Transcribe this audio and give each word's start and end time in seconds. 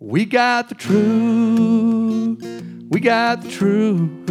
We 0.00 0.24
got 0.24 0.68
the 0.68 0.74
truth. 0.74 2.42
We 2.90 2.98
got 2.98 3.42
the 3.42 3.48
truth. 3.48 4.28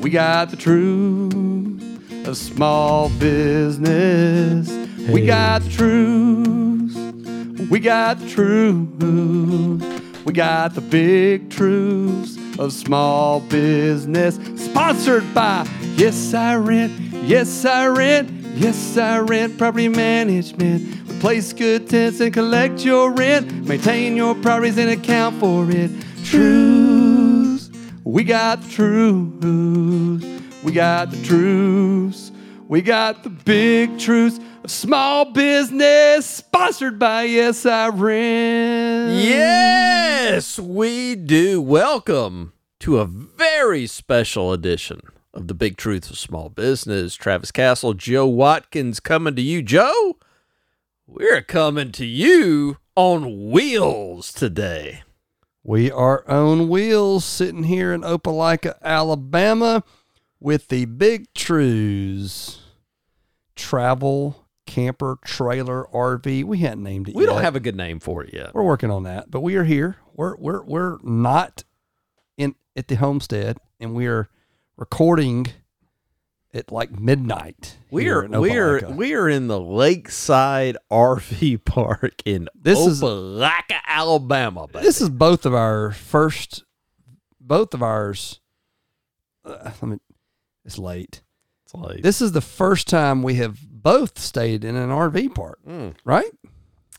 We 0.00 0.08
got 0.08 0.50
the 0.50 0.56
truth 0.56 2.26
of 2.26 2.36
small 2.38 3.10
business. 3.10 4.70
We 5.10 5.26
got 5.26 5.62
the 5.62 5.70
truth. 5.70 7.70
We 7.70 7.80
got 7.80 8.18
the 8.18 8.28
truth. 8.30 10.24
We 10.24 10.32
got 10.32 10.74
the 10.74 10.80
big 10.80 11.50
truths 11.50 12.38
of 12.58 12.72
small 12.72 13.40
business. 13.40 14.36
Sponsored 14.56 15.34
by 15.34 15.68
Yes 15.96 16.32
I 16.32 16.56
Rent, 16.56 16.92
Yes 17.24 17.66
I 17.66 17.88
Rent, 17.88 18.30
Yes 18.56 18.96
I 18.96 19.18
Rent 19.18 19.58
Property 19.58 19.88
Management. 19.88 21.09
Replace 21.20 21.52
good 21.52 21.86
tenants 21.86 22.18
and 22.20 22.32
collect 22.32 22.82
your 22.82 23.12
rent. 23.12 23.68
Maintain 23.68 24.16
your 24.16 24.34
properties 24.36 24.78
and 24.78 24.88
account 24.88 25.38
for 25.38 25.70
it. 25.70 25.90
Truths. 26.24 27.68
We 28.04 28.24
got 28.24 28.62
the 28.62 28.70
truths. 28.70 30.24
We 30.64 30.72
got 30.72 31.10
the 31.10 31.22
truths. 31.22 32.32
We 32.68 32.80
got 32.80 33.22
the 33.22 33.28
big 33.28 33.98
truths 33.98 34.40
of 34.64 34.70
small 34.70 35.26
business. 35.26 36.24
Sponsored 36.24 36.98
by 36.98 37.24
Yes. 37.24 37.66
Yes, 39.22 40.58
we 40.58 41.16
do. 41.16 41.60
Welcome 41.60 42.54
to 42.78 42.98
a 42.98 43.04
very 43.04 43.86
special 43.86 44.54
edition 44.54 45.02
of 45.34 45.48
the 45.48 45.54
Big 45.54 45.76
Truths 45.76 46.08
of 46.08 46.18
Small 46.18 46.48
Business. 46.48 47.14
Travis 47.14 47.52
Castle, 47.52 47.92
Joe 47.92 48.26
Watkins 48.26 49.00
coming 49.00 49.36
to 49.36 49.42
you. 49.42 49.60
Joe, 49.60 50.16
we're 51.12 51.42
coming 51.42 51.90
to 51.90 52.06
you 52.06 52.78
on 52.94 53.50
wheels 53.50 54.32
today. 54.32 55.02
We 55.64 55.90
are 55.90 56.24
on 56.28 56.68
wheels 56.68 57.24
sitting 57.24 57.64
here 57.64 57.92
in 57.92 58.02
Opelika, 58.02 58.80
Alabama 58.80 59.82
with 60.38 60.68
the 60.68 60.84
Big 60.84 61.32
Truths 61.34 62.60
travel 63.56 64.46
camper 64.66 65.18
trailer 65.24 65.84
RV. 65.92 66.44
We 66.44 66.58
hadn't 66.58 66.84
named 66.84 67.08
it 67.08 67.12
yet. 67.12 67.16
We 67.16 67.24
yet. 67.24 67.30
don't 67.30 67.42
have 67.42 67.56
a 67.56 67.60
good 67.60 67.76
name 67.76 67.98
for 67.98 68.22
it 68.22 68.32
yet. 68.32 68.54
We're 68.54 68.62
working 68.62 68.92
on 68.92 69.02
that, 69.02 69.32
but 69.32 69.40
we 69.40 69.56
are 69.56 69.64
here. 69.64 69.96
We're 70.14 70.36
we're 70.36 70.62
we're 70.62 70.98
not 71.02 71.64
in 72.38 72.54
at 72.76 72.86
the 72.86 72.94
homestead 72.94 73.58
and 73.80 73.94
we 73.94 74.06
are 74.06 74.28
recording 74.76 75.48
at 76.52 76.72
like 76.72 76.98
midnight. 76.98 77.76
We 77.90 78.08
are 78.08 78.24
in 78.24 78.38
we 78.40 78.56
are 78.58 78.80
we 78.90 79.14
are 79.14 79.28
in 79.28 79.46
the 79.48 79.60
Lakeside 79.60 80.76
RV 80.90 81.64
Park 81.64 82.22
in 82.24 82.48
This 82.54 82.78
is- 82.78 83.00
Opelika, 83.02 83.78
Alabama. 83.86 84.66
Baby. 84.66 84.84
This 84.84 85.00
is 85.00 85.08
both 85.08 85.46
of 85.46 85.54
our 85.54 85.92
first, 85.92 86.64
both 87.40 87.74
of 87.74 87.82
ours. 87.82 88.40
Uh, 89.44 89.70
I 89.82 89.86
mean, 89.86 90.00
it's 90.64 90.78
late. 90.78 91.22
It's 91.64 91.74
late. 91.74 92.02
This 92.02 92.20
is 92.20 92.32
the 92.32 92.40
first 92.40 92.88
time 92.88 93.22
we 93.22 93.34
have 93.36 93.58
both 93.70 94.18
stayed 94.18 94.64
in 94.64 94.76
an 94.76 94.90
RV 94.90 95.34
park, 95.34 95.58
Mm. 95.66 95.94
right? 96.04 96.30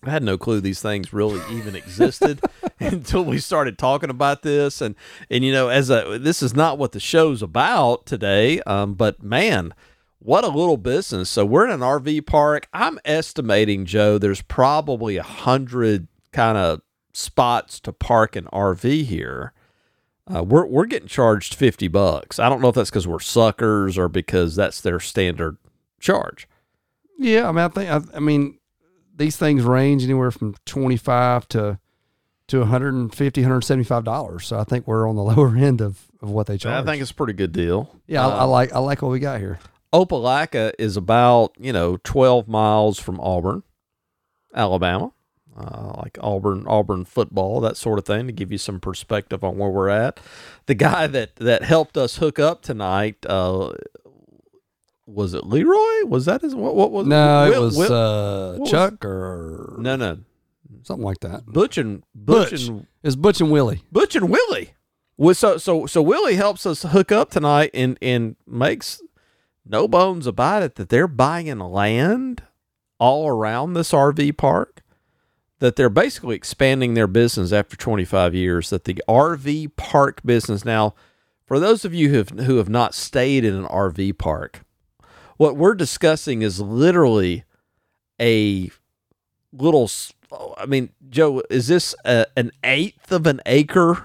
I 0.04 0.10
had 0.10 0.24
no 0.24 0.38
clue 0.38 0.62
these 0.62 0.82
things 0.82 1.14
really 1.14 1.42
even 1.56 1.76
existed 1.76 2.42
until 2.80 3.24
we 3.24 3.38
started 3.38 3.78
talking 3.78 4.10
about 4.10 4.42
this. 4.42 4.82
And 4.82 4.96
and 5.30 5.44
you 5.44 5.52
know, 5.52 5.68
as 5.68 5.90
a 5.90 6.18
this 6.20 6.42
is 6.42 6.56
not 6.56 6.78
what 6.78 6.92
the 6.92 7.00
show's 7.00 7.42
about 7.42 8.06
today. 8.06 8.62
Um, 8.62 8.96
but 8.96 9.22
man, 9.22 9.74
what 10.20 10.44
a 10.44 10.50
little 10.50 10.78
business. 10.78 11.30
So 11.30 11.46
we're 11.46 11.66
in 11.66 11.72
an 11.72 11.82
RV 11.82 12.26
park. 12.26 12.68
I'm 12.74 13.00
estimating, 13.06 13.86
Joe, 13.86 14.18
there's 14.18 14.42
probably 14.42 15.18
a 15.18 15.24
hundred 15.24 16.08
kind 16.32 16.58
of 16.58 16.82
spots 17.14 17.80
to 17.82 17.94
park 17.94 18.36
an 18.36 18.46
RV 18.52 19.06
here. 19.06 19.54
Uh, 20.34 20.44
we're 20.44 20.66
we're 20.66 20.86
getting 20.86 21.08
charged 21.08 21.54
fifty 21.54 21.88
bucks. 21.88 22.40
I 22.40 22.50
don't 22.50 22.62
know 22.62 22.70
if 22.70 22.76
that's 22.76 22.90
because 22.90 23.08
we're 23.08 23.20
suckers 23.20 23.98
or 23.98 24.08
because 24.08 24.56
that's 24.56 24.82
their 24.82 25.00
standard 25.00 25.58
charge. 26.00 26.48
Yeah, 27.20 27.48
I 27.48 27.52
mean, 27.52 27.60
I 27.60 27.68
think, 27.68 27.90
I, 27.90 28.18
I 28.18 28.20
mean, 28.20 28.58
these 29.16 29.38
things 29.38 29.64
range 29.64 30.04
anywhere 30.04 30.32
from 30.32 30.56
twenty 30.66 30.98
five 30.98 31.48
to 31.50 31.80
to 32.48 32.60
150 32.60 33.42
175 33.42 34.04
dollars. 34.04 34.46
So 34.48 34.60
I 34.60 34.66
think 34.66 34.86
we're 34.86 35.08
on 35.08 35.16
the 35.16 35.24
lower 35.34 35.56
end 35.56 35.80
of, 35.80 36.08
of 36.22 36.30
what 36.30 36.48
they 36.48 36.58
charge. 36.58 36.82
I 36.82 36.86
think 36.86 37.02
it's 37.02 37.12
a 37.12 37.16
pretty 37.16 37.32
good 37.34 37.54
deal. 37.54 37.96
yeah, 38.08 38.28
I, 38.28 38.30
I 38.30 38.42
Uh, 38.42 38.48
like 38.48 38.74
I 38.74 38.80
like 38.80 39.02
what 39.02 39.10
we 39.12 39.20
got 39.20 39.40
here. 39.40 39.60
Opelika 39.94 40.74
is 40.78 40.98
about 40.98 41.54
you 41.60 41.72
know 41.72 41.98
12 42.04 42.48
miles 42.50 43.00
from 43.00 43.20
Auburn, 43.22 43.64
Alabama, 44.54 45.12
uh, 45.58 45.94
like 45.98 46.18
Auburn 46.22 46.66
Auburn 46.68 47.06
football 47.06 47.62
that 47.62 47.78
sort 47.78 48.00
of 48.00 48.06
thing 48.06 48.28
to 48.28 48.34
give 48.34 48.52
you 48.52 48.58
some 48.58 48.80
perspective 48.80 49.44
on 49.44 49.58
where 49.58 49.70
we're 49.70 49.90
at. 49.90 50.20
The 50.66 50.76
guy 50.76 51.08
that 51.08 51.36
that 51.38 51.64
helped 51.64 51.98
us 51.98 52.18
hook 52.18 52.38
up 52.40 52.62
tonight 52.62 53.26
uh, 53.28 53.74
was 55.14 55.34
it 55.34 55.46
Leroy? 55.46 56.06
Was 56.08 56.26
that 56.26 56.42
his 56.42 56.56
what? 56.56 56.76
What 56.76 56.92
was 56.92 57.08
No, 57.08 57.52
it 57.52 57.60
was 57.60 57.78
Will- 57.78 57.94
uh, 57.94 58.58
was- 58.58 58.70
Chuck 58.72 59.04
or 59.06 59.76
no 59.80 59.96
no 59.96 60.20
something 60.84 61.06
like 61.06 61.20
that. 61.20 61.46
Butch 61.46 61.78
and 61.78 62.04
Butch, 62.16 62.52
Butch. 62.52 62.68
and 62.68 62.88
It's 63.04 63.16
Butch 63.16 63.40
and 63.42 63.52
Willie. 63.52 63.84
Butch 63.92 64.16
and 64.16 64.30
Willie. 64.30 64.74
Well, 65.18 65.36
so 65.36 65.58
so 65.58 65.86
so 65.86 66.02
Willie 66.02 66.36
helps 66.36 66.66
us 66.66 66.84
hook 66.84 67.12
up 67.12 67.30
tonight 67.30 67.72
and 67.74 67.98
and 68.02 68.36
makes 68.48 69.02
no 69.66 69.88
bones 69.88 70.26
about 70.26 70.64
it 70.64 70.76
that 70.76 70.90
they're 70.90 71.08
buying 71.08 71.60
land 71.60 72.44
all 73.00 73.28
around 73.28 73.74
this 73.74 73.92
RV 73.92 74.38
park. 74.38 74.82
That 75.60 75.76
they're 75.76 75.90
basically 75.90 76.36
expanding 76.36 76.96
their 76.96 77.06
business 77.06 77.52
after 77.52 77.76
25 77.78 78.34
years. 78.34 78.72
That 78.72 78.86
the 78.86 79.00
RV 79.08 79.76
park 79.78 80.22
business 80.26 80.66
now, 80.66 80.96
for 81.46 81.60
those 81.60 81.86
of 81.86 81.94
you 81.94 82.10
who 82.10 82.16
have 82.18 82.30
who 82.30 82.58
have 82.58 82.70
not 82.70 82.96
stayed 82.96 83.46
in 83.46 83.54
an 83.54 83.66
RV 83.66 84.18
park, 84.18 84.62
what 85.42 85.58
we're 85.58 85.74
discussing 85.74 86.44
is 86.44 86.62
literally 86.62 87.46
a 88.22 88.70
little. 89.52 89.90
I 90.56 90.68
mean, 90.68 90.92
Joe, 91.10 91.42
is 91.50 91.68
this 91.68 91.96
a, 92.06 92.28
an 92.38 92.52
eighth 92.64 93.12
of 93.12 93.26
an 93.26 93.42
acre 93.48 94.04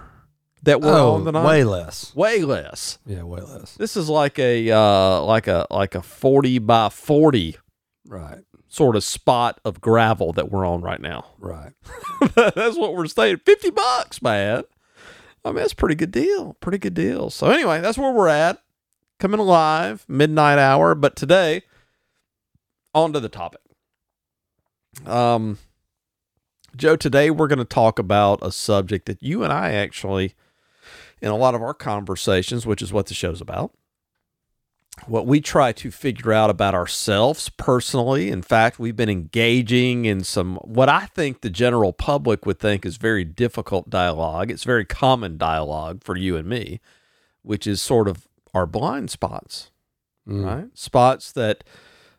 that 0.62 0.80
we're 0.80 0.98
oh, 0.98 1.16
on 1.16 1.26
tonight? 1.26 1.44
way 1.44 1.62
less. 1.62 2.16
Way 2.16 2.42
less. 2.42 2.98
Yeah, 3.04 3.24
way 3.24 3.42
less. 3.42 3.74
This 3.74 3.98
is 3.98 4.08
like 4.08 4.38
a 4.38 4.70
uh, 4.70 5.20
like 5.24 5.46
a 5.46 5.66
like 5.70 5.94
a 5.94 6.00
forty 6.00 6.58
by 6.58 6.88
forty 6.88 7.56
Right, 8.08 8.44
sort 8.66 8.96
of 8.96 9.04
spot 9.04 9.60
of 9.62 9.82
gravel 9.82 10.32
that 10.32 10.50
we're 10.50 10.64
on 10.64 10.80
right 10.80 11.00
now. 11.00 11.26
right. 11.38 11.72
that's 12.34 12.78
what 12.78 12.94
we're 12.94 13.08
staying. 13.08 13.40
Fifty 13.44 13.68
bucks, 13.68 14.22
man. 14.22 14.64
I 15.44 15.50
mean, 15.50 15.56
that's 15.56 15.74
a 15.74 15.76
pretty 15.76 15.96
good 15.96 16.12
deal. 16.12 16.54
Pretty 16.60 16.78
good 16.78 16.94
deal. 16.94 17.28
So 17.28 17.50
anyway, 17.50 17.82
that's 17.82 17.98
where 17.98 18.10
we're 18.10 18.28
at. 18.28 18.62
Coming 19.18 19.40
live, 19.40 20.04
midnight 20.08 20.58
hour. 20.58 20.94
But 20.94 21.16
today, 21.16 21.62
on 22.94 23.14
to 23.14 23.20
the 23.20 23.30
topic. 23.30 23.60
Um, 25.06 25.58
Joe, 26.76 26.96
today 26.96 27.30
we're 27.30 27.48
going 27.48 27.58
to 27.58 27.64
talk 27.64 27.98
about 27.98 28.40
a 28.42 28.52
subject 28.52 29.06
that 29.06 29.22
you 29.22 29.42
and 29.42 29.52
I 29.52 29.72
actually, 29.72 30.34
in 31.22 31.30
a 31.30 31.36
lot 31.36 31.54
of 31.54 31.62
our 31.62 31.72
conversations, 31.72 32.66
which 32.66 32.82
is 32.82 32.92
what 32.92 33.06
the 33.06 33.14
show's 33.14 33.40
about, 33.40 33.72
what 35.06 35.26
we 35.26 35.40
try 35.40 35.72
to 35.72 35.90
figure 35.90 36.34
out 36.34 36.50
about 36.50 36.74
ourselves 36.74 37.48
personally. 37.48 38.30
In 38.30 38.42
fact, 38.42 38.78
we've 38.78 38.96
been 38.96 39.08
engaging 39.08 40.04
in 40.04 40.24
some 40.24 40.56
what 40.56 40.90
I 40.90 41.06
think 41.06 41.40
the 41.40 41.50
general 41.50 41.94
public 41.94 42.44
would 42.44 42.58
think 42.58 42.84
is 42.84 42.98
very 42.98 43.24
difficult 43.24 43.88
dialogue. 43.88 44.50
It's 44.50 44.64
very 44.64 44.84
common 44.84 45.38
dialogue 45.38 46.04
for 46.04 46.16
you 46.16 46.36
and 46.36 46.46
me, 46.46 46.80
which 47.40 47.66
is 47.66 47.80
sort 47.80 48.08
of 48.08 48.28
our 48.56 48.66
blind 48.66 49.10
spots, 49.10 49.70
Mm. 50.28 50.44
right? 50.44 50.66
Spots 50.74 51.30
that 51.32 51.62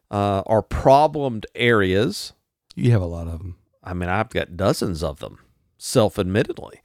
uh, 0.09 0.41
are 0.45 0.61
problemed 0.61 1.45
areas. 1.55 2.33
You 2.75 2.91
have 2.91 3.01
a 3.01 3.05
lot 3.05 3.27
of 3.27 3.39
them. 3.39 3.57
I 3.83 3.93
mean, 3.93 4.07
I've 4.09 4.29
got 4.29 4.55
dozens 4.55 5.03
of 5.03 5.19
them, 5.19 5.39
self 5.77 6.17
admittedly. 6.19 6.81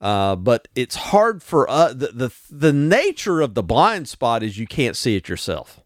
Uh, 0.00 0.36
but 0.36 0.68
it's 0.74 0.94
hard 0.96 1.42
for 1.42 1.68
us. 1.70 1.94
The, 1.94 2.08
the 2.08 2.30
the 2.50 2.72
nature 2.72 3.40
of 3.40 3.54
the 3.54 3.62
blind 3.62 4.08
spot 4.08 4.42
is 4.42 4.58
you 4.58 4.66
can't 4.66 4.96
see 4.96 5.16
it 5.16 5.28
yourself. 5.28 5.80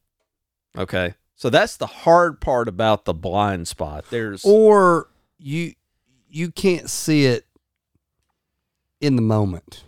Okay, 0.77 1.15
so 1.37 1.49
that's 1.51 1.77
the 1.77 1.87
hard 1.87 2.41
part 2.41 2.67
about 2.69 3.05
the 3.05 3.15
blind 3.15 3.69
spot. 3.69 4.05
There's 4.11 4.45
Or 4.45 5.09
you 5.39 5.75
you 6.29 6.51
can't 6.51 6.91
see 6.91 7.25
it 7.27 7.47
in 9.01 9.17
the 9.17 9.23
moment. 9.23 9.85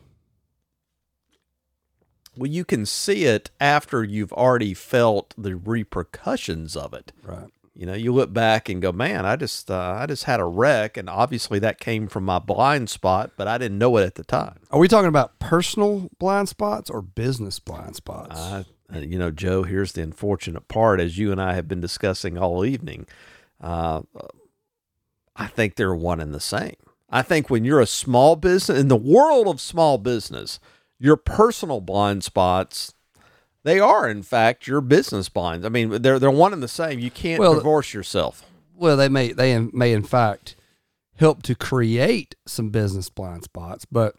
Well, 2.37 2.51
you 2.51 2.65
can 2.65 2.87
see 2.87 3.25
it 3.25 3.51
after 3.61 4.03
you've 4.03 4.33
already 4.33 4.75
felt 4.75 5.35
the 5.37 5.57
repercussions 5.57 6.77
of 6.77 6.95
it. 6.95 7.13
Right. 7.23 7.49
You 7.77 7.87
know, 7.87 7.95
you 7.95 8.13
look 8.13 8.33
back 8.33 8.69
and 8.69 8.81
go, 8.81 8.93
"Man, 8.93 9.27
I 9.27 9.35
just 9.35 9.69
uh, 9.71 9.97
I 9.99 10.07
just 10.07 10.25
had 10.25 10.39
a 10.39 10.45
wreck, 10.45 10.97
and 10.97 11.11
obviously 11.11 11.59
that 11.59 11.81
came 11.81 12.07
from 12.07 12.25
my 12.25 12.39
blind 12.39 12.89
spot, 12.89 13.33
but 13.37 13.49
I 13.49 13.59
didn't 13.59 13.79
know 13.79 13.97
it 13.97 14.05
at 14.05 14.15
the 14.15 14.23
time." 14.23 14.61
Are 14.71 14.79
we 14.79 14.87
talking 14.87 15.09
about 15.09 15.41
personal 15.41 16.09
blind 16.21 16.49
spots 16.49 16.89
or 16.89 17.03
business 17.03 17.59
blind 17.59 17.97
spots? 17.97 18.39
Uh, 18.39 18.65
you 18.93 19.19
know, 19.19 19.33
Joe, 19.33 19.65
here's 19.65 19.93
the 19.93 20.03
unfortunate 20.03 20.69
part, 20.69 21.01
as 21.01 21.19
you 21.19 21.33
and 21.33 21.43
I 21.43 21.55
have 21.55 21.67
been 21.67 21.81
discussing 21.81 22.39
all 22.39 22.65
evening. 22.65 23.07
Uh, 23.61 24.03
I 25.35 25.49
think 25.49 25.75
they're 25.75 25.95
one 25.95 26.21
and 26.21 26.33
the 26.33 26.41
same. 26.41 26.77
I 27.11 27.23
think 27.23 27.51
when 27.51 27.65
you're 27.65 27.81
a 27.81 27.87
small 27.87 28.37
business 28.37 28.79
in 28.79 28.89
the 28.89 28.97
world 28.97 29.49
of 29.49 29.61
small 29.61 29.99
business, 29.99 30.61
your 30.99 31.17
personal 31.17 31.81
blind 31.81 32.25
spots 32.25 32.95
they 33.65 33.81
are 33.81 34.09
in 34.09 34.23
fact 34.23 34.67
your 34.67 34.83
business 34.83 35.29
blinds. 35.31 35.65
I 35.65 35.71
mean, 35.71 36.03
they're 36.03 36.19
they're 36.19 36.31
one 36.31 36.53
and 36.53 36.63
the 36.63 36.69
same. 36.69 36.99
You 36.99 37.11
can't 37.11 37.41
Well, 37.41 37.55
divorce 37.55 37.95
yourself. 37.95 38.45
well, 38.75 38.97
they 38.97 39.09
may 39.09 39.33
they 39.33 39.59
may 39.59 39.93
in 39.95 40.03
fact 40.03 40.55
help 41.17 41.43
to 41.45 41.55
create 41.55 42.35
some 42.47 42.69
business 42.71 43.09
blind 43.09 43.45
spots, 43.45 43.87
but 43.87 44.15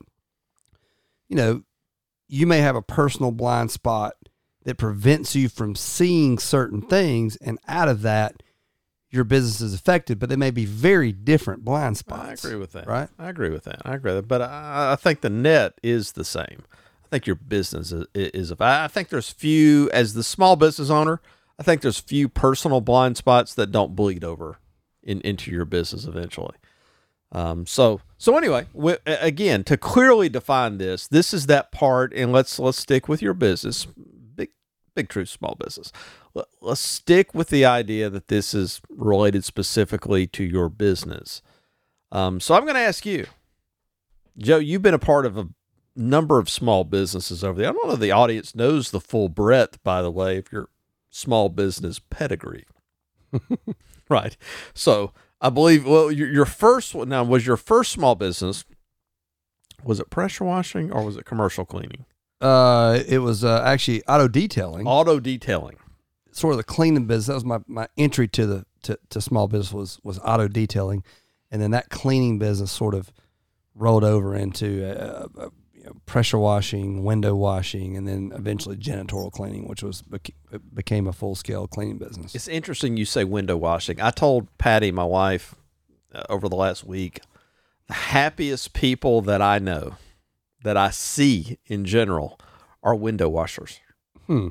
you 1.30 1.36
know, 1.36 1.62
you 2.28 2.48
may 2.48 2.58
have 2.60 2.76
a 2.76 2.82
personal 2.82 3.32
blind 3.32 3.70
spot 3.72 4.16
that 4.64 4.78
prevents 4.78 5.36
you 5.36 5.48
from 5.48 5.76
seeing 5.76 6.40
certain 6.40 6.82
things, 6.82 7.36
and 7.38 7.60
out 7.68 7.88
of 7.88 8.02
that, 8.02 8.42
your 9.16 9.24
business 9.24 9.62
is 9.62 9.74
affected. 9.74 10.20
But 10.20 10.30
they 10.30 10.36
may 10.36 10.52
be 10.52 10.66
very 10.66 11.12
different 11.12 11.66
blind 11.66 11.98
spots. 11.98 12.46
I 12.46 12.48
agree 12.50 12.60
with 12.60 12.74
that. 12.74 12.88
right? 12.88 13.10
I 13.18 13.30
agree 13.30 13.50
with 13.50 13.64
that. 13.64 13.82
I 13.84 13.96
agree 13.96 14.14
with 14.14 14.24
that. 14.24 14.28
But 14.28 14.42
I, 14.42 14.92
I 14.94 14.96
think 14.96 15.22
the 15.22 15.30
net 15.30 15.80
is 15.82 16.12
the 16.12 16.26
same. 16.26 16.64
I 17.06 17.08
think 17.10 17.26
your 17.28 17.36
business 17.36 17.92
is, 17.92 18.06
is. 18.14 18.54
I 18.60 18.88
think 18.88 19.10
there's 19.10 19.30
few 19.30 19.90
as 19.92 20.14
the 20.14 20.24
small 20.24 20.56
business 20.56 20.90
owner. 20.90 21.22
I 21.58 21.64
think 21.64 21.82
there's 21.82 22.00
few 22.00 22.28
personal 22.28 22.82
blind 22.82 23.16
spots 23.18 23.54
that 23.56 23.72
don't 23.72 23.96
bleed 23.96 24.24
over 24.24 24.58
in, 25.04 25.22
into 25.22 25.52
your 25.52 25.66
business 25.66 26.06
eventually. 26.06 26.56
Um, 27.32 27.66
so 27.66 28.02
so 28.18 28.38
anyway, 28.38 28.66
a- 28.76 29.00
again, 29.06 29.64
to 29.66 29.78
clearly 29.78 30.30
define 30.30 30.78
this, 30.78 31.08
this 31.08 31.34
is 31.34 31.48
that 31.48 31.72
part, 31.72 32.14
and 32.14 32.32
let's 32.32 32.60
let's 32.60 32.78
stick 32.80 33.08
with 33.08 33.22
your 33.22 33.34
business, 33.34 33.88
big 34.96 35.10
truth, 35.10 35.30
small 35.30 35.56
business. 35.64 35.92
Let- 36.34 36.48
Let's 36.62 36.82
stick 36.82 37.34
with 37.36 37.50
the 37.50 37.66
idea 37.66 38.10
that 38.10 38.28
this 38.30 38.54
is 38.54 38.82
related 38.90 39.44
specifically 39.44 40.26
to 40.28 40.44
your 40.44 40.70
business. 40.70 41.42
Um, 42.12 42.40
so 42.40 42.56
I'm 42.56 42.64
going 42.64 42.76
to 42.76 42.80
ask 42.82 43.06
you, 43.06 43.26
Joe. 44.38 44.58
You've 44.58 44.82
been 44.82 44.94
a 44.94 45.00
part 45.00 45.26
of 45.26 45.38
a 45.38 45.48
number 45.96 46.40
of 46.40 46.50
small 46.50 46.84
businesses 46.84 47.44
over 47.44 47.60
there. 47.60 47.70
I 47.70 47.74
don't 47.74 47.88
know 47.88 47.94
if 47.94 48.00
the 48.00 48.12
audience 48.12 48.56
knows 48.56 48.92
the 48.92 49.00
full 49.00 49.30
breadth, 49.30 49.82
by 49.84 50.02
the 50.02 50.12
way, 50.12 50.38
of 50.38 50.52
your 50.52 50.70
small 51.10 51.50
business 51.50 52.00
pedigree. 52.00 52.66
right. 54.10 54.36
So 54.74 55.12
I 55.42 55.50
believe. 55.50 55.86
Well, 55.86 56.12
your, 56.12 56.30
your 56.32 56.46
first 56.46 56.94
one 56.96 57.10
now 57.10 57.24
was 57.24 57.46
your 57.46 57.58
first 57.58 57.92
small 57.92 58.16
business. 58.16 58.66
Was 59.84 60.00
it 60.00 60.10
pressure 60.10 60.46
washing 60.46 60.92
or 60.92 61.04
was 61.04 61.16
it 61.18 61.26
commercial 61.26 61.66
cleaning? 61.66 62.06
Uh, 62.42 63.00
it 63.08 63.20
was 63.20 63.44
uh, 63.44 63.64
actually 63.66 64.04
auto 64.06 64.28
detailing. 64.28 64.86
Auto 64.88 65.20
detailing. 65.20 65.78
sort 66.32 66.52
of 66.52 66.58
the 66.58 66.64
cleaning 66.64 67.06
business. 67.06 67.28
That 67.28 67.34
was 67.34 67.46
my, 67.46 67.60
my 67.68 67.88
entry 67.98 68.28
to 68.30 68.46
the 68.46 68.66
to, 68.84 69.00
to 69.10 69.22
small 69.22 69.48
business 69.48 69.74
was 69.74 70.00
was 70.04 70.20
auto 70.20 70.48
detailing, 70.48 71.04
and 71.50 71.62
then 71.62 71.72
that 71.72 71.90
cleaning 71.90 72.38
business 72.40 72.72
sort 72.72 72.94
of 72.94 73.12
rolled 73.74 74.04
over 74.04 74.36
into 74.36 74.86
uh, 74.86 75.28
uh, 75.38 75.50
you 75.74 75.84
know, 75.86 75.94
pressure 76.06 76.38
washing, 76.38 77.04
window 77.04 77.36
washing, 77.36 77.98
and 77.98 78.08
then 78.08 78.32
eventually 78.36 78.76
janitorial 78.78 79.32
cleaning, 79.32 79.68
which 79.68 79.82
was 79.84 80.02
bec- 80.02 80.32
became 80.74 81.08
a 81.08 81.14
full 81.14 81.36
scale 81.36 81.68
cleaning 81.68 81.98
business. 81.98 82.36
It's 82.36 82.48
interesting 82.48 82.98
you 82.98 83.06
say 83.06 83.24
window 83.24 83.58
washing. 83.58 84.00
I 84.02 84.12
told 84.12 84.56
Patty, 84.58 84.92
my 84.92 85.04
wife, 85.04 85.56
uh, 86.14 86.24
over 86.30 86.48
the 86.48 86.56
last 86.56 86.84
week, 86.86 87.22
the 87.88 87.94
happiest 87.94 88.74
people 88.74 89.22
that 89.24 89.42
I 89.42 89.60
know, 89.60 89.96
that 90.66 90.76
I 90.76 90.90
see 90.90 91.60
in 91.68 91.86
general, 91.86 92.40
are 92.84 92.96
window 92.96 93.30
washers. 93.30 93.80
Hmm. 94.28 94.50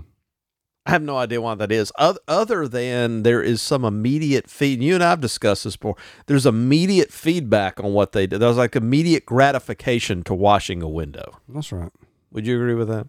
I 0.86 0.92
have 0.92 1.02
no 1.02 1.16
idea 1.16 1.40
why 1.40 1.54
that 1.54 1.72
is, 1.72 1.90
other, 1.96 2.68
than 2.68 3.22
there 3.22 3.42
is 3.42 3.60
some 3.60 3.84
immediate 3.84 4.48
feed. 4.48 4.82
You 4.82 4.94
and 4.94 5.02
I 5.02 5.10
have 5.10 5.20
discussed 5.20 5.64
this 5.64 5.76
before. 5.76 5.96
There's 6.26 6.46
immediate 6.46 7.10
feedback 7.10 7.80
on 7.82 7.94
what 7.94 8.12
they 8.12 8.26
do. 8.26 8.38
There's 8.38 8.58
like 8.58 8.76
immediate 8.76 9.26
gratification 9.26 10.22
to 10.24 10.34
washing 10.34 10.82
a 10.82 10.88
window. 10.88 11.40
That's 11.48 11.72
right. 11.72 11.90
Would 12.32 12.46
you 12.46 12.56
agree 12.56 12.74
with 12.74 12.88
that? 12.88 13.08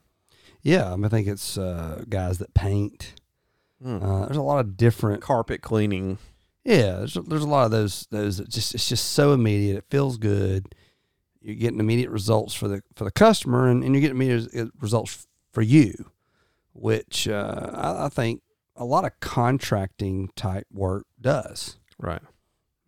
Yeah, 0.61 0.91
I, 0.91 0.95
mean, 0.95 1.05
I 1.05 1.09
think 1.09 1.27
it's 1.27 1.57
uh, 1.57 2.05
guys 2.09 2.39
that 2.39 2.53
paint. 2.53 3.13
Hmm. 3.83 4.01
Uh, 4.01 4.25
there's 4.25 4.37
a 4.37 4.41
lot 4.41 4.59
of 4.59 4.77
different. 4.77 5.21
Carpet 5.21 5.61
cleaning. 5.61 6.17
Yeah, 6.63 6.97
there's, 6.97 7.13
there's 7.13 7.43
a 7.43 7.47
lot 7.47 7.65
of 7.65 7.71
those 7.71 8.07
those 8.09 8.37
that 8.37 8.49
just 8.49 8.73
it's 8.73 8.89
just 8.89 9.11
so 9.11 9.33
immediate. 9.33 9.77
It 9.77 9.85
feels 9.91 10.17
good. 10.17 10.73
You're 11.45 11.55
getting 11.55 11.79
immediate 11.79 12.09
results 12.09 12.55
for 12.55 12.67
the 12.67 12.81
for 12.95 13.03
the 13.03 13.11
customer, 13.11 13.67
and, 13.69 13.83
and 13.83 13.93
you're 13.93 14.01
getting 14.01 14.15
immediate 14.17 14.71
results 14.81 15.27
for 15.51 15.61
you, 15.61 16.09
which 16.73 17.27
uh, 17.27 17.69
I, 17.73 18.05
I 18.05 18.09
think 18.09 18.41
a 18.75 18.83
lot 18.83 19.05
of 19.05 19.11
contracting 19.19 20.29
type 20.35 20.65
work 20.73 21.05
does. 21.21 21.77
Right. 21.99 22.21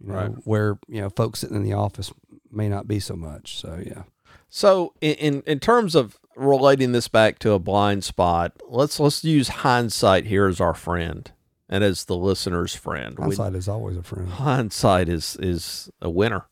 You 0.01 0.07
know, 0.07 0.13
Right. 0.15 0.31
where 0.45 0.80
you 0.88 1.01
know 1.01 1.09
folks 1.12 1.39
sitting 1.39 1.56
in 1.56 1.63
the 1.63 1.74
office 1.74 2.12
may 2.51 2.68
not 2.68 2.88
be 2.88 3.00
so 3.00 3.15
much. 3.15 3.59
So 3.59 3.80
yeah, 3.86 4.04
So 4.50 4.94
in, 5.01 5.44
in 5.45 5.60
terms 5.60 5.94
of 5.94 6.18
relating 6.36 6.94
this 6.94 7.07
back 7.07 7.38
to 7.39 7.51
a 7.51 7.60
blind 7.60 8.03
spot, 8.03 8.53
let's 8.68 9.00
let's 9.00 9.24
use 9.24 9.50
hindsight 9.50 10.25
here 10.25 10.48
as 10.48 10.60
our 10.60 10.74
friend 10.74 11.31
and 11.69 11.83
as 11.83 12.06
the 12.06 12.15
listener's 12.18 12.74
friend. 12.75 13.18
Hindsight 13.19 13.53
is 13.56 13.68
always 13.68 13.98
a 13.98 14.03
friend. 14.03 14.30
hindsight 14.30 15.10
is 15.10 15.38
is 15.39 15.89
a 16.01 16.10
winner 16.10 16.45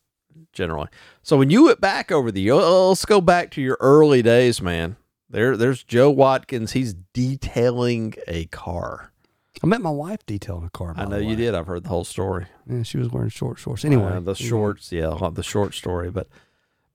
generally. 0.55 0.87
So 1.21 1.37
when 1.37 1.51
you 1.51 1.65
went 1.65 1.79
back 1.79 2.11
over 2.11 2.31
the 2.31 2.49
oh, 2.49 2.89
let's 2.89 3.05
go 3.05 3.21
back 3.21 3.51
to 3.51 3.61
your 3.61 3.77
early 3.79 4.23
days, 4.23 4.61
man. 4.61 4.95
There 5.29 5.55
there's 5.57 5.83
Joe 5.83 6.09
Watkins. 6.09 6.71
He's 6.71 6.95
detailing 7.13 8.15
a 8.27 8.45
car. 8.45 9.11
I 9.63 9.67
met 9.67 9.81
my 9.81 9.89
wife 9.89 10.25
detailing 10.25 10.65
a 10.65 10.69
car. 10.69 10.93
I 10.97 11.05
know 11.05 11.17
you 11.17 11.35
did. 11.35 11.55
I've 11.55 11.67
heard 11.67 11.83
the 11.83 11.89
whole 11.89 12.03
story. 12.03 12.45
Yeah, 12.67 12.83
she 12.83 12.97
was 12.97 13.09
wearing 13.09 13.29
short 13.29 13.57
shorts. 13.57 13.85
Anyway, 13.85 14.05
Uh, 14.05 14.19
the 14.19 14.35
shorts, 14.35 14.91
yeah, 14.91 15.17
the 15.33 15.43
short 15.43 15.73
story. 15.73 16.11
But 16.11 16.27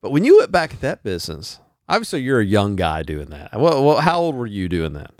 but 0.01 0.11
when 0.11 0.23
you 0.23 0.39
went 0.39 0.51
back 0.51 0.73
at 0.73 0.81
that 0.81 1.03
business, 1.03 1.59
obviously 1.87 2.21
you're 2.21 2.39
a 2.39 2.45
young 2.45 2.75
guy 2.75 3.03
doing 3.03 3.29
that. 3.29 3.59
Well, 3.59 3.83
well 3.83 4.01
how 4.01 4.19
old 4.19 4.35
were 4.35 4.47
you 4.47 4.69
doing 4.69 4.93
that? 4.93 5.11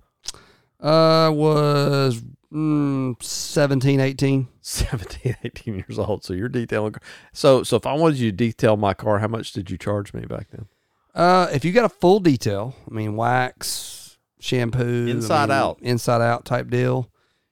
I 0.79 1.29
was 1.29 2.21
mm, 2.51 3.21
17, 3.21 3.99
18. 3.99 4.47
17, 4.61 5.35
18 5.43 5.75
years 5.75 5.97
old. 5.99 6.23
So 6.23 6.33
you're 6.33 6.49
detailing. 6.49 6.95
So 7.33 7.63
so 7.63 7.75
if 7.77 7.85
I 7.85 7.93
wanted 7.93 8.19
you 8.19 8.31
to 8.31 8.35
detail 8.37 8.77
my 8.77 8.93
car, 8.93 9.19
how 9.19 9.27
much 9.27 9.51
did 9.53 9.69
you 9.71 9.77
charge 9.77 10.13
me 10.13 10.21
back 10.21 10.47
then? 10.51 10.65
Uh, 11.13 11.49
if 11.51 11.65
you 11.65 11.71
got 11.71 11.85
a 11.85 11.89
full 11.89 12.19
detail, 12.19 12.75
I 12.89 12.93
mean 12.93 13.15
wax, 13.15 14.17
shampoo, 14.39 15.07
I 15.07 15.11
Inside 15.11 15.49
mean, 15.49 15.57
out. 15.57 15.77
inside 15.81 16.21
out 16.21 16.45
type 16.45 16.69
deal, 16.69 17.11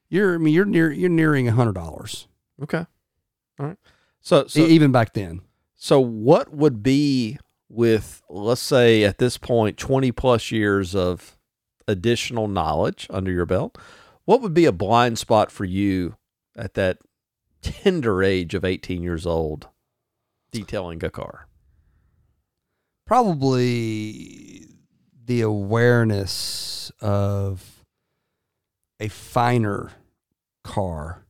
you're 0.10 0.36
I 0.36 0.38
mean 0.38 0.54
you're 0.54 0.66
near 0.66 0.92
you're 0.92 1.10
nearing 1.10 1.48
a 1.48 1.52
hundred 1.52 1.74
dollars 1.76 2.28
Okay, 2.64 2.86
all 3.60 3.66
right. 3.68 3.78
So 4.22 4.48
so 4.48 4.62
even 4.62 4.92
back 4.92 5.14
then. 5.14 5.42
so 5.76 6.00
what 6.00 6.54
would 6.54 6.84
be 6.84 7.38
with 7.70 8.22
let's 8.30 8.62
say 8.62 9.04
at 9.04 9.18
this 9.18 9.38
point 9.38 9.78
20 9.78 10.12
plus 10.12 10.52
years 10.52 10.96
of 10.96 11.38
additional 11.88 12.48
knowledge 12.48 13.08
under 13.10 13.32
your 13.32 13.46
belt 13.46 13.78
what 14.30 14.44
would 14.44 14.54
be 14.54 14.66
a 14.66 14.72
blind 14.72 15.18
spot 15.18 15.52
for 15.52 15.66
you 15.66 16.16
at 16.56 16.76
that 16.76 17.00
tender 17.64 18.22
age 18.22 18.54
of 18.54 18.64
18 18.64 19.02
years 19.02 19.26
old 19.26 19.68
detailing 20.52 21.04
a 21.04 21.10
car 21.10 21.48
Probably 23.08 24.68
the 25.26 25.42
awareness 25.42 26.92
of 27.02 27.84
a 29.00 29.08
finer 29.08 29.94
car, 30.64 31.26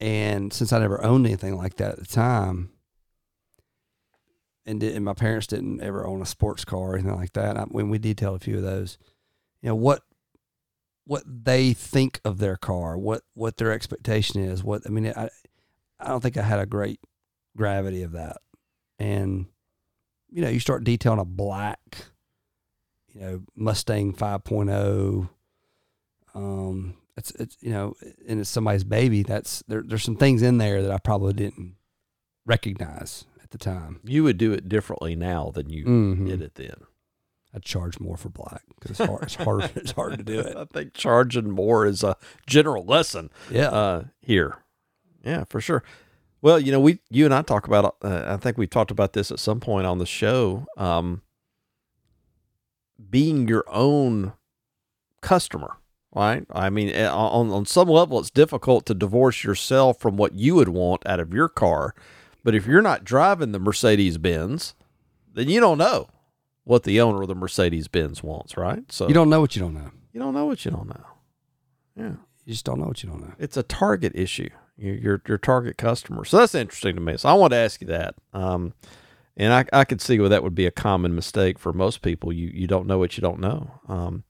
and 0.00 0.52
since 0.52 0.70
I 0.70 0.80
never 0.80 1.02
owned 1.02 1.24
anything 1.24 1.56
like 1.56 1.76
that 1.76 1.92
at 1.92 1.98
the 1.98 2.04
time. 2.04 2.72
And, 4.66 4.82
and 4.82 5.02
my 5.02 5.14
parents 5.14 5.46
didn't 5.46 5.80
ever 5.80 6.06
own 6.06 6.20
a 6.20 6.26
sports 6.26 6.66
car 6.66 6.80
or 6.80 6.94
anything 6.96 7.16
like 7.16 7.32
that. 7.32 7.56
I, 7.56 7.62
when 7.62 7.88
we 7.88 7.98
detailed 7.98 8.36
a 8.36 8.44
few 8.44 8.56
of 8.58 8.62
those, 8.62 8.98
you 9.62 9.70
know 9.70 9.74
what 9.74 10.02
what 11.06 11.22
they 11.26 11.72
think 11.72 12.20
of 12.24 12.38
their 12.38 12.56
car, 12.56 12.96
what 12.98 13.22
what 13.34 13.56
their 13.58 13.72
expectation 13.72 14.42
is. 14.42 14.62
What 14.64 14.82
I 14.86 14.88
mean, 14.90 15.12
I 15.16 15.28
I 16.00 16.08
don't 16.08 16.20
think 16.22 16.36
I 16.36 16.42
had 16.42 16.58
a 16.60 16.66
great 16.66 17.00
gravity 17.56 18.02
of 18.02 18.12
that. 18.12 18.38
And 18.98 19.46
you 20.30 20.42
know, 20.42 20.48
you 20.48 20.60
start 20.60 20.82
detailing 20.84 21.20
a 21.20 21.24
black, 21.24 22.06
you 23.12 23.20
know, 23.20 23.42
Mustang 23.54 24.12
5.0. 24.14 25.28
Um, 26.34 26.96
it's 27.16 27.30
it's 27.32 27.56
you 27.60 27.70
know, 27.70 27.94
and 28.26 28.40
it's 28.40 28.50
somebody's 28.50 28.84
baby. 28.84 29.22
That's 29.22 29.62
there. 29.68 29.82
There's 29.86 30.02
some 30.02 30.16
things 30.16 30.42
in 30.42 30.58
there 30.58 30.82
that 30.82 30.90
I 30.90 30.98
probably 30.98 31.32
didn't 31.34 31.76
recognize 32.46 33.24
at 33.42 33.50
the 33.50 33.58
time. 33.58 34.00
you 34.04 34.24
would 34.24 34.36
do 34.38 34.52
it 34.52 34.68
differently 34.68 35.14
now 35.14 35.50
than 35.54 35.70
you 35.70 35.84
Mhm. 35.84 36.26
did 36.26 36.42
it 36.42 36.54
then 36.56 36.74
I'd 37.54 37.62
charge 37.62 38.00
more 38.00 38.16
for 38.16 38.30
black 38.30 38.62
because 38.74 38.98
it's 38.98 39.08
hard. 39.08 39.22
It's 39.22 39.34
hard. 39.36 39.70
It's 39.76 39.92
hard 39.92 40.18
to 40.18 40.24
do 40.24 40.40
it. 40.40 40.56
i 40.58 40.64
think 40.64 40.92
charging 40.94 41.50
more 41.50 41.86
is 41.86 42.02
a 42.02 42.16
general 42.46 42.84
lesson 42.84 43.30
Yeah. 43.50 43.68
uh, 43.68 44.04
here. 44.20 44.58
Yeah, 45.24 45.44
for 45.48 45.60
sure. 45.60 45.82
Well, 46.42 46.58
you 46.58 46.72
know, 46.72 46.80
we 46.80 46.98
you 47.10 47.24
and 47.24 47.32
I 47.32 47.42
talk 47.42 47.66
about. 47.66 47.96
Uh, 48.02 48.24
I 48.26 48.36
think 48.36 48.58
we 48.58 48.66
talked 48.66 48.90
about 48.90 49.12
this 49.14 49.30
at 49.30 49.38
some 49.38 49.60
point 49.60 49.86
on 49.86 49.98
the 49.98 50.04
show. 50.06 50.66
Um, 50.76 51.22
being 53.10 53.48
your 53.48 53.64
own 53.68 54.32
customer, 55.20 55.76
right? 56.14 56.44
I 56.52 56.70
mean, 56.70 56.90
eh, 56.90 57.08
on 57.08 57.50
on 57.50 57.66
some 57.66 57.88
level, 57.88 58.18
it's 58.18 58.30
difficult 58.30 58.84
to 58.86 58.94
divorce 58.94 59.42
yourself 59.44 59.98
from 59.98 60.16
what 60.16 60.34
you 60.34 60.56
would 60.56 60.68
want 60.68 61.06
out 61.06 61.20
of 61.20 61.32
your 61.32 61.48
car, 61.48 61.94
But 62.42 62.54
if 62.54 62.66
you're 62.66 62.82
not 62.82 63.04
driving 63.04 63.52
the 63.52 63.58
Mercedes 63.58 64.18
Benz, 64.18 64.74
then 65.32 65.48
you 65.48 65.60
don't 65.60 65.78
know 65.78 66.08
what 66.64 66.82
the 66.82 67.00
owner 67.00 67.22
of 67.22 67.28
the 67.28 67.34
Mercedes 67.34 67.88
Benz 67.88 68.22
wants, 68.22 68.56
right? 68.56 68.90
So 68.90 69.06
You 69.08 69.14
don't 69.14 69.30
know 69.30 69.40
what 69.40 69.54
you 69.56 69.60
don't 69.62 69.74
know. 69.74 69.90
you 70.12 70.20
don't 70.20 70.34
know 70.34 70.46
what 70.46 70.64
you 70.64 70.70
don't 70.70 70.88
know. 70.88 71.06
Yeah. 71.96 72.14
You 72.44 72.52
just 72.52 72.64
don't 72.64 72.78
know 72.80 72.86
what 72.86 73.02
you 73.02 73.08
don't 73.08 73.20
know. 73.20 73.32
It's 73.38 73.56
a 73.56 73.62
target 73.62 74.12
issue. 74.14 74.48
Your 74.76 74.94
your, 74.96 75.22
your 75.28 75.38
target 75.38 75.78
customer. 75.78 76.24
So 76.24 76.38
that's 76.38 76.54
interesting 76.54 76.94
to 76.96 77.00
me. 77.00 77.16
So 77.16 77.28
I 77.28 77.34
want 77.34 77.52
to 77.52 77.56
ask 77.58 77.80
you 77.80 77.86
that. 77.88 78.16
Um, 78.32 78.74
and 79.36 79.52
I, 79.52 79.64
I 79.72 79.84
could 79.84 80.00
see 80.00 80.18
where 80.20 80.28
that 80.28 80.42
would 80.42 80.54
be 80.54 80.66
a 80.66 80.70
common 80.70 81.14
mistake 81.14 81.58
for 81.58 81.72
most 81.72 82.02
people. 82.02 82.32
You 82.32 82.48
you 82.52 82.66
don't 82.66 82.86
know 82.86 82.98
what 82.98 83.16
you 83.16 83.20
don't 83.20 83.40
know. 83.40 83.80
Um, 83.88 84.24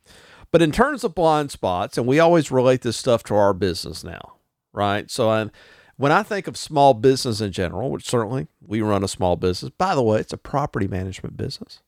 but 0.50 0.62
in 0.62 0.70
terms 0.70 1.02
of 1.02 1.14
blind 1.14 1.50
spots, 1.50 1.98
and 1.98 2.06
we 2.06 2.20
always 2.20 2.50
relate 2.52 2.82
this 2.82 2.96
stuff 2.96 3.22
to 3.24 3.34
our 3.34 3.52
business 3.52 4.04
now, 4.04 4.34
right? 4.72 5.10
So 5.10 5.28
I, 5.30 5.50
when 5.96 6.12
I 6.12 6.22
think 6.22 6.46
of 6.46 6.56
small 6.56 6.94
business 6.94 7.40
in 7.40 7.50
general, 7.50 7.90
which 7.90 8.06
certainly 8.08 8.46
we 8.64 8.80
run 8.80 9.02
a 9.02 9.08
small 9.08 9.34
business. 9.36 9.70
By 9.76 9.94
the 9.94 10.02
way, 10.02 10.20
it's 10.20 10.32
a 10.32 10.36
property 10.38 10.86
management 10.86 11.36
business. 11.36 11.80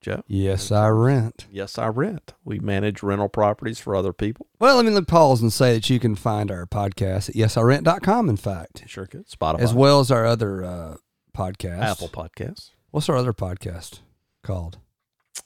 Joe. 0.00 0.22
Yes, 0.26 0.72
I 0.72 0.88
rent. 0.88 1.46
Yes, 1.50 1.76
I 1.78 1.88
rent. 1.88 2.32
We 2.44 2.58
manage 2.58 3.02
rental 3.02 3.28
properties 3.28 3.78
for 3.78 3.94
other 3.94 4.12
people. 4.12 4.46
Well, 4.58 4.76
let 4.76 4.86
me 4.86 5.00
pause 5.02 5.42
and 5.42 5.52
say 5.52 5.74
that 5.74 5.90
you 5.90 6.00
can 6.00 6.14
find 6.14 6.50
our 6.50 6.66
podcast 6.66 7.28
at 7.28 7.34
yesirent.com, 7.34 8.28
in 8.28 8.36
fact, 8.36 8.82
Sure 8.86 9.06
could. 9.06 9.28
Spotify, 9.28 9.60
as 9.60 9.74
well 9.74 10.00
as 10.00 10.10
our 10.10 10.24
other 10.24 10.64
uh, 10.64 10.96
podcast. 11.36 11.82
Apple 11.82 12.08
Podcasts. 12.08 12.70
What's 12.90 13.08
our 13.08 13.16
other 13.16 13.32
podcast 13.32 14.00
called? 14.42 14.78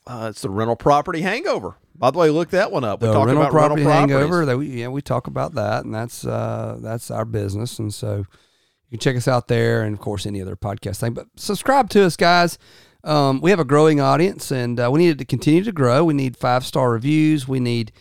Uh, 0.06 0.28
it's 0.30 0.42
the 0.42 0.50
rental 0.50 0.76
property 0.76 1.22
hangover. 1.22 1.76
By 1.94 2.10
the 2.10 2.18
way, 2.18 2.30
look 2.30 2.50
that 2.50 2.72
one 2.72 2.84
up. 2.84 3.00
We 3.00 3.08
the 3.08 3.14
talk 3.14 3.26
rental 3.26 3.42
about 3.42 3.52
property 3.52 3.84
rental 3.84 4.18
hangover. 4.18 4.44
That 4.44 4.58
we 4.58 4.66
yeah 4.66 4.88
we 4.88 5.02
talk 5.02 5.26
about 5.26 5.54
that, 5.54 5.84
and 5.84 5.94
that's 5.94 6.26
uh 6.26 6.78
that's 6.80 7.10
our 7.10 7.24
business, 7.24 7.78
and 7.78 7.92
so 7.94 8.18
you 8.88 8.98
can 8.98 8.98
check 8.98 9.16
us 9.16 9.28
out 9.28 9.48
there, 9.48 9.82
and 9.82 9.94
of 9.94 10.00
course 10.00 10.26
any 10.26 10.42
other 10.42 10.56
podcast 10.56 10.96
thing. 10.96 11.14
But 11.14 11.26
subscribe 11.36 11.90
to 11.90 12.04
us, 12.04 12.16
guys. 12.16 12.58
Um, 13.04 13.40
we 13.40 13.50
have 13.50 13.60
a 13.60 13.64
growing 13.64 14.00
audience, 14.00 14.50
and 14.50 14.80
uh, 14.80 14.90
we 14.90 14.98
need 15.00 15.10
it 15.10 15.18
to 15.18 15.24
continue 15.24 15.62
to 15.64 15.72
grow. 15.72 16.04
We 16.04 16.14
need 16.14 16.36
five 16.36 16.64
star 16.64 16.90
reviews. 16.90 17.46
We 17.46 17.60
need 17.60 17.92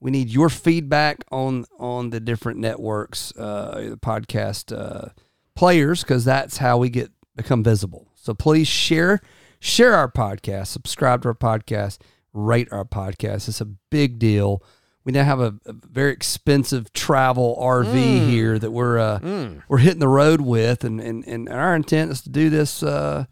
we 0.00 0.10
need 0.10 0.30
your 0.30 0.48
feedback 0.48 1.24
on 1.30 1.64
on 1.78 2.10
the 2.10 2.20
different 2.20 2.58
networks, 2.60 3.32
uh, 3.36 3.88
the 3.90 3.96
podcast 3.96 4.76
uh, 4.76 5.08
players, 5.56 6.02
because 6.02 6.24
that's 6.24 6.58
how 6.58 6.78
we 6.78 6.90
get 6.90 7.10
become 7.36 7.62
visible. 7.62 8.08
So 8.14 8.34
please 8.34 8.68
share 8.68 9.20
share 9.58 9.94
our 9.94 10.10
podcast, 10.10 10.68
subscribe 10.68 11.22
to 11.22 11.28
our 11.28 11.34
podcast, 11.34 11.98
rate 12.32 12.68
our 12.72 12.84
podcast. 12.84 13.48
It's 13.48 13.60
a 13.60 13.64
big 13.66 14.18
deal. 14.18 14.62
We 15.04 15.10
now 15.10 15.24
have 15.24 15.40
a, 15.40 15.54
a 15.66 15.72
very 15.72 16.12
expensive 16.12 16.92
travel 16.92 17.58
RV 17.60 18.28
here 18.28 18.56
that 18.60 18.70
we're 18.70 18.98
uh, 18.98 19.18
Mm. 19.18 19.62
we're 19.68 19.78
hitting 19.78 19.98
the 19.98 20.06
road 20.08 20.40
with, 20.40 20.84
and, 20.84 21.00
and, 21.00 21.26
and 21.26 21.48
our 21.48 21.74
intent 21.74 22.12
is 22.12 22.22
to 22.22 22.30
do 22.30 22.48
this, 22.50 22.84
uh, 22.84 23.24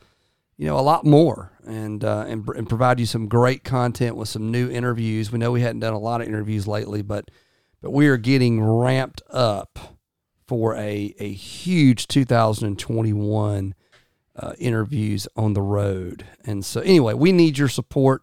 you 0.60 0.66
know, 0.66 0.78
a 0.78 0.80
lot 0.80 1.06
more, 1.06 1.50
and 1.66 2.04
uh, 2.04 2.26
and 2.28 2.46
and 2.50 2.68
provide 2.68 3.00
you 3.00 3.06
some 3.06 3.28
great 3.28 3.64
content 3.64 4.14
with 4.14 4.28
some 4.28 4.50
new 4.50 4.70
interviews. 4.70 5.32
We 5.32 5.38
know 5.38 5.50
we 5.52 5.62
hadn't 5.62 5.80
done 5.80 5.94
a 5.94 5.98
lot 5.98 6.20
of 6.20 6.26
interviews 6.26 6.68
lately, 6.68 7.00
but 7.00 7.30
but 7.80 7.92
we 7.92 8.08
are 8.08 8.18
getting 8.18 8.62
ramped 8.62 9.22
up 9.30 9.78
for 10.46 10.74
a 10.76 11.14
a 11.18 11.32
huge 11.32 12.08
2021 12.08 13.74
uh, 14.36 14.52
interviews 14.58 15.26
on 15.34 15.54
the 15.54 15.62
road, 15.62 16.26
and 16.44 16.62
so 16.62 16.82
anyway, 16.82 17.14
we 17.14 17.32
need 17.32 17.56
your 17.56 17.70
support. 17.70 18.22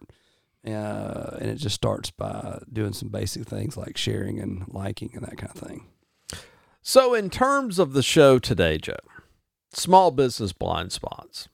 Uh, 0.64 1.38
and 1.40 1.48
it 1.48 1.54
just 1.54 1.74
starts 1.74 2.10
by 2.10 2.60
doing 2.70 2.92
some 2.92 3.08
basic 3.08 3.46
things 3.46 3.76
like 3.76 3.96
sharing 3.96 4.38
and 4.38 4.64
liking 4.68 5.10
and 5.14 5.22
that 5.22 5.38
kind 5.38 5.50
of 5.50 5.56
thing. 5.56 5.86
So, 6.82 7.14
in 7.14 7.30
terms 7.30 7.78
of 7.78 7.94
the 7.94 8.02
show 8.02 8.38
today, 8.38 8.76
Joe, 8.78 8.96
small 9.72 10.10
business 10.12 10.52
blind 10.52 10.92
spots. 10.92 11.48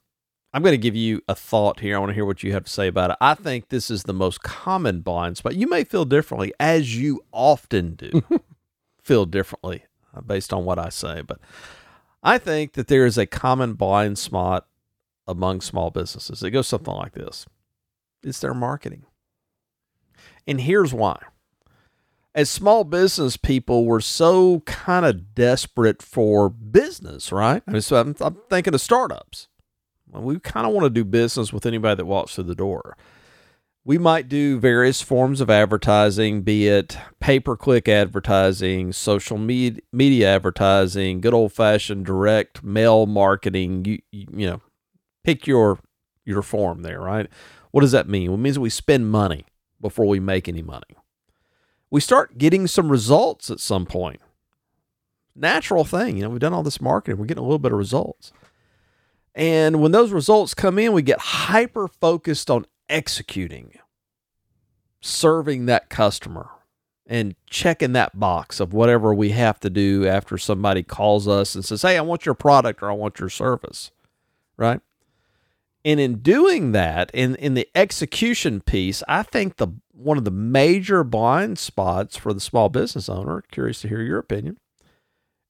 I'm 0.54 0.62
going 0.62 0.72
to 0.72 0.78
give 0.78 0.94
you 0.94 1.20
a 1.26 1.34
thought 1.34 1.80
here. 1.80 1.96
I 1.96 1.98
want 1.98 2.10
to 2.10 2.14
hear 2.14 2.24
what 2.24 2.44
you 2.44 2.52
have 2.52 2.64
to 2.64 2.70
say 2.70 2.86
about 2.86 3.10
it. 3.10 3.16
I 3.20 3.34
think 3.34 3.68
this 3.68 3.90
is 3.90 4.04
the 4.04 4.12
most 4.12 4.42
common 4.42 5.00
blind 5.00 5.36
spot. 5.36 5.56
You 5.56 5.68
may 5.68 5.82
feel 5.82 6.04
differently, 6.04 6.54
as 6.60 6.96
you 6.96 7.24
often 7.32 7.96
do, 7.96 8.22
feel 9.02 9.26
differently 9.26 9.82
uh, 10.16 10.20
based 10.20 10.52
on 10.52 10.64
what 10.64 10.78
I 10.78 10.90
say. 10.90 11.22
But 11.22 11.40
I 12.22 12.38
think 12.38 12.74
that 12.74 12.86
there 12.86 13.04
is 13.04 13.18
a 13.18 13.26
common 13.26 13.72
blind 13.72 14.16
spot 14.16 14.68
among 15.26 15.60
small 15.60 15.90
businesses. 15.90 16.40
It 16.44 16.52
goes 16.52 16.68
something 16.68 16.94
like 16.94 17.14
this 17.14 17.46
it's 18.22 18.38
their 18.38 18.54
marketing. 18.54 19.06
And 20.46 20.60
here's 20.60 20.94
why 20.94 21.18
as 22.32 22.48
small 22.48 22.84
business 22.84 23.36
people, 23.36 23.84
we're 23.84 24.00
so 24.00 24.60
kind 24.60 25.04
of 25.04 25.34
desperate 25.34 26.00
for 26.00 26.48
business, 26.48 27.30
right? 27.32 27.62
I 27.66 27.70
mean, 27.70 27.82
so 27.82 27.96
I'm, 27.96 28.14
I'm 28.20 28.38
thinking 28.48 28.74
of 28.74 28.80
startups. 28.80 29.48
We 30.22 30.38
kind 30.38 30.66
of 30.66 30.72
want 30.72 30.84
to 30.84 30.90
do 30.90 31.04
business 31.04 31.52
with 31.52 31.66
anybody 31.66 31.96
that 31.96 32.06
walks 32.06 32.34
through 32.34 32.44
the 32.44 32.54
door. 32.54 32.96
We 33.86 33.98
might 33.98 34.28
do 34.28 34.58
various 34.58 35.02
forms 35.02 35.42
of 35.42 35.50
advertising, 35.50 36.42
be 36.42 36.68
it 36.68 36.96
pay 37.20 37.38
per 37.38 37.56
click 37.56 37.88
advertising, 37.88 38.92
social 38.92 39.36
med- 39.36 39.82
media 39.92 40.34
advertising, 40.34 41.20
good 41.20 41.34
old 41.34 41.52
fashioned 41.52 42.06
direct 42.06 42.64
mail 42.64 43.06
marketing. 43.06 43.84
You, 43.84 43.98
you, 44.10 44.46
know, 44.46 44.62
pick 45.22 45.46
your 45.46 45.78
your 46.24 46.40
form 46.40 46.82
there, 46.82 47.00
right? 47.00 47.28
What 47.72 47.82
does 47.82 47.92
that 47.92 48.08
mean? 48.08 48.32
It 48.32 48.36
means 48.38 48.58
we 48.58 48.70
spend 48.70 49.10
money 49.10 49.44
before 49.80 50.06
we 50.06 50.18
make 50.18 50.48
any 50.48 50.62
money 50.62 50.96
we 51.94 52.00
start 52.00 52.38
getting 52.38 52.66
some 52.66 52.90
results 52.90 53.52
at 53.52 53.60
some 53.60 53.86
point. 53.86 54.20
Natural 55.36 55.84
thing, 55.84 56.16
you 56.16 56.24
know, 56.24 56.28
we've 56.28 56.40
done 56.40 56.52
all 56.52 56.64
this 56.64 56.80
marketing, 56.80 57.20
we're 57.20 57.26
getting 57.26 57.44
a 57.44 57.46
little 57.46 57.60
bit 57.60 57.70
of 57.70 57.78
results. 57.78 58.32
And 59.34 59.80
when 59.80 59.92
those 59.92 60.12
results 60.12 60.54
come 60.54 60.78
in, 60.78 60.92
we 60.92 61.02
get 61.02 61.18
hyper 61.18 61.88
focused 61.88 62.50
on 62.50 62.66
executing, 62.88 63.72
serving 65.00 65.66
that 65.66 65.90
customer, 65.90 66.50
and 67.06 67.34
checking 67.46 67.92
that 67.92 68.18
box 68.18 68.60
of 68.60 68.72
whatever 68.72 69.12
we 69.12 69.30
have 69.30 69.58
to 69.60 69.70
do 69.70 70.06
after 70.06 70.38
somebody 70.38 70.82
calls 70.82 71.26
us 71.26 71.54
and 71.54 71.64
says, 71.64 71.82
Hey, 71.82 71.98
I 71.98 72.02
want 72.02 72.24
your 72.24 72.34
product 72.34 72.82
or 72.82 72.90
I 72.90 72.94
want 72.94 73.18
your 73.18 73.28
service. 73.28 73.90
Right. 74.56 74.80
And 75.84 76.00
in 76.00 76.20
doing 76.20 76.72
that, 76.72 77.10
in, 77.12 77.34
in 77.36 77.54
the 77.54 77.68
execution 77.74 78.60
piece, 78.60 79.02
I 79.06 79.22
think 79.22 79.56
the 79.56 79.68
one 79.92 80.16
of 80.16 80.24
the 80.24 80.30
major 80.30 81.04
blind 81.04 81.58
spots 81.58 82.16
for 82.16 82.32
the 82.32 82.40
small 82.40 82.68
business 82.68 83.08
owner, 83.08 83.42
curious 83.50 83.82
to 83.82 83.88
hear 83.88 84.00
your 84.00 84.18
opinion, 84.18 84.58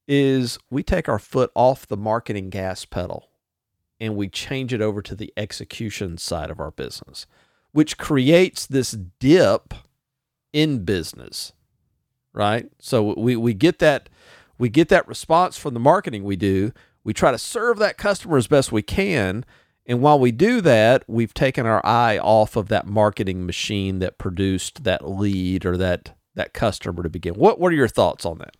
is 0.09 0.59
we 0.71 0.83
take 0.83 1.09
our 1.09 1.19
foot 1.19 1.51
off 1.55 1.87
the 1.87 1.97
marketing 1.97 2.51
gas 2.51 2.85
pedal 2.85 3.29
and 4.01 4.17
we 4.17 4.29
change 4.29 4.73
it 4.73 4.81
over 4.81 5.03
to 5.03 5.15
the 5.15 5.33
execution 5.37 6.19
side 6.19 6.51
of 6.51 6.61
our 6.61 6.71
business, 6.71 7.27
which 7.73 7.99
creates 7.99 8.67
this 8.67 8.93
dip 8.93 9.75
in 10.53 10.85
business. 10.85 11.53
Right? 12.33 12.69
So 12.81 13.15
we, 13.17 13.37
we 13.37 13.55
get 13.55 13.79
that 13.79 14.09
we 14.59 14.69
get 14.69 14.89
that 14.89 15.07
response 15.09 15.57
from 15.57 15.75
the 15.75 15.81
marketing 15.81 16.25
we 16.25 16.37
do. 16.37 16.73
We 17.03 17.13
try 17.13 17.31
to 17.31 17.39
serve 17.39 17.79
that 17.79 17.99
customer 17.99 18.37
as 18.37 18.47
best 18.47 18.73
we 18.73 18.83
can. 18.83 19.45
And 19.87 20.01
while 20.01 20.19
we 20.19 20.33
do 20.33 20.61
that, 20.63 21.05
we've 21.07 21.35
taken 21.35 21.67
our 21.67 21.85
eye 21.85 22.19
off 22.19 22.57
of 22.57 22.69
that 22.69 22.87
marketing 22.87 23.45
machine 23.45 23.99
that 23.99 24.17
produced 24.17 24.85
that 24.85 25.07
lead 25.09 25.67
or 25.67 25.77
that 25.77 26.17
that 26.35 26.55
customer 26.55 27.03
to 27.03 27.09
begin. 27.09 27.35
What 27.35 27.61
what 27.61 27.73
are 27.73 27.77
your 27.77 27.89
thoughts 27.89 28.25
on 28.25 28.39
that? 28.39 28.57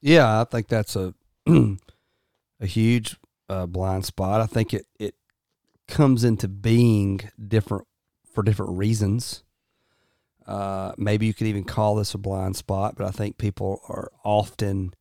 Yeah, 0.00 0.40
I 0.40 0.44
think 0.44 0.68
that's 0.68 0.94
a 0.94 1.14
a 1.46 2.66
huge 2.66 3.16
uh, 3.48 3.66
blind 3.66 4.04
spot. 4.04 4.40
I 4.40 4.46
think 4.46 4.74
it 4.74 4.86
it 4.98 5.14
comes 5.88 6.24
into 6.24 6.48
being 6.48 7.20
different 7.46 7.86
for 8.32 8.42
different 8.42 8.78
reasons. 8.78 9.42
Uh, 10.46 10.92
maybe 10.96 11.26
you 11.26 11.34
could 11.34 11.46
even 11.46 11.64
call 11.64 11.96
this 11.96 12.14
a 12.14 12.18
blind 12.18 12.56
spot, 12.56 12.94
but 12.96 13.06
I 13.06 13.10
think 13.10 13.38
people 13.38 13.80
are 13.88 14.12
often 14.24 14.94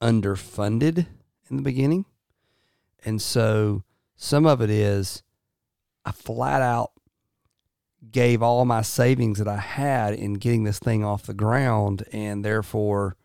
underfunded 0.00 1.06
in 1.50 1.56
the 1.56 1.62
beginning, 1.62 2.06
and 3.04 3.20
so 3.20 3.84
some 4.16 4.46
of 4.46 4.60
it 4.60 4.70
is 4.70 5.22
I 6.04 6.12
flat 6.12 6.62
out 6.62 6.92
gave 8.10 8.42
all 8.42 8.64
my 8.64 8.82
savings 8.82 9.38
that 9.38 9.48
I 9.48 9.58
had 9.58 10.14
in 10.14 10.34
getting 10.34 10.64
this 10.64 10.78
thing 10.78 11.04
off 11.04 11.24
the 11.24 11.34
ground, 11.34 12.04
and 12.12 12.44
therefore 12.44 13.16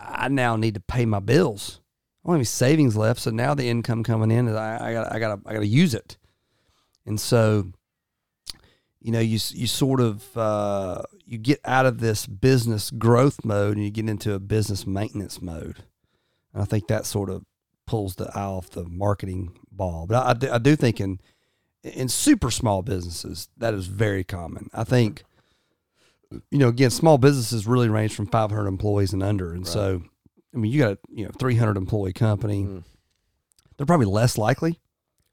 I 0.00 0.28
now 0.28 0.56
need 0.56 0.74
to 0.74 0.80
pay 0.80 1.06
my 1.06 1.20
bills. 1.20 1.80
I 2.24 2.28
don't 2.28 2.34
have 2.34 2.38
any 2.38 2.44
savings 2.44 2.96
left, 2.96 3.20
so 3.20 3.30
now 3.30 3.54
the 3.54 3.68
income 3.68 4.04
coming 4.04 4.30
in 4.30 4.48
is 4.48 4.54
I, 4.54 4.90
I 4.90 4.92
got 4.92 5.12
I 5.12 5.18
got 5.18 5.40
I 5.44 5.54
got 5.54 5.60
to 5.60 5.66
use 5.66 5.92
it, 5.94 6.18
and 7.04 7.20
so 7.20 7.72
you 9.00 9.10
know 9.10 9.20
you 9.20 9.38
you 9.50 9.66
sort 9.66 10.00
of 10.00 10.36
uh, 10.36 11.02
you 11.26 11.38
get 11.38 11.60
out 11.64 11.86
of 11.86 11.98
this 11.98 12.26
business 12.26 12.90
growth 12.90 13.44
mode 13.44 13.76
and 13.76 13.84
you 13.84 13.90
get 13.90 14.08
into 14.08 14.34
a 14.34 14.38
business 14.38 14.86
maintenance 14.86 15.42
mode. 15.42 15.84
And 16.52 16.62
I 16.62 16.64
think 16.64 16.86
that 16.88 17.06
sort 17.06 17.30
of 17.30 17.44
pulls 17.86 18.14
the 18.16 18.30
eye 18.34 18.42
off 18.42 18.70
the 18.70 18.84
marketing 18.84 19.58
ball. 19.70 20.06
But 20.06 20.44
I, 20.44 20.54
I, 20.54 20.58
do, 20.58 20.76
think 20.76 21.00
in 21.00 21.18
in 21.82 22.08
super 22.08 22.50
small 22.50 22.82
businesses 22.82 23.48
that 23.56 23.74
is 23.74 23.86
very 23.86 24.22
common. 24.22 24.70
I 24.72 24.84
think 24.84 25.24
you 26.50 26.58
know 26.58 26.68
again 26.68 26.90
small 26.90 27.18
businesses 27.18 27.66
really 27.66 27.88
range 27.88 28.14
from 28.14 28.26
500 28.26 28.68
employees 28.68 29.12
and 29.12 29.22
under, 29.22 29.52
and 29.52 29.66
Right. 29.66 29.72
so 29.72 30.02
I 30.54 30.58
mean 30.58 30.72
you 30.72 30.78
got 30.80 30.92
a 30.92 30.98
you 31.10 31.24
know 31.24 31.30
300 31.38 31.76
employee 31.76 32.12
company. 32.12 32.64
Mm. 32.64 32.82
they're 33.76 33.86
probably 33.86 34.06
less 34.06 34.36
likely 34.38 34.80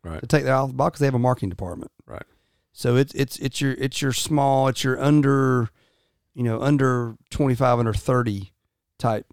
Right. 0.03 0.21
to 0.21 0.27
take 0.27 0.43
that 0.45 0.53
off 0.53 0.69
the 0.69 0.73
box 0.75 0.93
because 0.93 0.99
they 1.01 1.07
have 1.07 1.13
a 1.13 1.19
marketing 1.19 1.49
department. 1.49 1.91
Right. 2.05 2.23
So 2.71 2.95
it's 2.95 3.13
it's 3.13 3.37
it's 3.37 3.59
your 3.59 3.73
it's 3.73 4.01
your 4.01 4.13
small, 4.13 4.69
it's 4.69 4.83
your 4.83 4.97
under, 5.01 5.69
you 6.33 6.43
know, 6.43 6.61
under 6.61 7.17
twenty 7.29 7.53
five, 7.55 7.79
under 7.79 7.93
thirty 7.93 8.53
type, 8.97 9.25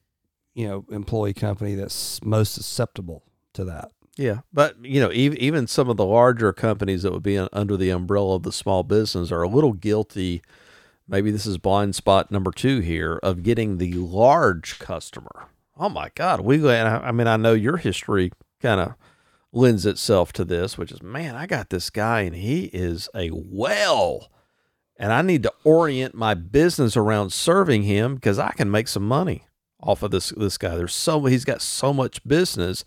you 0.55 0.67
know, 0.67 0.85
employee 0.91 1.35
company 1.35 1.77
that's 1.77 2.21
most 2.25 2.53
susceptible 2.53 3.23
to 3.53 3.65
that. 3.67 3.93
Yeah, 4.17 4.41
but 4.53 4.83
you 4.85 4.99
know, 5.01 5.13
even 5.13 5.39
even 5.39 5.67
some 5.69 5.89
of 5.89 5.97
the 5.99 6.05
larger 6.05 6.53
companies 6.53 7.03
that 7.05 7.13
would 7.13 7.23
be 7.23 7.39
under 7.39 7.77
the 7.77 7.91
umbrella 7.91 8.35
of 8.37 8.43
the 8.43 8.51
small 8.53 8.83
business 8.83 9.31
are 9.31 9.43
a 9.43 9.49
little 9.49 9.73
guilty. 9.75 10.43
Maybe 11.07 11.31
this 11.31 11.47
is 11.47 11.59
blind 11.59 11.95
spot 11.95 12.33
number 12.33 12.51
two 12.51 12.81
here 12.81 13.21
of 13.23 13.45
getting 13.45 13.79
the 13.79 13.93
large 13.93 14.81
customer. 14.81 15.47
Oh 15.77 15.89
my 15.89 16.11
God, 16.15 16.41
we. 16.41 16.57
and 16.57 16.89
I 16.89 17.09
I 17.09 17.13
mean, 17.13 17.27
I 17.27 17.37
know 17.37 17.53
your 17.53 17.77
history 17.77 18.33
kind 18.61 18.81
of 18.81 18.95
lends 19.53 19.87
itself 19.87 20.33
to 20.35 20.45
this, 20.45 20.77
which 20.77 20.93
is, 20.93 21.03
man, 21.03 21.35
I 21.35 21.47
got 21.47 21.71
this 21.71 21.91
guy 21.91 22.23
and 22.23 22.35
he 22.37 22.65
is 22.73 23.09
a 23.15 23.31
well, 23.33 24.31
and 24.97 25.13
I 25.13 25.23
need 25.23 25.43
to 25.45 25.53
orient 25.65 26.15
my 26.15 26.35
business 26.35 26.97
around 26.97 27.33
serving 27.33 27.83
him 27.83 28.15
because 28.15 28.39
I 28.39 28.53
can 28.53 28.71
make 28.71 28.89
some 28.89 29.07
money 29.07 29.45
off 29.81 30.03
of 30.03 30.11
this 30.11 30.31
this 30.31 30.59
guy. 30.59 30.77
There's 30.77 30.95
so 30.95 31.25
he's 31.25 31.45
got 31.45 31.63
so 31.63 31.93
much 31.93 32.27
business 32.27 32.85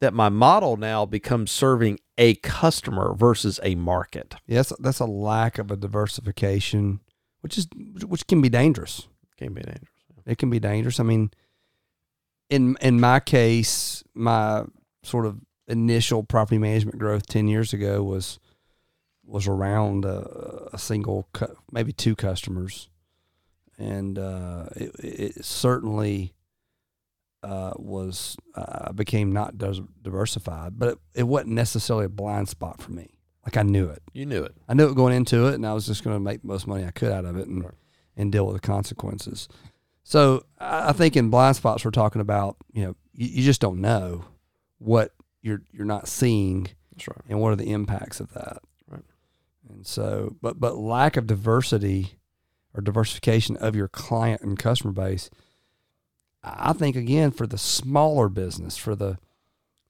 that 0.00 0.14
my 0.14 0.28
model 0.28 0.76
now 0.76 1.04
becomes 1.04 1.50
serving 1.50 1.98
a 2.16 2.36
customer 2.36 3.14
versus 3.14 3.58
a 3.62 3.74
market. 3.74 4.36
Yes, 4.46 4.72
that's 4.78 5.00
a 5.00 5.06
lack 5.06 5.58
of 5.58 5.70
a 5.70 5.76
diversification, 5.76 7.00
which 7.40 7.58
is 7.58 7.68
which 8.06 8.26
can 8.26 8.40
be 8.40 8.48
dangerous. 8.48 9.08
Can 9.36 9.54
be 9.54 9.62
dangerous. 9.62 9.88
It 10.26 10.38
can 10.38 10.50
be 10.50 10.60
dangerous. 10.60 11.00
I 11.00 11.04
mean, 11.04 11.30
in 12.50 12.76
in 12.80 13.00
my 13.00 13.20
case, 13.20 14.02
my 14.14 14.64
sort 15.02 15.26
of 15.26 15.38
initial 15.66 16.22
property 16.22 16.58
management 16.58 16.98
growth 16.98 17.26
ten 17.26 17.48
years 17.48 17.72
ago 17.72 18.02
was 18.02 18.38
was 19.24 19.46
around 19.46 20.04
a, 20.06 20.68
a 20.72 20.78
single, 20.78 21.28
cu- 21.34 21.54
maybe 21.70 21.92
two 21.92 22.16
customers, 22.16 22.88
and 23.78 24.18
uh, 24.18 24.66
it, 24.74 24.90
it 24.98 25.44
certainly 25.44 26.32
uh, 27.42 27.72
was 27.76 28.36
uh, 28.54 28.90
became 28.92 29.32
not 29.32 29.58
diversified, 29.58 30.78
but 30.78 30.88
it, 30.90 30.98
it 31.14 31.22
wasn't 31.24 31.52
necessarily 31.52 32.06
a 32.06 32.08
blind 32.08 32.48
spot 32.48 32.80
for 32.80 32.90
me. 32.92 33.10
Like 33.44 33.56
I 33.56 33.62
knew 33.62 33.88
it. 33.88 34.02
You 34.12 34.26
knew 34.26 34.42
it. 34.42 34.54
I 34.68 34.74
knew 34.74 34.88
it 34.88 34.94
going 34.96 35.14
into 35.14 35.46
it, 35.46 35.54
and 35.54 35.66
I 35.66 35.72
was 35.74 35.86
just 35.86 36.02
going 36.04 36.16
to 36.16 36.20
make 36.20 36.40
the 36.42 36.48
most 36.48 36.66
money 36.66 36.84
I 36.84 36.90
could 36.90 37.12
out 37.12 37.24
of 37.24 37.36
it 37.36 37.46
and 37.48 37.64
Right. 37.64 37.74
and 38.16 38.32
deal 38.32 38.46
with 38.46 38.56
the 38.56 38.66
consequences. 38.66 39.48
So 40.08 40.46
I 40.58 40.94
think 40.94 41.18
in 41.18 41.28
blind 41.28 41.56
spots 41.56 41.84
we're 41.84 41.90
talking 41.90 42.22
about 42.22 42.56
you 42.72 42.82
know 42.82 42.96
you, 43.12 43.26
you 43.26 43.42
just 43.42 43.60
don't 43.60 43.82
know 43.82 44.24
what 44.78 45.12
you're 45.42 45.60
you're 45.70 45.84
not 45.84 46.08
seeing 46.08 46.68
right. 47.06 47.18
and 47.28 47.42
what 47.42 47.52
are 47.52 47.56
the 47.56 47.70
impacts 47.70 48.18
of 48.18 48.32
that. 48.32 48.56
Right. 48.88 49.04
And 49.68 49.86
so, 49.86 50.34
but 50.40 50.58
but 50.58 50.78
lack 50.78 51.18
of 51.18 51.26
diversity 51.26 52.18
or 52.72 52.80
diversification 52.80 53.58
of 53.58 53.76
your 53.76 53.86
client 53.86 54.40
and 54.40 54.58
customer 54.58 54.94
base, 54.94 55.28
I 56.42 56.72
think 56.72 56.96
again 56.96 57.30
for 57.30 57.46
the 57.46 57.58
smaller 57.58 58.30
business, 58.30 58.78
for 58.78 58.96
the 58.96 59.18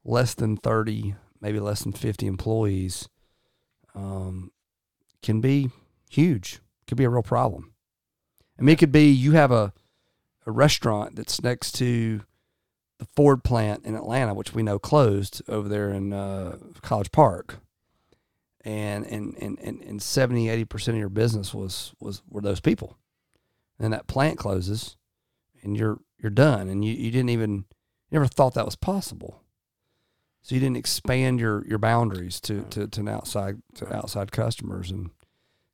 less 0.04 0.34
than 0.34 0.56
thirty, 0.56 1.14
maybe 1.40 1.60
less 1.60 1.84
than 1.84 1.92
fifty 1.92 2.26
employees, 2.26 3.08
um, 3.94 4.50
can 5.22 5.40
be 5.40 5.70
huge. 6.10 6.58
Could 6.88 6.98
be 6.98 7.04
a 7.04 7.08
real 7.08 7.22
problem. 7.22 7.72
I 8.58 8.62
mean, 8.62 8.72
it 8.72 8.80
could 8.80 8.90
be 8.90 9.12
you 9.12 9.32
have 9.32 9.52
a 9.52 9.72
a 10.48 10.50
restaurant 10.50 11.14
that's 11.14 11.42
next 11.42 11.72
to 11.72 12.22
the 12.98 13.04
Ford 13.04 13.44
plant 13.44 13.84
in 13.84 13.94
Atlanta, 13.94 14.32
which 14.32 14.54
we 14.54 14.62
know 14.62 14.78
closed 14.78 15.42
over 15.46 15.68
there 15.68 15.90
in 15.90 16.12
uh, 16.12 16.56
College 16.80 17.12
Park. 17.12 17.58
And 18.64 19.06
and, 19.06 19.36
and, 19.40 19.58
and, 19.60 19.82
and 19.82 20.02
70, 20.02 20.46
80% 20.46 20.88
of 20.88 20.96
your 20.96 21.08
business 21.10 21.54
was, 21.54 21.92
was 22.00 22.22
were 22.28 22.40
those 22.40 22.60
people. 22.60 22.96
And 23.78 23.92
that 23.92 24.08
plant 24.08 24.38
closes 24.38 24.96
and 25.62 25.76
you're 25.76 26.00
you're 26.18 26.30
done. 26.30 26.68
And 26.68 26.84
you, 26.84 26.92
you 26.92 27.10
didn't 27.10 27.28
even 27.28 27.52
you 28.10 28.18
never 28.18 28.26
thought 28.26 28.54
that 28.54 28.64
was 28.64 28.74
possible. 28.74 29.42
So 30.42 30.54
you 30.54 30.60
didn't 30.60 30.78
expand 30.78 31.40
your, 31.40 31.64
your 31.66 31.78
boundaries 31.78 32.40
to, 32.42 32.62
to, 32.70 32.88
to 32.88 33.00
an 33.00 33.08
outside 33.08 33.62
to 33.74 33.94
outside 33.94 34.32
customers 34.32 34.90
and 34.90 35.10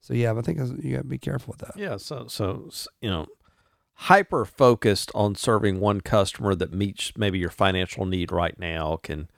so 0.01 0.12
yeah, 0.12 0.35
I 0.35 0.42
think 0.42 0.59
you 0.85 0.96
got 0.96 1.03
to 1.03 1.09
be 1.09 1.16
careful 1.16 1.53
with 1.53 1.66
that. 1.66 1.81
Yeah. 1.81 1.96
So 1.96 2.27
so 2.29 2.68
you 3.01 3.09
know, 3.09 3.27
hyper 3.94 4.44
focused 4.44 5.11
on 5.14 5.35
serving 5.35 5.80
one 5.80 6.00
customer 6.00 6.54
that 6.54 6.72
meets 6.72 7.12
maybe 7.16 7.38
your 7.38 7.50
financial 7.50 8.04
need 8.04 8.33
right 8.33 8.59
now 8.59 8.96
can 9.02 9.28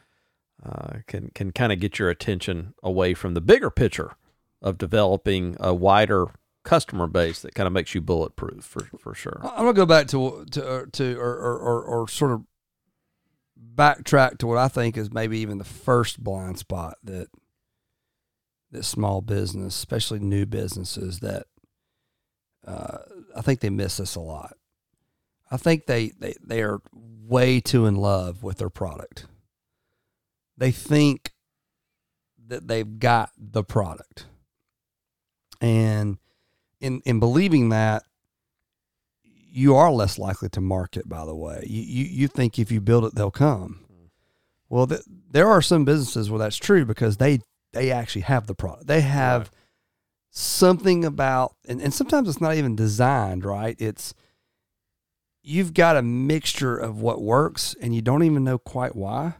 uh, 0.64 0.98
can 1.06 1.30
can 1.34 1.52
kind 1.52 1.72
of 1.72 1.80
get 1.80 1.98
your 1.98 2.08
attention 2.10 2.74
away 2.82 3.14
from 3.14 3.34
the 3.34 3.40
bigger 3.40 3.70
picture 3.70 4.16
of 4.62 4.78
developing 4.78 5.56
a 5.60 5.74
wider 5.74 6.26
customer 6.64 7.06
base 7.06 7.42
that 7.42 7.54
kind 7.54 7.66
of 7.66 7.72
makes 7.72 7.94
you 7.94 8.00
bulletproof 8.00 8.64
for 8.64 8.88
for 8.98 9.14
sure. 9.14 9.40
I'm 9.42 9.58
gonna 9.58 9.72
go 9.74 9.86
back 9.86 10.08
to 10.08 10.46
to 10.50 10.68
uh, 10.68 10.84
to 10.92 11.18
or, 11.18 11.34
or, 11.34 11.58
or, 11.58 11.82
or 11.82 12.08
sort 12.08 12.32
of 12.32 12.42
backtrack 13.74 14.38
to 14.38 14.46
what 14.46 14.58
I 14.58 14.68
think 14.68 14.96
is 14.96 15.12
maybe 15.12 15.38
even 15.38 15.58
the 15.58 15.64
first 15.64 16.22
blind 16.22 16.58
spot 16.58 16.96
that 17.04 17.28
that 18.72 18.84
small 18.84 19.20
business, 19.20 19.76
especially 19.76 20.18
new 20.18 20.46
businesses, 20.46 21.20
that 21.20 21.46
uh, 22.66 22.98
I 23.36 23.42
think 23.42 23.60
they 23.60 23.70
miss 23.70 23.98
this 23.98 24.14
a 24.14 24.20
lot. 24.20 24.56
I 25.50 25.56
think 25.56 25.86
they, 25.86 26.12
they 26.18 26.34
they 26.42 26.62
are 26.62 26.80
way 26.92 27.60
too 27.60 27.86
in 27.86 27.96
love 27.96 28.42
with 28.42 28.58
their 28.58 28.70
product. 28.70 29.26
They 30.56 30.72
think 30.72 31.32
that 32.48 32.66
they've 32.66 32.98
got 32.98 33.30
the 33.38 33.62
product, 33.62 34.26
and 35.60 36.18
in 36.80 37.00
in 37.04 37.20
believing 37.20 37.68
that, 37.68 38.02
you 39.22 39.76
are 39.76 39.90
less 39.90 40.18
likely 40.18 40.48
to 40.50 40.60
market. 40.60 41.08
By 41.08 41.24
the 41.24 41.34
way, 41.36 41.64
you 41.66 41.82
you, 41.82 42.04
you 42.04 42.28
think 42.28 42.58
if 42.58 42.72
you 42.72 42.80
build 42.80 43.04
it, 43.04 43.14
they'll 43.14 43.30
come. 43.30 43.84
Mm-hmm. 43.84 44.06
Well, 44.68 44.86
th- 44.86 45.02
there 45.30 45.48
are 45.48 45.62
some 45.62 45.84
businesses 45.84 46.30
where 46.30 46.38
that's 46.38 46.56
true 46.56 46.84
because 46.84 47.18
they 47.18 47.40
they 47.72 47.92
actually 47.92 48.22
have 48.22 48.46
the 48.46 48.54
product. 48.54 48.86
They 48.86 49.02
have. 49.02 49.50
Something 50.36 51.04
about, 51.04 51.54
and, 51.66 51.80
and 51.80 51.94
sometimes 51.94 52.28
it's 52.28 52.40
not 52.40 52.54
even 52.54 52.76
designed 52.76 53.44
right. 53.44 53.74
It's 53.78 54.14
you've 55.42 55.72
got 55.72 55.96
a 55.96 56.02
mixture 56.02 56.76
of 56.76 57.00
what 57.00 57.22
works, 57.22 57.74
and 57.80 57.94
you 57.94 58.02
don't 58.02 58.22
even 58.22 58.44
know 58.44 58.58
quite 58.58 58.94
why. 58.94 59.36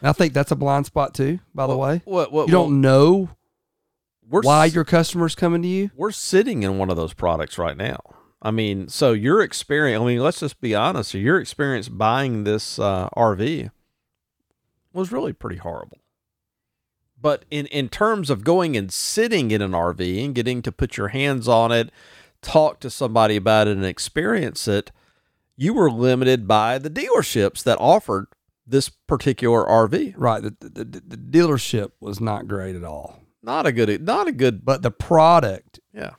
And 0.00 0.08
I 0.08 0.12
think 0.12 0.32
that's 0.32 0.50
a 0.50 0.56
blind 0.56 0.86
spot 0.86 1.14
too. 1.14 1.38
By 1.54 1.66
the 1.66 1.76
way, 1.76 2.02
what 2.04 2.32
what 2.32 2.48
you 2.48 2.52
don't 2.52 2.80
know 2.80 3.30
why 4.28 4.64
your 4.64 4.84
customers 4.84 5.36
coming 5.36 5.62
to 5.62 5.68
you. 5.68 5.90
we're 5.94 6.10
sitting 6.10 6.64
in 6.64 6.78
one 6.78 6.90
of 6.90 6.96
those 6.96 7.14
products 7.14 7.58
right 7.58 7.76
now. 7.76 8.00
I 8.42 8.50
mean, 8.50 8.88
so 8.88 9.12
your 9.12 9.40
experience, 9.40 10.02
I 10.02 10.04
mean, 10.04 10.18
let's 10.18 10.40
just 10.40 10.60
be 10.60 10.74
honest, 10.74 11.14
your 11.14 11.38
experience 11.38 11.88
buying 11.88 12.44
this 12.44 12.78
uh, 12.78 13.08
RV 13.16 13.70
was 14.92 15.12
really 15.12 15.32
pretty 15.32 15.56
horrible. 15.56 15.98
But 17.20 17.44
in, 17.50 17.66
in 17.66 17.88
terms 17.88 18.30
of 18.30 18.44
going 18.44 18.76
and 18.76 18.92
sitting 18.92 19.50
in 19.50 19.62
an 19.62 19.72
RV 19.72 20.24
and 20.24 20.34
getting 20.34 20.62
to 20.62 20.72
put 20.72 20.96
your 20.96 21.08
hands 21.08 21.48
on 21.48 21.72
it, 21.72 21.90
talk 22.42 22.80
to 22.80 22.90
somebody 22.90 23.36
about 23.36 23.68
it, 23.68 23.76
and 23.76 23.86
experience 23.86 24.68
it, 24.68 24.92
you 25.56 25.72
were 25.72 25.90
limited 25.90 26.46
by 26.46 26.78
the 26.78 26.90
dealerships 26.90 27.62
that 27.64 27.78
offered 27.80 28.26
this 28.66 28.88
particular 28.88 29.64
RV. 29.64 30.14
Right. 30.16 30.42
The, 30.42 30.54
the, 30.60 30.84
the, 30.84 31.16
dealership 31.16 31.92
was 32.00 32.20
not 32.20 32.48
great 32.48 32.76
at 32.76 32.84
all, 32.84 33.20
Not 33.42 33.66
a 33.66 33.72
good, 33.72 34.04
not 34.04 34.26
a 34.26 34.32
good, 34.32 34.64
but 34.64 34.82
the 34.82 34.90
product, 34.90 35.80
yeah, 35.94 36.14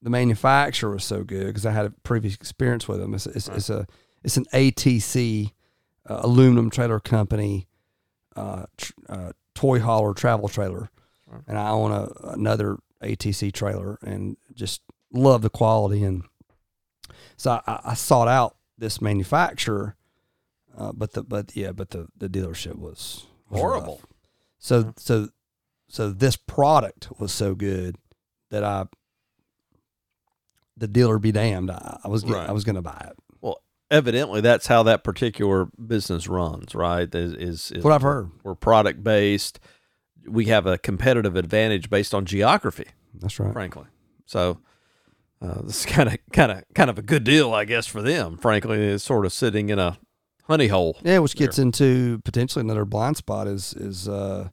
the 0.00 0.10
manufacturer 0.10 0.92
was 0.92 1.04
so 1.04 1.24
good 1.24 1.46
because 1.46 1.66
I 1.66 1.72
had 1.72 1.86
a 1.86 1.90
previous 1.90 2.34
experience 2.34 2.86
with 2.88 3.00
them. 3.00 3.14
It's, 3.14 3.26
it's, 3.26 3.48
it's 3.48 3.70
a 3.70 3.86
it's 4.22 4.36
an 4.36 4.46
ATC 4.52 5.52
uh, 6.08 6.20
aluminum 6.22 6.70
trailer 6.70 7.00
company, 7.00 7.68
uh, 8.36 8.64
tr- 8.76 8.92
uh, 9.08 9.32
toy 9.58 9.80
hauler 9.80 10.14
travel 10.14 10.48
trailer, 10.48 10.88
Right. 11.26 11.42
and 11.48 11.58
I 11.58 11.70
own 11.70 11.90
a, 11.92 12.08
another 12.32 12.78
ATC 13.02 13.52
trailer 13.52 13.98
and 14.02 14.36
just 14.54 14.80
love 15.12 15.42
the 15.42 15.50
quality 15.50 16.04
and 16.04 16.22
so 17.36 17.60
I, 17.66 17.80
I 17.84 17.94
sought 17.94 18.28
out 18.28 18.56
this 18.78 19.00
manufacturer, 19.00 19.96
uh, 20.76 20.92
but 20.92 21.12
the 21.12 21.22
but 21.24 21.56
yeah, 21.56 21.72
but 21.72 21.90
the 21.90 22.06
the 22.16 22.28
dealership 22.28 22.76
was, 22.78 23.26
was 23.50 23.60
horrible. 23.60 23.94
rough. 23.96 24.06
So 24.58 24.92
so 24.96 25.28
so 25.88 26.10
this 26.10 26.36
product 26.36 27.08
was 27.18 27.32
so 27.32 27.54
good 27.54 27.96
that 28.50 28.62
I 28.64 28.86
the 30.76 30.86
dealer 30.88 31.18
be 31.18 31.32
damned. 31.32 31.70
I, 31.70 31.98
I 32.04 32.08
was 32.08 32.22
get, 32.22 32.34
Right. 32.34 32.48
I 32.48 32.52
was 32.52 32.64
going 32.64 32.76
to 32.76 32.82
buy 32.82 33.10
it. 33.10 33.16
Evidently 33.90 34.40
that's 34.40 34.66
how 34.66 34.82
that 34.82 35.02
particular 35.02 35.68
business 35.86 36.28
runs, 36.28 36.74
right? 36.74 37.12
Is 37.14 37.32
is, 37.32 37.70
is 37.72 37.84
what 37.84 37.92
I've 37.92 38.02
heard. 38.02 38.30
we're 38.42 38.54
product 38.54 39.02
based. 39.02 39.58
We 40.26 40.46
have 40.46 40.66
a 40.66 40.76
competitive 40.76 41.36
advantage 41.36 41.88
based 41.88 42.14
on 42.14 42.26
geography, 42.26 42.88
That's 43.14 43.40
right. 43.40 43.52
frankly. 43.52 43.86
So 44.26 44.58
uh, 45.40 45.62
this 45.64 45.80
is 45.80 45.86
kind 45.86 46.08
of 46.10 46.18
kind 46.32 46.52
of 46.52 46.64
kind 46.74 46.90
of 46.90 46.98
a 46.98 47.02
good 47.02 47.24
deal, 47.24 47.54
I 47.54 47.64
guess, 47.64 47.86
for 47.86 48.02
them. 48.02 48.36
Frankly, 48.36 48.78
it's 48.78 49.04
sort 49.04 49.24
of 49.24 49.32
sitting 49.32 49.70
in 49.70 49.78
a 49.78 49.98
honey 50.44 50.68
hole. 50.68 50.98
Yeah, 51.02 51.20
which 51.20 51.36
gets 51.36 51.58
into 51.58 52.20
potentially 52.24 52.62
another 52.62 52.84
blind 52.84 53.16
spot 53.16 53.46
is 53.46 53.72
is 53.72 54.06
uh, 54.06 54.50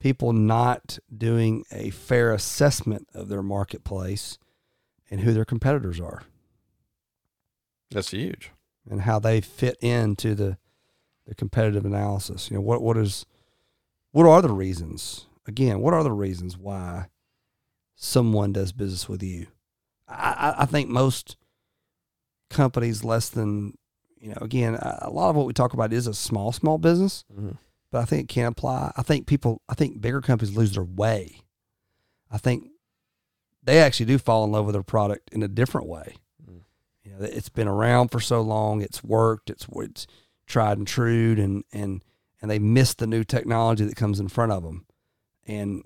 people 0.00 0.32
not 0.32 0.98
doing 1.14 1.64
a 1.70 1.90
fair 1.90 2.32
assessment 2.32 3.08
of 3.12 3.28
their 3.28 3.42
marketplace 3.42 4.38
and 5.10 5.20
who 5.20 5.32
their 5.34 5.44
competitors 5.44 6.00
are 6.00 6.22
That's 7.90 8.10
huge. 8.12 8.50
And 8.90 9.02
how 9.02 9.18
they 9.18 9.40
fit 9.40 9.76
into 9.80 10.34
the 10.34 10.58
the 11.26 11.34
competitive 11.34 11.84
analysis. 11.84 12.50
You 12.50 12.56
know, 12.56 12.62
what 12.62 12.82
what 12.82 12.96
is 12.96 13.26
what 14.10 14.26
are 14.26 14.42
the 14.42 14.52
reasons? 14.52 15.26
Again, 15.46 15.80
what 15.80 15.94
are 15.94 16.02
the 16.04 16.12
reasons 16.12 16.56
why 16.56 17.06
someone 17.96 18.52
does 18.52 18.72
business 18.72 19.08
with 19.08 19.22
you? 19.22 19.46
I, 20.08 20.54
I, 20.58 20.66
think 20.66 20.88
most 20.88 21.36
companies 22.50 23.02
less 23.02 23.28
than 23.28 23.76
you 24.20 24.28
know. 24.30 24.38
Again, 24.40 24.74
a 24.74 25.10
lot 25.10 25.30
of 25.30 25.36
what 25.36 25.46
we 25.46 25.52
talk 25.52 25.72
about 25.72 25.92
is 25.92 26.06
a 26.06 26.14
small 26.14 26.52
small 26.52 26.78
business, 26.78 27.24
Mhm. 27.32 27.56
but 27.90 28.00
I 28.02 28.04
think 28.04 28.24
it 28.24 28.34
can 28.34 28.46
apply. 28.46 28.92
I 28.96 29.02
think 29.02 29.26
people. 29.26 29.62
I 29.68 29.74
think 29.74 30.00
bigger 30.00 30.20
companies 30.20 30.56
lose 30.56 30.74
their 30.74 30.84
way. 30.84 31.40
I 32.30 32.38
think 32.38 32.68
they 33.62 33.80
actually 33.80 34.06
do 34.06 34.18
fall 34.18 34.44
in 34.44 34.52
love 34.52 34.66
with 34.66 34.74
their 34.74 34.82
product 34.82 35.30
in 35.32 35.42
a 35.42 35.48
different 35.48 35.86
way. 35.88 36.16
You 37.04 37.12
know, 37.12 37.24
it's 37.24 37.48
been 37.48 37.68
around 37.68 38.08
for 38.08 38.20
so 38.20 38.40
long. 38.40 38.80
It's 38.80 39.02
worked. 39.02 39.50
It's 39.50 39.66
it's 39.76 40.06
tried 40.46 40.78
and 40.78 40.86
true, 40.86 41.32
and 41.38 41.64
and 41.72 42.02
and 42.40 42.50
they 42.50 42.58
miss 42.58 42.94
the 42.94 43.06
new 43.06 43.24
technology 43.24 43.84
that 43.84 43.96
comes 43.96 44.20
in 44.20 44.28
front 44.28 44.52
of 44.52 44.62
them, 44.62 44.86
and 45.46 45.82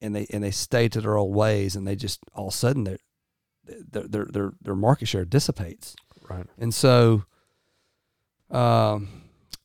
and 0.00 0.14
they 0.14 0.26
and 0.32 0.42
they 0.42 0.50
stay 0.50 0.88
to 0.88 1.00
their 1.00 1.16
old 1.16 1.34
ways, 1.34 1.76
and 1.76 1.86
they 1.86 1.96
just 1.96 2.20
all 2.34 2.48
of 2.48 2.54
a 2.54 2.56
sudden 2.56 2.84
their 2.84 2.98
their 3.64 4.06
their 4.08 4.24
their, 4.26 4.52
their 4.60 4.74
market 4.76 5.06
share 5.06 5.24
dissipates, 5.24 5.94
Right. 6.28 6.46
and 6.58 6.74
so. 6.74 7.24
Um, 8.50 9.22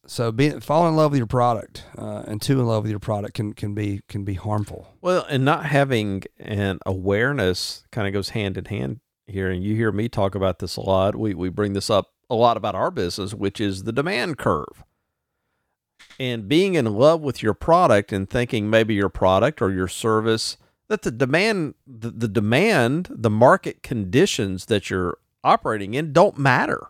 so 0.08 0.32
being 0.32 0.60
falling 0.60 0.90
in 0.90 0.96
love 0.96 1.12
with 1.12 1.20
your 1.20 1.28
product 1.28 1.86
uh, 1.98 2.24
and 2.26 2.42
too 2.42 2.60
in 2.60 2.66
love 2.66 2.84
with 2.84 2.90
your 2.90 3.00
product 3.00 3.36
can 3.36 3.54
can 3.54 3.76
be 3.76 4.02
can 4.10 4.24
be 4.24 4.34
harmful. 4.34 4.96
Well, 5.00 5.26
and 5.30 5.46
not 5.46 5.68
having 5.68 6.24
an 6.40 6.80
awareness 6.86 7.86
kind 7.92 8.08
of 8.08 8.14
goes 8.14 8.30
hand 8.30 8.58
in 8.58 8.66
hand 8.66 9.00
here. 9.28 9.50
And 9.50 9.64
you 9.64 9.76
hear 9.76 9.92
me 9.92 10.10
talk 10.10 10.36
about 10.36 10.60
this 10.60 10.76
a 10.76 10.82
lot. 10.82 11.16
We 11.16 11.34
we 11.34 11.50
bring 11.50 11.74
this 11.74 11.90
up 11.90 12.14
a 12.30 12.36
lot 12.36 12.58
about 12.58 12.76
our 12.76 12.92
business, 12.92 13.34
which 13.34 13.60
is 13.60 13.84
the 13.84 13.92
demand 13.92 14.38
curve. 14.38 14.84
And 16.20 16.48
being 16.48 16.76
in 16.76 16.86
love 16.86 17.22
with 17.22 17.42
your 17.42 17.54
product 17.54 18.12
and 18.12 18.30
thinking 18.30 18.70
maybe 18.70 18.94
your 18.94 19.10
product 19.10 19.62
or 19.62 19.72
your 19.72 19.88
service 19.88 20.58
that 20.88 21.04
the 21.04 21.12
demand 21.12 21.76
the, 21.88 22.12
the 22.12 22.28
demand, 22.28 23.10
the 23.12 23.30
market 23.30 23.84
conditions 23.84 24.66
that 24.66 24.90
you're 24.90 25.18
operating 25.44 25.94
in 25.94 26.14
don't 26.14 26.38
matter 26.38 26.88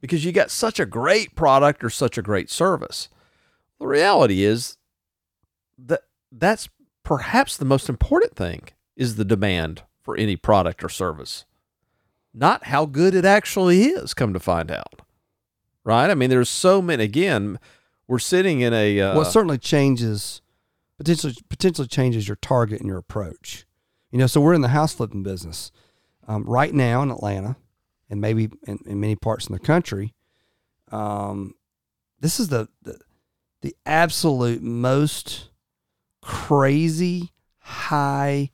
because 0.00 0.24
you 0.24 0.32
got 0.32 0.50
such 0.50 0.78
a 0.78 0.86
great 0.86 1.34
product 1.34 1.82
or 1.82 1.88
such 1.88 2.18
a 2.18 2.22
great 2.22 2.50
service. 2.50 3.08
The 3.78 3.86
reality 3.86 4.42
is 4.42 4.76
that 5.78 6.02
that's 6.30 6.68
perhaps 7.04 7.56
the 7.56 7.64
most 7.64 7.88
important 7.88 8.36
thing 8.36 8.68
is 8.96 9.16
the 9.16 9.24
demand 9.24 9.82
for 10.02 10.16
any 10.16 10.36
product 10.36 10.82
or 10.82 10.88
service 10.88 11.44
not 12.34 12.64
how 12.64 12.86
good 12.86 13.14
it 13.14 13.24
actually 13.24 13.84
is 13.84 14.14
come 14.14 14.32
to 14.32 14.40
find 14.40 14.70
out 14.70 15.02
right 15.84 16.10
i 16.10 16.14
mean 16.14 16.30
there's 16.30 16.48
so 16.48 16.82
many 16.82 17.04
again 17.04 17.58
we're 18.12 18.18
sitting 18.18 18.60
in 18.60 18.74
a 18.74 19.00
uh, 19.00 19.14
well, 19.14 19.22
it 19.22 19.30
certainly 19.30 19.58
changes 19.58 20.42
potentially 20.98 21.34
potentially 21.48 21.88
changes 21.88 22.28
your 22.28 22.36
target 22.36 22.80
and 22.80 22.88
your 22.88 22.98
approach. 22.98 23.66
You 24.10 24.18
know, 24.18 24.26
so 24.26 24.40
we're 24.40 24.54
in 24.54 24.60
the 24.60 24.68
house 24.68 24.92
flipping 24.92 25.22
business 25.22 25.72
um, 26.28 26.44
right 26.44 26.74
now 26.74 27.02
in 27.02 27.10
Atlanta, 27.10 27.56
and 28.10 28.20
maybe 28.20 28.50
in, 28.66 28.78
in 28.84 29.00
many 29.00 29.16
parts 29.16 29.46
in 29.46 29.52
the 29.52 29.58
country. 29.58 30.14
Um, 30.90 31.54
this 32.20 32.38
is 32.38 32.48
the, 32.48 32.68
the 32.82 32.98
the 33.62 33.74
absolute 33.86 34.62
most 34.62 35.48
crazy 36.20 37.30
high 37.60 38.50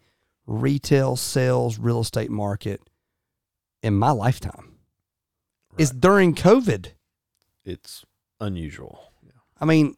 retail 0.49 1.15
sales 1.15 1.79
real 1.79 2.01
estate 2.01 2.31
market 2.31 2.81
in 3.83 3.95
my 3.95 4.11
lifetime. 4.11 4.75
It's 5.77 5.91
during 5.91 6.35
COVID. 6.35 6.93
it's 7.65 8.05
unusual 8.41 9.09
I 9.61 9.65
mean, 9.65 9.97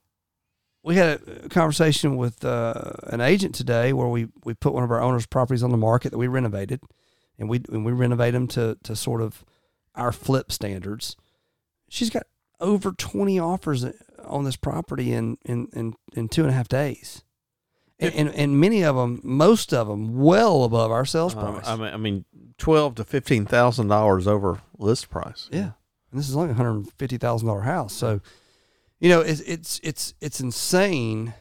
we 0.82 0.96
had 0.96 1.20
a 1.44 1.48
conversation 1.48 2.16
with 2.16 2.44
uh, 2.44 2.92
an 3.04 3.20
agent 3.20 3.54
today 3.54 3.92
where 3.92 4.08
we, 4.08 4.28
we 4.44 4.54
put 4.54 4.72
one 4.72 4.82
of 4.82 4.90
our 4.90 5.02
owners' 5.02 5.26
properties 5.26 5.62
on 5.62 5.70
the 5.70 5.76
market 5.76 6.10
that 6.10 6.18
we 6.18 6.26
renovated, 6.26 6.80
and 7.38 7.48
we 7.48 7.60
and 7.70 7.84
we 7.84 7.92
renovate 7.92 8.32
them 8.32 8.46
to 8.48 8.78
to 8.82 8.96
sort 8.96 9.20
of 9.20 9.44
our 9.94 10.12
flip 10.12 10.50
standards. 10.50 11.16
She's 11.88 12.10
got 12.10 12.22
over 12.58 12.92
twenty 12.92 13.38
offers 13.38 13.84
on 14.24 14.44
this 14.44 14.56
property 14.56 15.12
in 15.12 15.36
in 15.44 15.68
in, 15.74 15.94
in 16.14 16.28
two 16.28 16.42
and 16.42 16.50
a 16.50 16.54
half 16.54 16.68
days, 16.68 17.22
and, 18.00 18.14
and 18.14 18.34
and 18.34 18.60
many 18.60 18.82
of 18.82 18.96
them, 18.96 19.20
most 19.22 19.72
of 19.72 19.86
them, 19.86 20.18
well 20.18 20.64
above 20.64 20.90
our 20.90 21.04
sales 21.04 21.36
Uh, 21.36 21.52
price. 21.52 21.68
I 21.68 21.76
mean, 21.76 21.94
I 21.94 21.96
mean, 21.96 22.24
twelve 22.58 22.94
to 22.96 23.04
fifteen 23.04 23.46
thousand 23.46 23.88
dollars 23.88 24.26
over 24.26 24.60
list 24.78 25.10
price. 25.10 25.48
Yeah, 25.52 25.72
and 26.10 26.18
this 26.20 26.28
is 26.28 26.36
only 26.36 26.50
a 26.50 26.54
hundred 26.54 26.72
and 26.72 26.92
fifty 26.94 27.18
thousand 27.18 27.48
dollar 27.48 27.62
house. 27.62 27.92
So, 27.92 28.20
you 28.98 29.08
know, 29.08 29.20
it's 29.20 29.40
it's 29.40 29.80
it's 29.82 30.14
it's 30.20 30.40
insane. 30.40 31.34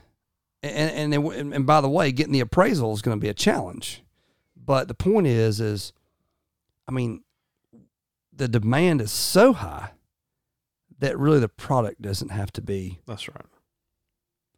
And 0.61 1.13
and, 1.13 1.25
and 1.25 1.53
and 1.53 1.65
by 1.65 1.79
the 1.79 1.89
way, 1.89 2.11
getting 2.11 2.33
the 2.33 2.41
appraisal 2.41 2.93
is 2.93 3.01
going 3.01 3.17
to 3.17 3.21
be 3.21 3.29
a 3.29 3.33
challenge. 3.33 4.03
But 4.55 4.87
the 4.89 4.93
point 4.93 5.25
is, 5.25 5.61
is 5.61 5.93
I 6.87 6.91
mean, 6.91 7.23
the 8.35 8.47
demand 8.49 8.99
is 8.99 9.11
so 9.11 9.53
high 9.53 9.91
that 10.99 11.17
really 11.17 11.39
the 11.39 11.47
product 11.47 12.01
doesn't 12.01 12.29
have 12.29 12.51
to 12.51 12.61
be 12.61 12.99
that's 13.05 13.29
right. 13.29 13.45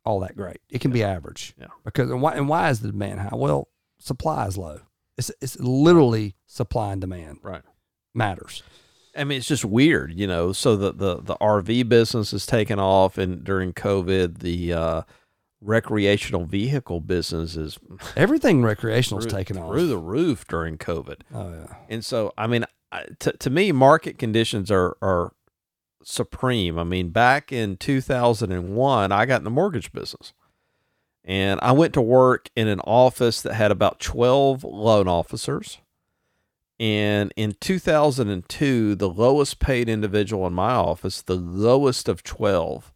All 0.05 0.19
that 0.21 0.35
great. 0.35 0.57
It 0.69 0.81
can 0.81 0.91
be 0.91 1.03
average. 1.03 1.53
Yeah. 1.59 1.67
Because 1.85 2.09
and 2.09 2.21
why 2.21 2.33
and 2.35 2.47
why 2.49 2.69
is 2.69 2.79
the 2.81 2.91
demand 2.91 3.19
high? 3.21 3.29
Well, 3.35 3.67
supply 3.99 4.47
is 4.47 4.57
low. 4.57 4.81
It's 5.17 5.31
it's 5.41 5.59
literally 5.59 6.35
supply 6.47 6.91
and 6.93 7.01
demand 7.01 7.39
Right. 7.43 7.61
matters. 8.13 8.63
I 9.15 9.25
mean, 9.25 9.39
it's 9.39 9.47
just 9.47 9.65
weird, 9.65 10.13
you 10.17 10.25
know. 10.25 10.53
So 10.53 10.75
the 10.77 10.93
the, 10.93 11.21
the 11.21 11.35
RV 11.35 11.87
business 11.89 12.31
has 12.31 12.45
taken 12.45 12.79
off, 12.79 13.17
and 13.17 13.43
during 13.43 13.73
COVID, 13.73 14.39
the 14.39 14.73
uh, 14.73 15.01
recreational 15.59 16.45
vehicle 16.45 16.99
business 17.01 17.55
is 17.55 17.77
Everything 18.15 18.63
recreational 18.63 19.19
is 19.19 19.31
taken 19.31 19.57
off. 19.57 19.69
through 19.71 19.87
the 19.87 19.97
roof 19.97 20.47
during 20.47 20.77
COVID. 20.77 21.21
Oh 21.33 21.51
yeah. 21.51 21.75
And 21.89 22.03
so, 22.03 22.33
I 22.37 22.47
mean, 22.47 22.65
I- 22.91 23.05
to, 23.19 23.31
to 23.33 23.49
me, 23.49 23.71
market 23.71 24.17
conditions 24.17 24.71
are, 24.71 24.97
are 25.01 25.33
supreme. 26.03 26.77
I 26.77 26.83
mean, 26.83 27.09
back 27.09 27.51
in 27.51 27.77
2001, 27.77 29.11
I 29.11 29.25
got 29.25 29.41
in 29.41 29.43
the 29.43 29.49
mortgage 29.49 29.91
business. 29.91 30.33
And 31.23 31.59
I 31.61 31.71
went 31.71 31.93
to 31.93 32.01
work 32.01 32.49
in 32.55 32.67
an 32.67 32.79
office 32.81 33.41
that 33.41 33.53
had 33.53 33.71
about 33.71 33.99
12 33.99 34.63
loan 34.63 35.07
officers. 35.07 35.77
And 36.79 37.31
in 37.35 37.55
2002, 37.59 38.95
the 38.95 39.09
lowest 39.09 39.59
paid 39.59 39.87
individual 39.87 40.47
in 40.47 40.53
my 40.53 40.71
office, 40.73 41.21
the 41.21 41.35
lowest 41.35 42.09
of 42.09 42.23
12, 42.23 42.91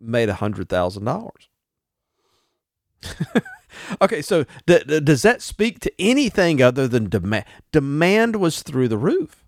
made 0.00 0.28
$100,000. 0.28 1.30
okay, 4.02 4.22
so 4.22 4.44
d- 4.66 4.82
d- 4.86 5.00
does 5.00 5.22
that 5.22 5.40
speak 5.40 5.78
to 5.80 5.92
anything 6.00 6.60
other 6.60 6.88
than 6.88 7.08
demand? 7.08 7.44
Demand 7.70 8.36
was 8.36 8.62
through 8.62 8.88
the 8.88 8.98
roof. 8.98 9.39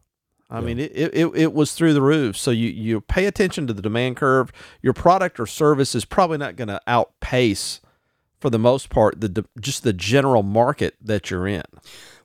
I 0.52 0.58
Yeah. 0.58 0.66
mean, 0.66 0.78
it, 0.80 0.92
it, 0.94 1.26
it 1.34 1.52
was 1.54 1.72
through 1.72 1.94
the 1.94 2.02
roof. 2.02 2.36
So 2.36 2.50
you, 2.50 2.68
you 2.68 3.00
pay 3.00 3.24
attention 3.24 3.66
to 3.68 3.72
the 3.72 3.80
demand 3.80 4.16
curve. 4.18 4.52
Your 4.82 4.92
product 4.92 5.40
or 5.40 5.46
service 5.46 5.94
is 5.94 6.04
probably 6.04 6.36
not 6.36 6.56
going 6.56 6.68
to 6.68 6.80
outpace, 6.86 7.80
for 8.38 8.50
the 8.50 8.58
most 8.58 8.90
part, 8.90 9.20
the 9.20 9.46
just 9.58 9.82
the 9.82 9.94
general 9.94 10.42
market 10.42 10.96
that 11.00 11.30
you're 11.30 11.46
in. 11.46 11.62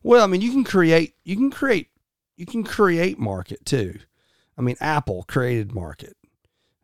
Well, 0.04 0.24
I 0.24 0.28
mean, 0.28 0.42
you 0.42 0.52
can 0.52 0.66
create, 0.66 1.16
you 1.24 1.36
can 1.38 1.50
create, 1.50 1.88
you 2.36 2.46
can 2.46 2.64
create 2.66 3.18
market 3.18 3.66
too. 3.66 4.00
I 4.58 4.62
mean, 4.62 4.76
Apple 4.82 5.24
created 5.28 5.74
market. 5.74 6.18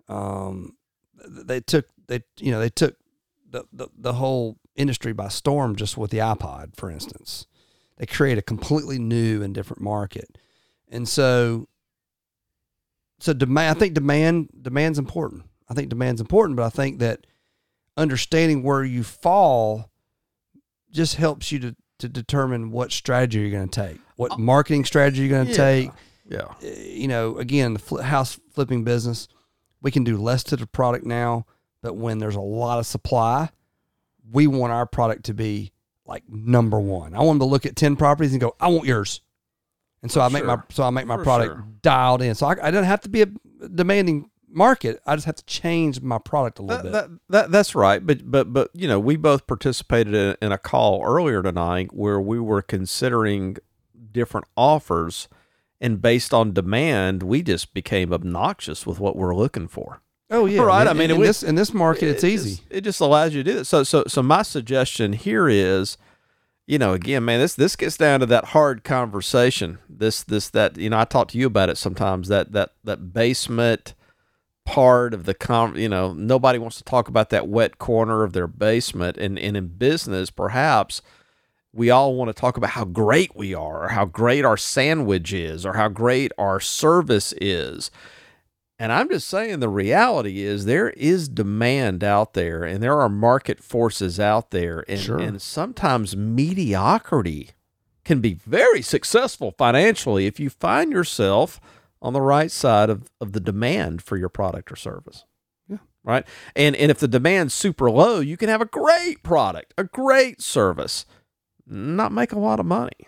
Um, 0.07 0.77
they 1.27 1.59
took, 1.59 1.87
they, 2.07 2.23
you 2.37 2.51
know, 2.51 2.59
they 2.59 2.69
took 2.69 2.95
the, 3.49 3.65
the, 3.73 3.87
the 3.97 4.13
whole 4.13 4.59
industry 4.75 5.11
by 5.13 5.27
storm 5.27 5.75
just 5.75 5.97
with 5.97 6.11
the 6.11 6.19
iPod, 6.19 6.75
for 6.77 6.89
instance. 6.89 7.47
They 7.97 8.05
create 8.05 8.37
a 8.37 8.41
completely 8.41 8.97
new 8.99 9.41
and 9.43 9.53
different 9.53 9.81
market. 9.81 10.37
And 10.93 11.09
so, 11.09 11.67
so 13.19 13.33
demand, 13.33 13.75
I 13.75 13.79
think 13.79 13.93
demand, 13.95 14.49
demand's 14.61 14.99
important. 14.99 15.43
I 15.67 15.73
think 15.73 15.89
demand's 15.89 16.21
important, 16.21 16.55
but 16.55 16.63
I 16.65 16.69
think 16.69 16.99
that 16.99 17.25
understanding 17.97 18.63
where 18.63 18.83
you 18.83 19.03
fall 19.03 19.89
just 20.91 21.15
helps 21.15 21.51
you 21.51 21.59
to, 21.59 21.75
to 21.99 22.07
determine 22.07 22.71
what 22.71 22.91
strategy 22.91 23.39
you're 23.39 23.49
going 23.49 23.69
to 23.69 23.87
take, 23.87 23.99
what 24.17 24.39
marketing 24.39 24.85
strategy 24.85 25.21
you're 25.23 25.29
going 25.29 25.47
to 25.47 25.53
take. 25.55 25.89
Yeah. 26.29 26.39
Uh, 26.41 26.67
You 26.67 27.07
know, 27.07 27.37
again, 27.37 27.73
the 27.73 27.79
fl- 27.79 28.01
house 28.01 28.39
flipping 28.51 28.83
business, 28.83 29.27
we 29.81 29.89
can 29.91 30.03
do 30.03 30.17
less 30.17 30.43
to 30.45 30.55
the 30.55 30.67
product 30.67 31.05
now, 31.05 31.45
but 31.81 31.95
when 31.95 32.19
there's 32.19 32.35
a 32.35 32.41
lot 32.41 32.79
of 32.79 32.85
supply, 32.85 33.49
we 34.31 34.47
want 34.47 34.71
our 34.71 34.85
product 34.85 35.25
to 35.25 35.33
be 35.33 35.71
like 36.05 36.23
number 36.29 36.79
one. 36.79 37.13
I 37.15 37.19
want 37.19 37.39
them 37.39 37.47
to 37.47 37.51
look 37.51 37.65
at 37.65 37.75
10 37.75 37.95
properties 37.95 38.31
and 38.31 38.39
go, 38.41 38.55
I 38.59 38.67
want 38.67 38.85
yours. 38.85 39.21
And 40.03 40.11
so 40.11 40.19
For 40.19 40.25
I 40.25 40.29
make 40.29 40.45
my 40.45 40.57
so 40.69 40.83
I 40.83 40.89
make 40.91 41.07
my 41.07 41.17
For 41.17 41.23
product 41.23 41.55
sure. 41.55 41.65
dialed 41.81 42.21
in. 42.21 42.35
So 42.35 42.45
I, 42.45 42.67
I 42.67 42.71
don't 42.71 42.83
have 42.83 43.01
to 43.01 43.09
be 43.09 43.21
a 43.23 43.27
demanding 43.73 44.29
market. 44.49 44.99
I 45.07 45.15
just 45.15 45.25
have 45.25 45.35
to 45.37 45.45
change 45.45 46.01
my 46.01 46.19
product 46.19 46.59
a 46.59 46.61
little 46.61 46.83
That, 46.91 47.09
bit. 47.09 47.19
that, 47.29 47.29
that 47.29 47.51
that's 47.51 47.73
right, 47.73 48.05
but 48.05 48.29
but 48.29 48.53
but 48.53 48.69
you 48.73 48.87
know, 48.87 48.99
we 48.99 49.15
both 49.15 49.47
participated 49.47 50.13
in, 50.13 50.35
in 50.41 50.51
a 50.51 50.57
call 50.59 51.01
earlier 51.03 51.41
tonight 51.41 51.93
where 51.93 52.19
we 52.21 52.39
were 52.39 52.61
considering 52.61 53.57
different 54.11 54.45
offers, 54.55 55.27
and 55.81 56.01
based 56.01 56.33
on 56.33 56.53
demand, 56.53 57.23
we 57.23 57.41
just 57.41 57.73
became 57.73 58.13
obnoxious 58.13 58.85
with 58.85 58.99
what 58.99 59.15
we're 59.15 59.33
looking 59.35 59.67
for. 59.67 60.01
oh 60.29 60.45
yeah, 60.45 60.61
right, 60.61 60.81
In- 60.83 60.87
I 60.89 60.93
mean, 60.93 61.09
in, 61.09 61.15
it 61.15 61.19
was- 61.19 61.27
this 61.29 61.43
in 61.43 61.55
this 61.55 61.73
market, 61.73 62.09
it's 62.09 62.23
It 62.23 62.29
easy. 62.29 62.49
just- 62.57 62.63
it 62.69 62.81
just 62.81 62.99
allows 63.01 63.33
you 63.33 63.41
to 63.43 63.51
do 63.53 63.59
it. 63.59 63.65
So 63.65 63.83
so 63.83 64.03
so 64.07 64.21
my 64.21 64.41
suggestion 64.43 65.13
here 65.13 65.47
is, 65.47 65.97
you 66.65 66.77
know, 66.77 66.93
again, 66.93 67.25
man, 67.25 67.39
this 67.39 67.55
this 67.55 67.75
gets 67.75 67.97
down 67.97 68.21
to 68.21 68.25
that 68.27 68.45
hard 68.45 68.83
conversation. 68.83 69.79
This 69.89 70.23
this 70.23 70.49
that 70.49 70.77
you 70.77 70.89
know, 70.89 70.99
I 70.99 71.05
talk 71.05 71.29
to 71.29 71.37
you 71.37 71.47
about 71.47 71.69
it 71.69 71.77
sometimes. 71.77 72.27
That 72.29 72.53
that 72.53 72.71
that 72.83 73.13
basement 73.13 73.93
part 74.65 75.13
of 75.13 75.25
the 75.25 75.33
com 75.33 75.75
you 75.75 75.89
know 75.89 76.13
nobody 76.13 76.57
wants 76.57 76.77
to 76.77 76.83
talk 76.83 77.09
about 77.09 77.29
that 77.29 77.47
wet 77.47 77.79
corner 77.79 78.23
of 78.23 78.33
their 78.33 78.47
basement 78.47 79.17
and, 79.17 79.37
and 79.37 79.57
in 79.57 79.67
business 79.67 80.29
perhaps 80.29 81.01
we 81.73 81.89
all 81.89 82.15
want 82.15 82.29
to 82.29 82.33
talk 82.33 82.55
about 82.55 82.69
how 82.69 82.85
great 82.85 83.35
we 83.35 83.53
are 83.53 83.85
or 83.85 83.89
how 83.89 84.05
great 84.05 84.45
our 84.45 84.55
sandwich 84.55 85.33
is 85.33 85.65
or 85.65 85.73
how 85.73 85.89
great 85.89 86.31
our 86.37 86.61
service 86.61 87.33
is 87.41 87.91
and 88.83 88.91
i'm 88.91 89.09
just 89.09 89.27
saying 89.27 89.59
the 89.59 89.69
reality 89.69 90.41
is 90.41 90.65
there 90.65 90.89
is 90.91 91.29
demand 91.29 92.03
out 92.03 92.33
there 92.33 92.63
and 92.63 92.83
there 92.83 92.99
are 92.99 93.07
market 93.09 93.63
forces 93.63 94.19
out 94.19 94.51
there 94.51 94.83
and, 94.89 94.99
Sure. 94.99 95.17
and 95.19 95.41
sometimes 95.41 96.15
mediocrity 96.17 97.51
can 98.03 98.19
be 98.19 98.33
very 98.33 98.81
successful 98.81 99.53
financially 99.57 100.25
if 100.25 100.39
you 100.39 100.49
find 100.49 100.91
yourself 100.91 101.61
on 102.01 102.11
the 102.11 102.19
right 102.21 102.51
side 102.51 102.89
of, 102.89 103.09
of 103.21 103.31
the 103.31 103.39
demand 103.39 104.01
for 104.01 104.17
your 104.17 104.27
product 104.27 104.69
or 104.69 104.75
service. 104.75 105.23
Yeah. 105.69 105.77
Right. 106.03 106.27
And 106.53 106.75
and 106.75 106.91
if 106.91 106.99
the 106.99 107.07
demand's 107.07 107.53
super 107.53 107.89
low, 107.89 108.19
you 108.19 108.35
can 108.35 108.49
have 108.49 108.59
a 108.59 108.65
great 108.65 109.23
product, 109.23 109.73
a 109.77 109.85
great 109.85 110.41
service, 110.41 111.05
not 111.65 112.11
make 112.11 112.33
a 112.33 112.39
lot 112.39 112.59
of 112.59 112.65
money. 112.65 113.07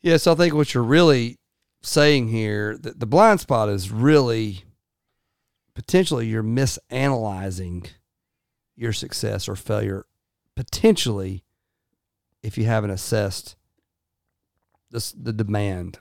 Yes, 0.00 0.26
I 0.26 0.34
think 0.34 0.54
what 0.54 0.72
you're 0.72 0.82
really 0.82 1.38
saying 1.82 2.28
here 2.28 2.78
that 2.78 3.00
the 3.00 3.06
blind 3.06 3.40
spot 3.40 3.68
is 3.68 3.90
really 3.90 4.64
potentially 5.76 6.26
you're 6.26 6.42
misanalyzing 6.42 7.86
your 8.74 8.92
success 8.94 9.46
or 9.46 9.54
failure 9.54 10.06
potentially 10.56 11.44
if 12.42 12.56
you 12.56 12.64
haven't 12.64 12.90
assessed 12.90 13.56
this 14.90 15.12
the 15.12 15.34
demand 15.34 15.98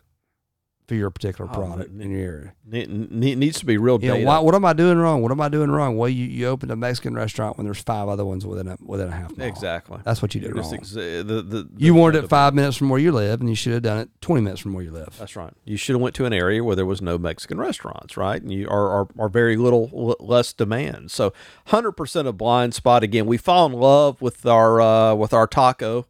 for 0.88 0.95
your 0.95 1.10
particular 1.10 1.50
Oh, 1.52 1.54
product 1.56 1.91
n- 1.93 2.02
in 2.02 2.12
your 2.12 2.19
area. 2.21 2.54
It, 2.71 2.89
it 2.89 3.12
needs 3.38 3.60
to 3.60 3.65
be 3.65 3.78
real 3.78 4.00
You 4.04 4.10
know, 4.10 4.26
why, 4.26 4.39
what 4.39 4.56
am 4.56 4.65
I 4.65 4.74
doing 4.74 4.98
wrong? 4.98 5.21
What 5.21 5.32
am 5.32 5.41
I 5.41 5.50
doing 5.50 5.69
wrong? 5.71 5.98
Well, 5.98 6.10
you, 6.10 6.26
you 6.26 6.48
opened 6.48 6.71
a 6.71 6.76
Mexican 6.76 7.13
restaurant 7.15 7.58
when 7.58 7.65
there's 7.65 7.82
five 7.82 8.08
other 8.08 8.26
ones 8.26 8.45
within 8.45 8.67
a 8.67 8.78
within 8.84 9.08
a 9.08 9.12
half 9.12 9.36
mile. 9.38 9.48
Exactly. 9.48 10.00
That's 10.04 10.21
what 10.21 10.34
you 10.36 10.41
did 10.41 10.48
You're 10.54 10.62
wrong. 10.63 10.74
exa- 10.78 11.28
the, 11.28 11.41
the, 11.41 11.69
you 11.78 11.93
wanted 11.93 12.24
it 12.24 12.28
five 12.30 12.54
minutes 12.54 12.78
from 12.78 12.89
where 12.89 13.00
you 13.00 13.12
live, 13.12 13.39
and 13.39 13.50
you 13.50 13.56
should 13.56 13.74
have 13.74 13.84
done 13.84 14.00
it 14.00 14.10
twenty 14.21 14.41
minutes 14.41 14.62
from 14.62 14.74
where 14.74 14.84
you 14.84 14.91
live. 14.91 15.15
That's 15.17 15.36
right. 15.36 15.54
You 15.63 15.78
should 15.78 15.93
have 15.95 16.02
went 16.02 16.15
to 16.15 16.26
an 16.26 16.34
area 16.34 16.63
where 16.63 16.76
there 16.76 16.86
was 16.86 17.02
no 17.02 17.17
Mexican 17.17 17.58
restaurants, 17.60 18.17
right? 18.17 18.41
And 18.41 18.52
you 18.52 18.67
are 18.69 18.89
are, 19.02 19.08
are 19.19 19.30
very 19.30 19.58
little 19.58 19.89
l- 19.93 20.15
less 20.26 20.54
demand. 20.54 21.12
So, 21.12 21.34
hundred 21.67 21.93
percent 21.93 22.28
of 22.28 22.38
blind 22.38 22.74
spot. 22.74 23.04
Again, 23.04 23.26
we 23.26 23.38
fall 23.38 23.65
in 23.65 23.74
love 23.74 24.21
with 24.21 24.45
our 24.45 24.82
uh, 24.82 25.13
with 25.15 25.34
our 25.34 25.48
taco 25.48 26.06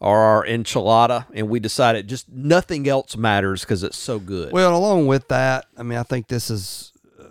or 0.00 0.18
our 0.18 0.46
enchilada, 0.46 1.26
and 1.34 1.48
we 1.48 1.60
decided 1.60 2.08
just 2.08 2.28
nothing 2.30 2.88
else 2.88 3.16
matters 3.16 3.60
because 3.60 3.82
it's 3.82 3.98
so 3.98 4.18
good. 4.18 4.52
Well, 4.52 4.74
along 4.74 5.06
with 5.06 5.28
that, 5.28 5.66
I 5.76 5.82
mean, 5.82 5.98
I 5.98 6.02
think 6.02 6.28
this 6.28 6.50
is 6.50 6.92
uh, 7.20 7.24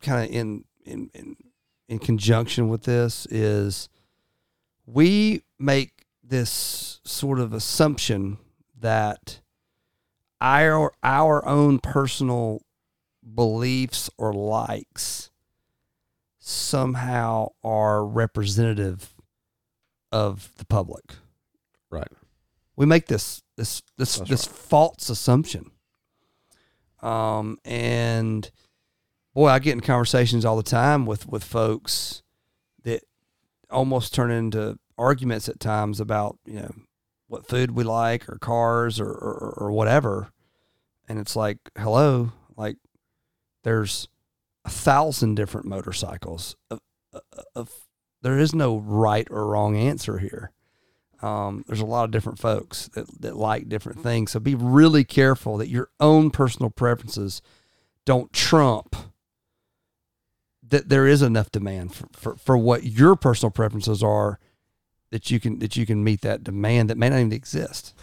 kind 0.00 0.24
of 0.24 0.34
in, 0.34 0.64
in 0.84 1.10
in 1.14 1.36
in 1.88 1.98
conjunction 1.98 2.68
with 2.68 2.84
this 2.84 3.26
is 3.26 3.90
we 4.86 5.42
make 5.58 6.06
this 6.24 7.00
sort 7.04 7.38
of 7.38 7.52
assumption 7.52 8.38
that 8.80 9.40
our 10.40 10.92
our 11.02 11.46
own 11.46 11.78
personal 11.78 12.62
beliefs 13.34 14.08
or 14.16 14.32
likes 14.32 15.30
somehow 16.38 17.48
are 17.62 18.04
representative 18.04 19.14
of 20.10 20.50
the 20.56 20.64
public 20.64 21.12
right. 21.92 22.08
we 22.76 22.86
make 22.86 23.06
this 23.06 23.42
this 23.56 23.82
this 23.98 24.16
That's 24.16 24.30
this 24.30 24.44
false 24.46 25.08
assumption. 25.08 25.70
Um 27.00 27.58
and 27.64 28.50
boy 29.34 29.48
i 29.48 29.58
get 29.58 29.72
in 29.72 29.80
conversations 29.80 30.44
all 30.44 30.56
the 30.56 30.62
time 30.62 31.06
with 31.06 31.26
with 31.26 31.42
folks 31.42 32.22
that 32.84 33.02
almost 33.70 34.14
turn 34.14 34.30
into 34.30 34.78
arguments 34.98 35.48
at 35.48 35.58
times 35.58 36.00
about 36.00 36.38
you 36.44 36.60
know 36.60 36.74
what 37.28 37.46
food 37.46 37.70
we 37.70 37.82
like 37.82 38.28
or 38.28 38.38
cars 38.38 39.00
or 39.00 39.10
or, 39.10 39.54
or 39.56 39.72
whatever. 39.72 40.30
And 41.08 41.18
it's 41.18 41.34
like 41.36 41.58
hello 41.76 42.32
like 42.56 42.76
there's 43.64 44.08
a 44.64 44.70
thousand 44.70 45.34
different 45.34 45.66
motorcycles. 45.66 46.56
Of, 46.70 46.80
of 47.54 47.70
there 48.22 48.38
is 48.38 48.54
no 48.54 48.76
right 48.78 49.26
or 49.30 49.46
wrong 49.46 49.76
answer 49.76 50.18
here 50.18 50.52
um, 51.22 51.64
there's 51.66 51.80
a 51.80 51.86
lot 51.86 52.04
of 52.04 52.10
different 52.10 52.38
folks 52.38 52.88
that, 52.88 53.06
that 53.20 53.36
like 53.36 53.68
different 53.68 54.02
things. 54.02 54.32
So 54.32 54.40
be 54.40 54.54
really 54.54 55.04
careful 55.04 55.56
that 55.58 55.68
your 55.68 55.88
own 56.00 56.30
personal 56.30 56.70
preferences 56.70 57.40
don't 58.04 58.32
trump 58.32 58.96
that 60.72 60.88
there 60.88 61.06
is 61.06 61.22
enough 61.22 61.50
demand 61.52 61.94
for, 61.94 62.06
for, 62.12 62.36
for 62.36 62.58
what 62.58 62.84
your 62.84 63.14
personal 63.14 63.50
preferences 63.50 64.02
are 64.02 64.40
that 65.10 65.30
you 65.30 65.38
can 65.38 65.58
that 65.58 65.76
you 65.76 65.84
can 65.84 66.02
meet 66.02 66.22
that 66.22 66.42
demand 66.42 66.88
that 66.90 66.96
may 66.96 67.10
not 67.10 67.18
even 67.18 67.32
exist. 67.32 67.94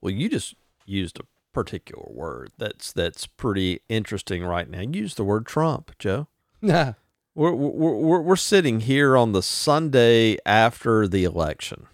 Well, 0.00 0.12
you 0.12 0.28
just 0.28 0.54
used 0.84 1.20
a 1.20 1.22
particular 1.52 2.04
word 2.08 2.50
that's 2.58 2.92
that's 2.92 3.26
pretty 3.26 3.80
interesting 3.88 4.44
right 4.44 4.68
now. 4.68 4.80
You 4.80 5.02
used 5.02 5.16
the 5.16 5.24
word 5.24 5.46
Trump, 5.46 5.92
Joe. 5.98 6.26
Nah. 6.60 6.94
We're, 7.34 7.52
we're, 7.52 7.96
we're, 7.96 8.20
we're 8.20 8.36
sitting 8.36 8.80
here 8.80 9.16
on 9.16 9.32
the 9.32 9.42
Sunday 9.42 10.36
after 10.44 11.08
the 11.08 11.24
election. 11.24 11.86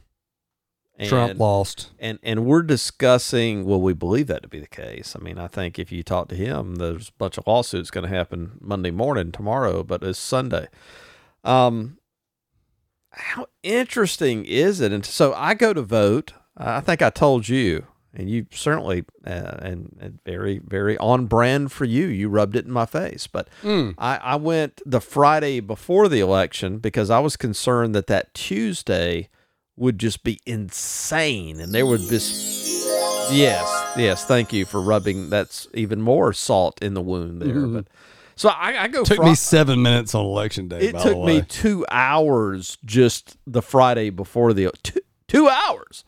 Trump 1.07 1.31
And- 1.33 1.41
lost. 1.41 1.91
and 2.01 2.19
and 2.23 2.45
we're 2.45 2.63
discussing 2.63 3.65
well 3.65 3.81
we 3.81 3.93
believe 3.93 4.27
that 4.27 4.43
to 4.43 4.49
be 4.49 4.59
the 4.59 4.67
case. 4.67 5.15
I 5.15 5.23
mean 5.23 5.39
i 5.39 5.47
think 5.47 5.79
if 5.79 5.93
you 5.93 6.03
talk 6.03 6.29
to 6.29 6.35
him 6.35 6.77
there's 6.77 7.09
a 7.11 7.13
bunch 7.19 7.39
of 7.39 7.47
lawsuits 7.47 7.91
going 7.91 8.03
to 8.09 8.15
happen 8.17 8.53
monday 8.61 8.91
morning 8.91 9.31
tomorrow 9.33 9.83
but 9.85 10.03
it's 10.03 10.19
sunday. 10.19 10.67
Um 11.45 11.99
how 13.13 13.47
interesting 13.63 14.45
is 14.45 14.81
it? 14.81 14.93
And 14.93 15.05
so 15.05 15.33
i 15.35 15.55
go 15.55 15.73
to 15.73 15.83
vote. 15.83 16.33
I 16.57 16.81
think 16.81 17.03
i 17.03 17.11
told 17.11 17.49
you 17.49 17.87
and 18.15 18.29
you 18.29 18.47
certainly 18.51 19.05
uh, 19.27 19.59
and, 19.61 19.97
and 20.01 20.19
very 20.25 20.59
very 20.65 20.97
on 20.99 21.27
brand 21.27 21.71
for 21.71 21.85
you. 21.85 22.07
You 22.07 22.29
rubbed 22.29 22.57
it 22.57 22.65
in 22.65 22.73
my 22.73 22.87
face. 22.87 23.27
But 23.27 23.49
Mm. 23.63 23.95
I, 23.99 24.17
I 24.17 24.37
went 24.37 24.81
the 24.85 25.01
Friday 25.01 25.61
before 25.61 26.09
the 26.09 26.21
election 26.21 26.79
because 26.79 27.11
I 27.11 27.21
was 27.21 27.37
concerned 27.37 27.95
that 27.95 28.07
that 28.09 28.35
Tuesday 28.35 29.29
would 29.79 29.99
just 29.99 30.23
be 30.25 30.39
insane 30.47 31.61
and 31.61 31.73
there 31.73 31.87
would 31.87 32.01
be 32.09 32.19
yes 33.31 33.93
yes 33.97 34.25
thank 34.25 34.53
you 34.53 34.65
for 34.65 34.81
rubbing 34.81 35.29
that's 35.31 35.69
even 35.75 36.01
more 36.01 36.33
salt 36.33 36.81
in 36.83 36.95
the 36.95 37.03
wound 37.03 37.41
there 37.43 37.55
Mhm. 37.55 37.73
but 37.75 37.87
so 38.37 38.49
I, 38.51 38.85
I 38.85 38.89
go 38.89 39.03
Took 39.05 39.17
Fri- 39.19 39.27
me 39.31 39.35
seven 39.35 39.83
minutes 39.83 40.15
on 40.15 40.25
election 40.25 40.69
day. 40.69 40.79
it 40.81 40.93
by 40.95 41.03
took 41.03 41.13
the 41.13 41.25
me 41.27 41.43
two 41.43 41.85
hours 41.91 42.79
just 42.85 43.37
the 43.47 43.61
Friday 43.63 44.11
before 44.11 44.53
the 44.53 44.71
two, 44.83 45.01
two 45.27 45.49
hours 45.49 46.05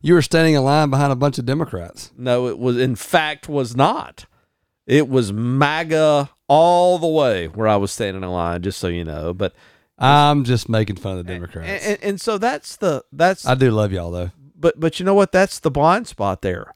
You 0.00 0.14
were 0.14 0.22
standing 0.22 0.54
in 0.54 0.64
line 0.64 0.90
behind 0.90 1.12
a 1.12 1.16
bunch 1.16 1.38
of 1.38 1.44
Democrats. 1.46 2.12
no 2.16 2.48
it 2.48 2.58
was 2.58 2.76
in 2.78 2.96
fact 2.96 3.48
was 3.48 3.76
not 3.76 4.26
it 4.86 5.08
was 5.08 5.32
MAGA 5.32 6.30
all 6.48 6.98
the 6.98 7.06
way 7.08 7.46
where 7.48 7.66
I 7.68 7.76
was 7.76 7.90
standing 7.92 8.22
in 8.22 8.28
line 8.30 8.62
just 8.62 8.78
so 8.78 8.88
you 8.88 9.04
know 9.04 9.32
but 9.34 9.52
I'm 9.98 10.44
just 10.44 10.68
making 10.68 10.96
fun 10.96 11.18
of 11.18 11.26
the 11.26 11.32
Democrats. 11.32 11.84
and, 11.86 11.98
and 12.02 12.20
so 12.20 12.38
that's 12.38 12.76
the 12.76 13.04
that's 13.12 13.46
I 13.46 13.54
do 13.54 13.70
love 13.70 13.92
y'all 13.92 14.10
though. 14.10 14.30
but 14.54 14.78
but 14.78 14.98
you 15.00 15.06
know 15.06 15.14
what 15.14 15.32
that's 15.32 15.58
the 15.58 15.70
blind 15.70 16.06
spot 16.06 16.42
there 16.42 16.74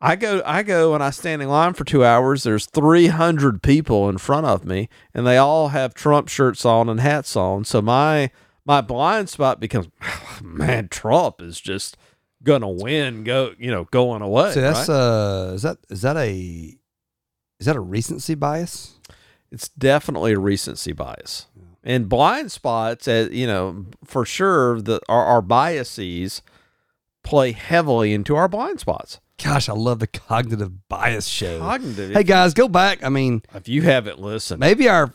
i 0.00 0.16
go 0.16 0.42
i 0.44 0.62
go 0.62 0.92
and 0.94 1.02
i 1.02 1.08
stand 1.10 1.40
in 1.40 1.48
line 1.48 1.72
for 1.72 1.84
two 1.84 2.04
hours 2.04 2.42
there's 2.42 2.66
300 2.66 3.62
people 3.62 4.08
in 4.08 4.18
front 4.18 4.44
of 4.44 4.64
me 4.64 4.88
and 5.14 5.26
they 5.26 5.36
all 5.38 5.68
have 5.68 5.94
trump 5.94 6.28
shirts 6.28 6.64
on 6.66 6.88
and 6.88 7.00
hats 7.00 7.36
on 7.36 7.64
so 7.64 7.80
my 7.80 8.30
my 8.66 8.80
blind 8.80 9.28
spot 9.28 9.60
becomes 9.60 9.88
man 10.42 10.88
trump 10.88 11.40
is 11.40 11.60
just 11.60 11.96
gonna 12.42 12.68
win 12.68 13.22
go 13.24 13.54
you 13.58 13.70
know 13.70 13.84
going 13.84 14.20
away 14.20 14.52
See, 14.52 14.60
that's 14.60 14.88
right? 14.88 14.94
uh, 14.94 15.52
is 15.54 15.62
that 15.62 15.78
is 15.88 16.02
that 16.02 16.16
a 16.16 16.76
is 17.60 17.66
that 17.66 17.76
a 17.76 17.80
recency 17.80 18.34
bias? 18.34 18.98
it's 19.50 19.68
definitely 19.68 20.32
a 20.32 20.38
recency 20.38 20.92
bias 20.92 21.46
and 21.84 22.08
blind 22.08 22.50
spots 22.50 23.06
as 23.06 23.30
you 23.30 23.46
know 23.46 23.86
for 24.04 24.24
sure 24.24 24.80
the 24.80 25.00
our, 25.08 25.24
our 25.24 25.42
biases 25.42 26.42
play 27.22 27.52
heavily 27.52 28.12
into 28.12 28.34
our 28.36 28.48
blind 28.48 28.80
spots 28.80 29.20
Gosh, 29.42 29.68
I 29.68 29.72
love 29.72 29.98
the 29.98 30.06
cognitive 30.06 30.88
bias 30.88 31.26
show. 31.26 31.58
cognitive 31.58 32.12
Hey 32.12 32.22
guys, 32.22 32.54
go 32.54 32.68
back. 32.68 33.02
I 33.02 33.08
mean, 33.08 33.42
if 33.52 33.68
you 33.68 33.82
haven't 33.82 34.20
listened 34.20 34.60
maybe 34.60 34.88
our 34.88 35.12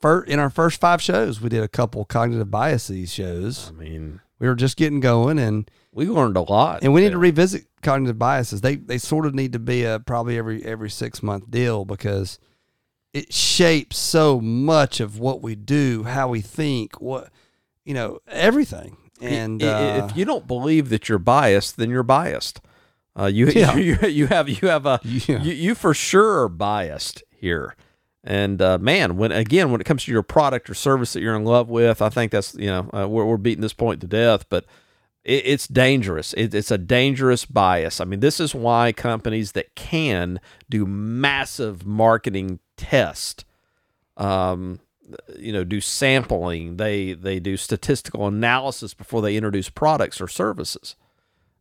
fir- 0.00 0.22
in 0.24 0.38
our 0.38 0.50
first 0.50 0.78
five 0.80 1.00
shows, 1.00 1.40
we 1.40 1.48
did 1.48 1.62
a 1.62 1.68
couple 1.68 2.04
cognitive 2.04 2.50
biases 2.50 3.10
shows. 3.10 3.70
I 3.70 3.72
mean, 3.72 4.20
We 4.38 4.48
were 4.48 4.54
just 4.54 4.76
getting 4.76 5.00
going, 5.00 5.38
and 5.38 5.68
we 5.92 6.06
learned 6.10 6.36
a 6.36 6.42
lot. 6.42 6.80
and 6.82 6.92
we 6.92 7.00
need 7.00 7.12
to 7.12 7.18
revisit 7.18 7.64
cognitive 7.82 8.18
biases. 8.18 8.60
They 8.60 8.76
they 8.76 8.98
sort 8.98 9.24
of 9.24 9.34
need 9.34 9.54
to 9.54 9.58
be 9.58 9.82
a 9.82 9.98
probably 9.98 10.36
every 10.36 10.62
every 10.62 10.90
six 10.90 11.22
month 11.22 11.50
deal 11.50 11.86
because 11.86 12.38
it 13.14 13.32
shapes 13.32 13.96
so 13.98 14.40
much 14.40 15.00
of 15.00 15.18
what 15.18 15.42
we 15.42 15.54
do, 15.54 16.04
how 16.04 16.28
we 16.28 16.40
think, 16.40 17.00
what 17.00 17.30
you 17.84 17.94
know, 17.94 18.18
everything. 18.28 18.96
And 19.20 19.62
uh, 19.62 20.04
if 20.04 20.16
you 20.16 20.24
don't 20.24 20.46
believe 20.46 20.90
that 20.90 21.08
you're 21.08 21.18
biased, 21.18 21.76
then 21.76 21.90
you're 21.90 22.02
biased. 22.02 22.60
Uh, 23.18 23.26
you, 23.26 23.46
Yeah. 23.54 23.74
you 23.76 23.96
you 24.06 24.26
have 24.28 24.48
you 24.48 24.68
have 24.68 24.86
a 24.86 25.00
Yeah. 25.04 25.42
you, 25.42 25.52
you 25.52 25.74
for 25.74 25.94
sure 25.94 26.42
are 26.42 26.48
biased 26.48 27.22
here. 27.30 27.74
And 28.24 28.60
uh, 28.60 28.78
man, 28.78 29.16
when 29.16 29.32
again 29.32 29.70
when 29.72 29.80
it 29.80 29.84
comes 29.84 30.04
to 30.04 30.12
your 30.12 30.22
product 30.22 30.68
or 30.68 30.74
service 30.74 31.14
that 31.14 31.20
you're 31.22 31.34
in 31.36 31.44
love 31.44 31.68
with, 31.70 32.02
I 32.02 32.10
think 32.10 32.30
that's 32.30 32.54
you 32.54 32.66
know 32.66 32.90
uh, 32.92 33.08
we're 33.08 33.24
we're 33.24 33.36
beating 33.38 33.62
this 33.62 33.72
point 33.72 34.00
to 34.02 34.06
death, 34.06 34.46
but 34.50 34.66
it, 35.24 35.42
it's 35.46 35.66
dangerous. 35.66 36.32
It, 36.34 36.54
it's 36.54 36.70
a 36.70 36.78
dangerous 36.78 37.44
bias. 37.46 38.00
I 38.00 38.04
mean, 38.04 38.20
this 38.20 38.38
is 38.38 38.54
why 38.54 38.92
companies 38.92 39.52
that 39.52 39.74
can 39.74 40.40
do 40.68 40.84
massive 40.84 41.86
marketing 41.86 42.58
test 42.78 43.44
um, 44.16 44.80
you 45.38 45.52
know 45.52 45.64
do 45.64 45.80
sampling. 45.80 46.76
They 46.76 47.12
they 47.12 47.40
do 47.40 47.56
statistical 47.56 48.26
analysis 48.26 48.94
before 48.94 49.22
they 49.22 49.36
introduce 49.36 49.70
products 49.70 50.20
or 50.20 50.28
services 50.28 50.96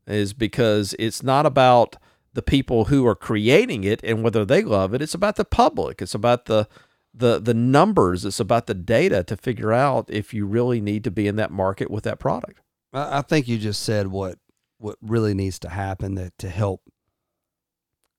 is 0.06 0.34
because 0.34 0.96
it's 0.98 1.22
not 1.22 1.46
about 1.46 1.98
the 2.34 2.42
people 2.42 2.86
who 2.86 3.06
are 3.06 3.16
creating 3.16 3.84
it 3.84 4.00
and 4.04 4.24
whether 4.24 4.46
they 4.46 4.64
love 4.64 4.94
it. 4.94 5.02
It's 5.02 5.14
about 5.14 5.36
the 5.36 5.46
public. 5.46 6.02
It's 6.02 6.16
about 6.16 6.46
the 6.46 6.68
the 7.14 7.40
the 7.40 7.54
numbers. 7.54 8.26
It's 8.26 8.40
about 8.40 8.68
the 8.68 8.74
data 8.74 9.24
to 9.24 9.38
figure 9.38 9.74
out 9.74 10.10
if 10.10 10.34
you 10.34 10.46
really 10.46 10.82
need 10.82 11.04
to 11.06 11.12
be 11.12 11.28
in 11.28 11.36
that 11.38 11.52
market 11.52 11.90
with 11.90 12.04
that 12.04 12.20
product. 12.20 12.60
I 12.94 13.22
think 13.22 13.48
you 13.48 13.58
just 13.58 13.84
said 13.84 14.08
what 14.08 14.40
what 14.78 14.98
really 15.02 15.34
needs 15.34 15.60
to 15.60 15.70
happen 15.70 16.16
that 16.16 16.38
to 16.40 16.50
help 16.50 16.82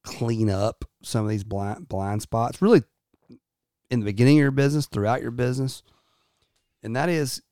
clean 0.09 0.49
up 0.51 0.85
some 1.03 1.25
of 1.25 1.31
these 1.31 1.45
blind 1.45 1.89
blind 1.89 2.23
spots. 2.23 2.63
Really, 2.63 2.83
in 3.91 4.01
the 4.01 4.05
beginning 4.07 4.39
of 4.39 4.43
your 4.43 4.51
business, 4.51 4.87
throughout 4.87 5.23
your 5.23 5.31
business, 5.31 5.83
and 6.83 6.97
that 6.97 7.09
is 7.09 7.43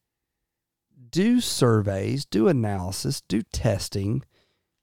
do 1.11 1.41
surveys, 1.41 2.25
do 2.25 2.49
analysis, 2.49 3.21
do 3.21 3.43
testing, 3.43 4.23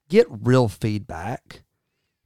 get 0.08 0.26
real 0.30 0.68
feedback, 0.68 1.62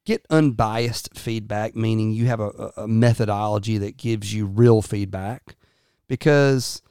get 0.04 0.24
unbiased 0.30 1.18
feedback, 1.18 1.74
meaning 1.74 2.12
you 2.12 2.26
have 2.26 2.40
a, 2.40 2.72
a 2.76 2.88
methodology 2.88 3.78
that 3.78 3.96
gives 3.96 4.32
you 4.32 4.46
real 4.46 4.82
feedback, 4.82 5.56
because 6.06 6.82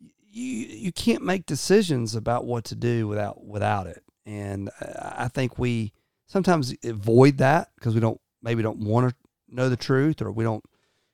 you 0.00 0.44
you 0.44 0.92
can't 0.92 1.24
make 1.24 1.46
decisions 1.46 2.14
about 2.14 2.44
what 2.44 2.64
to 2.64 2.74
do 2.74 3.08
without 3.08 3.44
without 3.44 3.86
it. 3.86 4.02
And 4.26 4.70
I 4.80 5.28
think 5.28 5.58
we 5.58 5.92
sometimes 6.28 6.74
avoid 6.84 7.38
that 7.38 7.70
because 7.74 7.94
we 7.94 8.00
don't 8.00 8.20
maybe 8.42 8.62
don't 8.62 8.78
want 8.78 9.10
to 9.10 9.16
know 9.48 9.68
the 9.68 9.76
truth 9.76 10.22
or 10.22 10.30
we 10.30 10.44
don't 10.44 10.64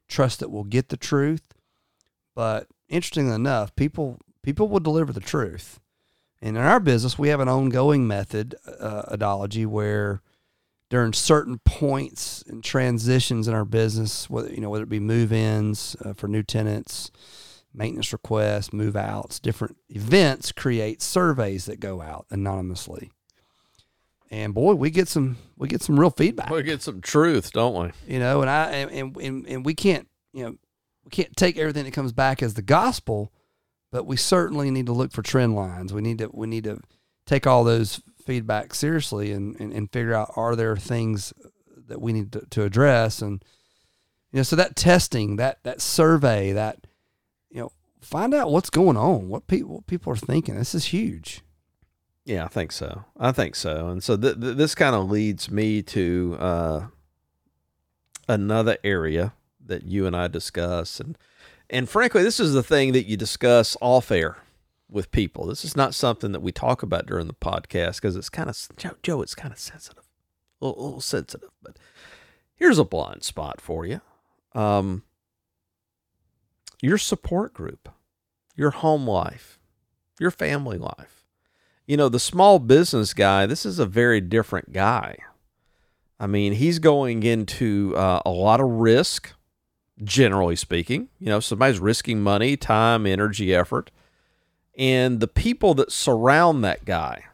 trust 0.08 0.40
that 0.40 0.50
we'll 0.50 0.64
get 0.64 0.90
the 0.90 0.96
truth. 0.96 1.54
But 2.34 2.66
interestingly 2.88 3.34
enough, 3.34 3.74
people 3.76 4.18
people 4.42 4.68
will 4.68 4.80
deliver 4.80 5.12
the 5.12 5.20
truth. 5.20 5.80
And 6.42 6.58
in 6.58 6.62
our 6.62 6.80
business, 6.80 7.18
we 7.18 7.28
have 7.28 7.40
an 7.40 7.48
ongoing 7.48 8.06
method, 8.06 8.54
uh, 8.66 9.16
adology, 9.16 9.66
where 9.66 10.20
during 10.90 11.14
certain 11.14 11.58
points 11.64 12.44
and 12.46 12.62
transitions 12.62 13.48
in 13.48 13.54
our 13.54 13.64
business, 13.64 14.28
whether 14.28 14.50
you 14.50 14.60
know 14.60 14.68
whether 14.68 14.84
it 14.84 14.90
be 14.90 15.00
move-ins 15.00 15.96
uh, 16.04 16.12
for 16.12 16.28
new 16.28 16.42
tenants, 16.42 17.10
maintenance 17.72 18.12
requests, 18.12 18.72
move 18.72 18.94
outs, 18.94 19.40
different 19.40 19.76
events 19.88 20.52
create 20.52 21.00
surveys 21.00 21.64
that 21.64 21.80
go 21.80 22.02
out 22.02 22.26
anonymously. 22.30 23.10
And 24.34 24.52
boy, 24.52 24.74
we 24.74 24.90
get 24.90 25.06
some 25.06 25.36
we 25.56 25.68
get 25.68 25.80
some 25.80 25.98
real 25.98 26.10
feedback. 26.10 26.50
we 26.50 26.64
get 26.64 26.82
some 26.82 27.00
truth 27.00 27.52
don't 27.52 27.92
we 28.06 28.14
You 28.14 28.18
know, 28.18 28.40
and 28.40 28.50
I 28.50 28.70
and, 28.72 29.16
and 29.16 29.46
and 29.46 29.64
we 29.64 29.74
can't, 29.74 30.08
you 30.32 30.44
know, 30.44 30.56
we 31.04 31.10
can't 31.10 31.36
take 31.36 31.56
everything 31.56 31.84
that 31.84 31.92
comes 31.92 32.12
back 32.12 32.42
as 32.42 32.54
the 32.54 32.62
gospel, 32.62 33.32
but 33.92 34.06
we 34.06 34.16
certainly 34.16 34.72
need 34.72 34.86
to 34.86 34.92
look 34.92 35.12
for 35.12 35.22
trend 35.22 35.54
lines. 35.54 35.92
We 35.92 36.02
need 36.02 36.18
to 36.18 36.30
we 36.32 36.48
need 36.48 36.64
to 36.64 36.80
take 37.26 37.46
all 37.46 37.62
those 37.62 38.02
feedback 38.26 38.74
seriously 38.74 39.30
and, 39.30 39.54
and, 39.60 39.72
and 39.72 39.92
figure 39.92 40.14
out 40.14 40.32
are 40.34 40.56
there 40.56 40.76
things 40.76 41.32
that 41.86 42.00
we 42.00 42.12
need 42.12 42.32
to, 42.32 42.40
to 42.50 42.64
address 42.64 43.20
and 43.20 43.44
you 44.32 44.38
know 44.38 44.42
so 44.42 44.56
that 44.56 44.74
testing 44.74 45.36
that 45.36 45.62
that 45.62 45.82
survey 45.82 46.50
that 46.52 46.86
you 47.50 47.60
know 47.60 47.70
find 48.00 48.32
out 48.32 48.50
what's 48.50 48.70
going 48.70 48.96
on 48.96 49.28
what 49.28 49.46
people 49.46 49.74
what 49.74 49.86
people 49.86 50.10
are 50.10 50.16
thinking 50.16 50.54
this 50.54 50.74
is 50.74 50.86
huge 50.86 51.42
Yeah, 52.24 52.44
I 52.44 52.48
think 52.48 52.72
so. 52.72 53.04
I 53.18 53.32
think 53.32 53.54
so. 53.54 53.88
And 53.88 54.02
so 54.02 54.16
th- 54.16 54.40
th- 54.40 54.56
this 54.56 54.74
kind 54.74 54.96
of 54.96 55.10
leads 55.10 55.50
me 55.50 55.82
to 55.82 56.36
uh, 56.40 56.86
another 58.28 58.78
area 58.82 59.34
that 59.64 59.84
you 59.84 60.06
and 60.06 60.16
I 60.16 60.28
discuss, 60.28 61.00
and 61.00 61.18
and 61.68 61.88
frankly, 61.88 62.22
this 62.22 62.40
is 62.40 62.52
the 62.52 62.62
thing 62.62 62.92
that 62.92 63.06
you 63.06 63.16
discuss 63.16 63.76
off 63.80 64.10
air 64.10 64.38
with 64.90 65.10
people. 65.10 65.46
This 65.46 65.64
is 65.64 65.76
not 65.76 65.94
something 65.94 66.32
that 66.32 66.40
we 66.40 66.52
talk 66.52 66.82
about 66.82 67.06
during 67.06 67.26
the 67.26 67.34
podcast 67.34 67.96
because 67.96 68.16
it's 68.16 68.30
kind 68.30 68.48
of 68.48 68.58
Joe, 68.76 68.96
Joe. 69.02 69.22
It's 69.22 69.34
kind 69.34 69.52
of 69.52 69.58
sensitive, 69.58 70.04
a 70.60 70.66
little, 70.66 70.82
a 70.82 70.84
little 70.84 71.00
sensitive. 71.00 71.50
But 71.62 71.78
here's 72.54 72.78
a 72.78 72.84
blind 72.84 73.22
spot 73.22 73.60
for 73.60 73.84
you. 73.84 74.00
Um, 74.54 75.02
your 76.80 76.98
support 76.98 77.52
group, 77.54 77.88
your 78.54 78.70
home 78.70 79.06
life, 79.06 79.58
your 80.18 80.30
family 80.30 80.78
life 80.78 81.23
you 81.86 81.96
know, 81.96 82.08
the 82.08 82.20
small 82.20 82.58
business 82.58 83.12
guy, 83.14 83.46
this 83.46 83.66
is 83.66 83.78
a 83.78 83.86
very 83.86 84.20
different 84.20 84.72
guy. 84.72 85.18
I 86.18 86.26
mean, 86.26 86.54
he's 86.54 86.78
going 86.78 87.22
into 87.22 87.94
uh, 87.96 88.20
a 88.24 88.30
lot 88.30 88.60
of 88.60 88.68
risk, 88.68 89.32
generally 90.02 90.56
speaking. 90.56 91.08
You 91.18 91.26
know, 91.26 91.40
somebody's 91.40 91.78
risking 91.78 92.22
money, 92.22 92.56
time, 92.56 93.06
energy, 93.06 93.54
effort. 93.54 93.90
And 94.76 95.20
the 95.20 95.28
people 95.28 95.74
that 95.74 95.92
surround 95.92 96.64
that 96.64 96.84
guy, 96.84 97.24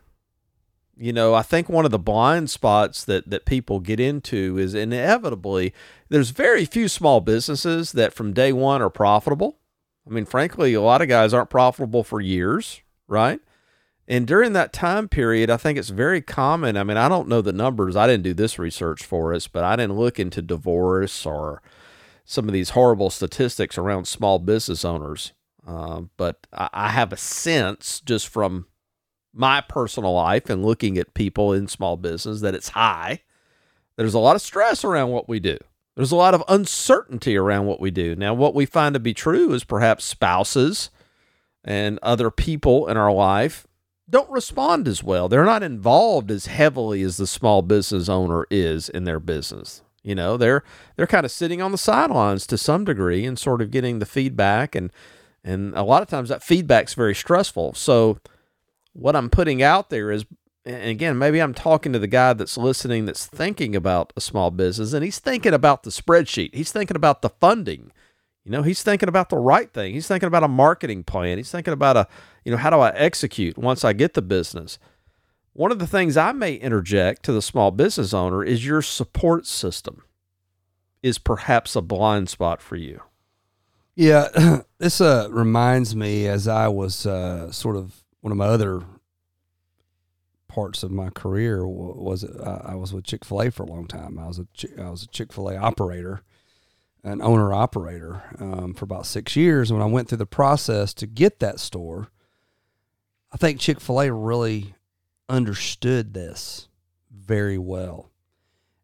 you 0.97 1.13
know, 1.13 1.33
I 1.33 1.43
think 1.43 1.69
one 1.69 1.85
of 1.85 1.91
the 1.91 1.99
blind 1.99 2.51
spots 2.51 3.05
that, 3.05 3.31
that 3.31 3.47
people 3.47 3.81
get 3.81 4.01
into 4.01 4.59
is 4.59 4.75
inevitably 4.75 5.73
there's 6.09 6.31
very 6.31 6.67
few 6.67 6.89
small 6.89 7.21
businesses 7.21 7.93
that 7.93 8.13
from 8.13 8.35
day 8.35 8.53
one 8.53 8.83
are 8.83 8.91
profitable. 8.91 9.57
I 10.07 10.11
mean, 10.11 10.27
frankly, 10.27 10.75
a 10.75 10.83
lot 10.83 11.01
of 11.01 11.09
guys 11.09 11.33
aren't 11.33 11.49
profitable 11.49 12.05
for 12.05 12.21
years, 12.21 12.83
right? 13.09 13.41
And 14.11 14.27
during 14.27 14.55
that 14.55 14.73
time 14.73 15.09
period, 15.09 15.51
I 15.51 15.57
think 15.57 15.79
it's 15.79 15.91
very 15.91 16.21
common. 16.21 16.77
I 16.77 16.83
mean, 16.83 16.97
I 16.97 17.09
don't 17.09 17.29
know 17.29 17.41
the 17.41 17.53
numbers. 17.53 17.95
I 17.95 18.09
didn't 18.09 18.25
do 18.25 18.35
this 18.35 18.59
research 18.59 19.05
for 19.05 19.33
us, 19.33 19.47
but 19.47 19.63
I 19.63 19.77
didn't 19.77 19.97
look 19.97 20.19
into 20.19 20.43
divorce 20.43 21.25
or 21.25 21.63
some 22.25 22.49
of 22.49 22.53
these 22.53 22.71
horrible 22.71 23.11
statistics 23.11 23.79
around 23.79 24.09
small 24.09 24.41
business 24.41 24.85
owners. 24.85 25.33
Uh, 25.65 26.03
but 26.17 26.45
I, 26.53 26.69
I 26.73 26.89
have 26.89 27.13
a 27.13 27.17
sense 27.17 28.01
just 28.01 28.27
from 28.27 28.67
my 29.33 29.61
personal 29.61 30.15
life 30.15 30.51
and 30.51 30.67
looking 30.67 30.99
at 30.99 31.15
people 31.15 31.53
in 31.53 31.69
small 31.69 31.97
business 31.97 32.41
that 32.41 32.57
it's 32.57 32.71
high. 32.71 33.23
There's 33.95 34.15
a 34.15 34.19
lot 34.19 34.35
of 34.35 34.43
stress 34.43 34.83
around 34.83 35.11
what 35.11 35.29
we 35.29 35.39
do. 35.39 35.57
There's 35.95 36.11
a 36.11 36.17
lot 36.17 36.35
of 36.35 36.43
uncertainty 36.49 37.37
around 37.37 37.67
what 37.67 37.81
we 37.81 37.93
do. 37.93 38.17
Now, 38.17 38.35
what 38.35 38.57
we 38.57 38.67
find 38.67 38.93
to 38.95 39.01
be 39.01 39.15
true 39.15 39.53
is 39.53 39.63
perhaps 39.63 40.05
spouses 40.05 40.91
and 41.63 42.01
other 42.03 42.33
people 42.33 42.89
in 42.89 42.97
our 42.97 43.13
life 43.13 43.69
don't 44.11 44.31
respond 44.31 44.89
as 44.89 45.03
well. 45.03 45.29
They're 45.29 45.45
not 45.45 45.63
involved 45.63 46.31
as 46.31 46.47
heavily 46.47 47.03
as 47.03 47.17
the 47.17 47.27
small 47.27 47.63
business 47.63 48.09
owner 48.09 48.47
is 48.51 48.89
in 48.89 49.05
their 49.05 49.21
business. 49.21 49.83
You 50.03 50.15
know, 50.15 50.37
they're 50.37 50.65
they're 50.97 51.07
kind 51.07 51.27
of 51.27 51.31
sitting 51.31 51.61
on 51.61 51.73
the 51.73 51.79
sidelines 51.79 52.47
to 52.49 52.59
some 52.59 52.85
degree 52.85 53.25
and 53.27 53.39
sort 53.39 53.63
of 53.63 53.71
getting 53.71 53.99
the 53.99 54.07
feedback 54.07 54.75
and 54.75 54.91
and 55.45 55.75
a 55.75 55.83
lot 55.83 56.03
of 56.03 56.09
times 56.09 56.29
that 56.29 56.43
feedback's 56.43 56.95
very 56.95 57.15
stressful. 57.15 57.75
So 57.75 58.19
what 58.93 59.17
I'm 59.17 59.31
putting 59.31 59.63
out 59.63 59.91
there 59.91 60.11
is 60.11 60.25
and 60.65 60.91
again, 60.91 61.17
maybe 61.19 61.41
I'm 61.41 61.55
talking 61.55 61.93
to 61.93 61.99
the 61.99 62.07
guy 62.07 62.33
that's 62.35 62.59
listening 62.59 63.07
that's 63.07 63.27
thinking 63.27 63.75
about 63.75 64.13
a 64.17 64.21
small 64.21 64.51
business 64.51 64.93
and 64.93 65.05
he's 65.05 65.19
thinking 65.19 65.55
about 65.55 65.83
the 65.83 65.91
spreadsheet. 65.91 66.55
He's 66.55 66.73
thinking 66.73 66.97
about 66.97 67.23
the 67.23 67.31
funding. 67.31 67.93
You 68.45 68.53
know, 68.53 68.63
he's 68.63 68.83
thinking 68.83 69.09
about 69.09 69.29
the 69.29 69.37
right 69.37 69.73
thing. 69.73 69.93
He's 69.93 70.09
thinking 70.09 70.27
about 70.27 70.45
a 70.45 70.49
marketing 70.49 71.05
plan. 71.05 71.37
He's 71.37 71.51
thinking 71.51 71.75
about 71.75 71.97
a, 71.97 72.09
you 72.45 72.51
know, 72.51 72.59
how 72.59 72.71
do 72.71 72.79
I 72.79 72.91
execute 72.91 73.59
once 73.59 73.85
I 73.85 73.93
get 73.93 74.15
the 74.15 74.23
business? 74.23 74.79
One 75.53 75.73
of 75.73 75.79
the 75.79 75.87
things 75.87 76.17
I 76.17 76.33
may 76.33 76.55
interject 76.55 77.23
to 77.25 77.33
the 77.33 77.43
small 77.43 77.71
business 77.71 78.15
owner 78.15 78.43
is 78.43 78.65
your 78.65 78.83
support 78.83 79.47
system 79.47 80.05
is 81.03 81.19
perhaps 81.19 81.77
a 81.77 81.83
blind 81.83 82.29
spot 82.29 82.63
for 82.63 82.77
you. 82.77 83.03
Yeah, 83.95 84.63
this 84.79 85.01
uh, 85.01 85.29
reminds 85.31 85.95
me 85.95 86.27
as 86.27 86.49
I 86.49 86.69
was 86.69 87.05
uh, 87.05 87.51
sort 87.53 87.77
of 87.77 88.05
one 88.21 88.33
of 88.33 88.39
my 88.39 88.47
other 88.47 88.83
parts 90.49 90.83
of 90.83 90.91
my 90.91 91.11
career 91.11 91.67
was 91.67 92.25
uh, 92.25 92.63
I 92.65 92.75
was 92.75 92.93
with 92.93 93.05
Chick 93.05 93.25
Fil 93.25 93.43
A 93.43 93.51
for 93.51 93.63
a 93.63 93.67
long 93.67 93.87
time. 93.87 94.19
I 94.19 94.27
was 94.27 94.39
a 94.39 94.47
I 94.83 94.91
was 94.91 95.03
a 95.05 95.09
Chick 95.09 95.33
Fil 95.33 95.49
A 95.49 95.57
operator, 95.57 96.23
an 97.03 97.23
owner 97.23 97.53
operator 97.53 98.23
um, 98.39 98.75
for 98.75 98.85
about 98.85 99.07
six 99.07 99.37
years. 99.37 99.73
When 99.73 99.83
I 99.83 99.87
went 99.87 100.09
through 100.09 100.19
the 100.19 100.27
process 100.27 100.93
to 100.95 101.07
get 101.07 101.41
that 101.41 101.61
store, 101.61 102.09
I 103.33 103.37
think 103.37 103.61
Chick 103.61 103.81
fil 103.81 104.03
A 104.03 104.13
really 104.13 104.75
understood 105.29 106.13
this 106.13 106.69
very 107.11 107.59
well. 107.59 108.11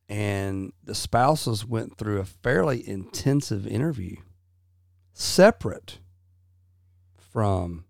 And 0.08 0.72
the 0.84 0.94
spouses 0.94 1.66
went 1.66 1.98
through 1.98 2.20
a 2.20 2.24
fairly 2.24 2.88
intensive 2.88 3.66
interview, 3.66 4.16
separate 5.12 5.98
from, 7.18 7.84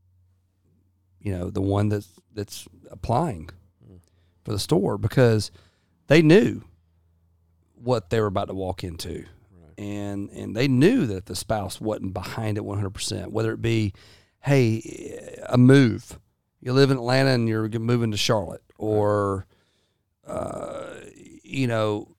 you 1.21 1.37
know, 1.37 1.51
the 1.51 1.61
one 1.61 1.91
that's 1.91 2.09
that's 2.33 2.67
applying 2.91 3.51
for 4.45 4.53
the 4.53 4.59
store 4.59 4.97
because 4.97 5.51
they 6.07 6.23
knew 6.23 6.63
what 7.75 8.11
they 8.11 8.21
were 8.21 8.27
about 8.27 8.49
to 8.49 8.55
walk 8.55 8.83
into. 8.83 9.27
And 9.79 10.31
and 10.31 10.57
they 10.57 10.69
knew 10.69 11.07
that 11.07 11.27
the 11.27 11.37
spouse 11.37 11.81
wasn't 11.81 12.15
behind 12.15 12.57
it 12.57 12.65
100%, 12.65 13.29
whether 13.29 13.53
it 13.53 13.61
be 13.63 13.93
hey, 14.41 15.39
a 15.49 15.59
move. 15.59 16.19
You 16.61 16.73
live 16.73 16.91
in 16.91 16.97
Atlanta 16.97 17.31
and 17.31 17.49
you're 17.49 17.69
moving 17.69 18.11
to 18.13 18.17
Charlotte 18.17 18.63
or 18.79 19.47
uh, 20.27 20.95
you 21.45 21.67
know, 21.67 22.15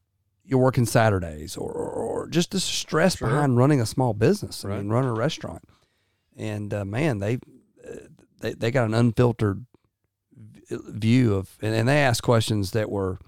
you're 0.45 0.59
working 0.59 0.85
Saturdays 0.85 1.57
or, 1.57 1.71
or, 1.71 1.89
or 1.89 2.27
just 2.29 2.51
the 2.51 2.59
stress 2.59 3.17
Sure. 3.17 3.27
behind 3.27 3.57
running 3.57 3.81
a 3.81 3.85
small 3.85 4.13
business. 4.13 4.63
I 4.63 4.69
Right. 4.69 4.77
mean, 4.77 4.89
running 4.89 5.09
a 5.09 5.13
restaurant. 5.13 5.63
And 6.37 6.73
uh, 6.73 6.85
man, 6.85 7.17
they, 7.19 7.35
uh, 7.35 7.95
they 8.39 8.53
they 8.53 8.71
got 8.71 8.85
an 8.85 8.93
unfiltered 8.93 9.65
view 10.69 11.33
of, 11.35 11.57
and, 11.61 11.73
and 11.73 11.87
they 11.87 11.97
asked 11.99 12.23
questions 12.23 12.71
that 12.71 12.89
were 12.91 13.19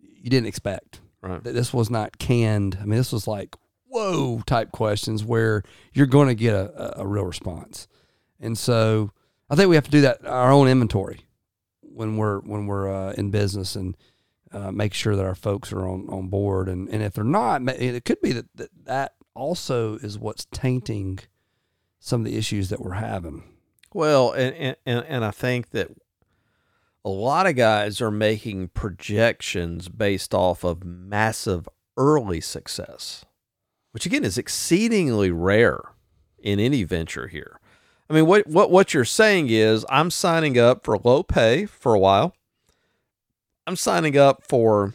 you 0.00 0.30
didn't 0.30 0.46
expect. 0.48 1.00
Right. 1.22 1.42
That 1.42 1.52
This 1.54 1.72
was 1.72 1.88
not 1.88 2.18
canned. 2.18 2.78
I 2.80 2.84
mean, 2.84 2.98
this 2.98 3.12
was 3.12 3.26
like 3.26 3.56
whoa 3.88 4.40
type 4.46 4.72
questions 4.72 5.22
where 5.24 5.62
you're 5.92 6.06
going 6.06 6.28
to 6.28 6.34
get 6.34 6.54
a, 6.54 7.00
a, 7.00 7.06
real 7.06 7.24
response. 7.24 7.86
And 8.40 8.56
so 8.56 9.10
I 9.50 9.54
think 9.54 9.68
we 9.68 9.74
have 9.74 9.84
to 9.84 9.90
do 9.90 10.00
that 10.00 10.26
our 10.26 10.50
own 10.50 10.66
inventory 10.66 11.26
when 11.82 12.16
we're 12.16 12.40
when 12.40 12.66
we're 12.66 12.90
uh, 12.92 13.12
in 13.12 13.30
business 13.30 13.76
and 13.76 13.96
uh, 14.50 14.72
make 14.72 14.94
sure 14.94 15.14
that 15.14 15.24
our 15.24 15.34
folks 15.34 15.72
are 15.72 15.86
on, 15.86 16.06
on 16.08 16.28
board. 16.28 16.68
And, 16.68 16.88
and 16.88 17.02
if 17.02 17.12
they're 17.14 17.24
not, 17.24 17.62
it 17.68 18.04
could 18.04 18.20
be 18.20 18.32
that, 18.32 18.46
that 18.56 18.70
that 18.84 19.14
also 19.34 19.96
is 19.96 20.18
what's 20.18 20.46
tainting 20.46 21.20
some 22.00 22.22
of 22.22 22.24
the 22.24 22.36
issues 22.36 22.68
that 22.70 22.80
we're 22.80 22.92
having. 22.92 23.44
Well, 23.94 24.32
and, 24.32 24.54
and- 24.56 24.76
and 24.86 25.04
and 25.06 25.24
I 25.24 25.30
think 25.30 25.70
that 25.70 25.90
a 27.04 27.10
lot 27.10 27.46
of 27.46 27.56
guys 27.56 28.00
are 28.00 28.10
making 28.10 28.68
projections 28.68 29.88
based 29.88 30.34
off 30.34 30.64
of 30.64 30.84
massive 30.84 31.68
early 31.96 32.40
success, 32.40 33.24
which 33.92 34.06
again 34.06 34.24
is 34.24 34.38
exceedingly 34.38 35.30
rare 35.30 35.80
in 36.38 36.60
any 36.60 36.84
venture 36.84 37.28
here. 37.28 37.58
I 38.08 38.14
mean, 38.14 38.26
what 38.26 38.46
what 38.46 38.70
what 38.70 38.94
you're 38.94 39.04
saying 39.04 39.48
is 39.48 39.86
I'm 39.88 40.10
signing 40.10 40.58
up 40.58 40.84
for 40.84 40.98
low 40.98 41.22
pay 41.22 41.66
for 41.66 41.94
a 41.94 41.98
while. 41.98 42.34
I'm 43.66 43.76
signing 43.76 44.16
up 44.16 44.44
for 44.46 44.94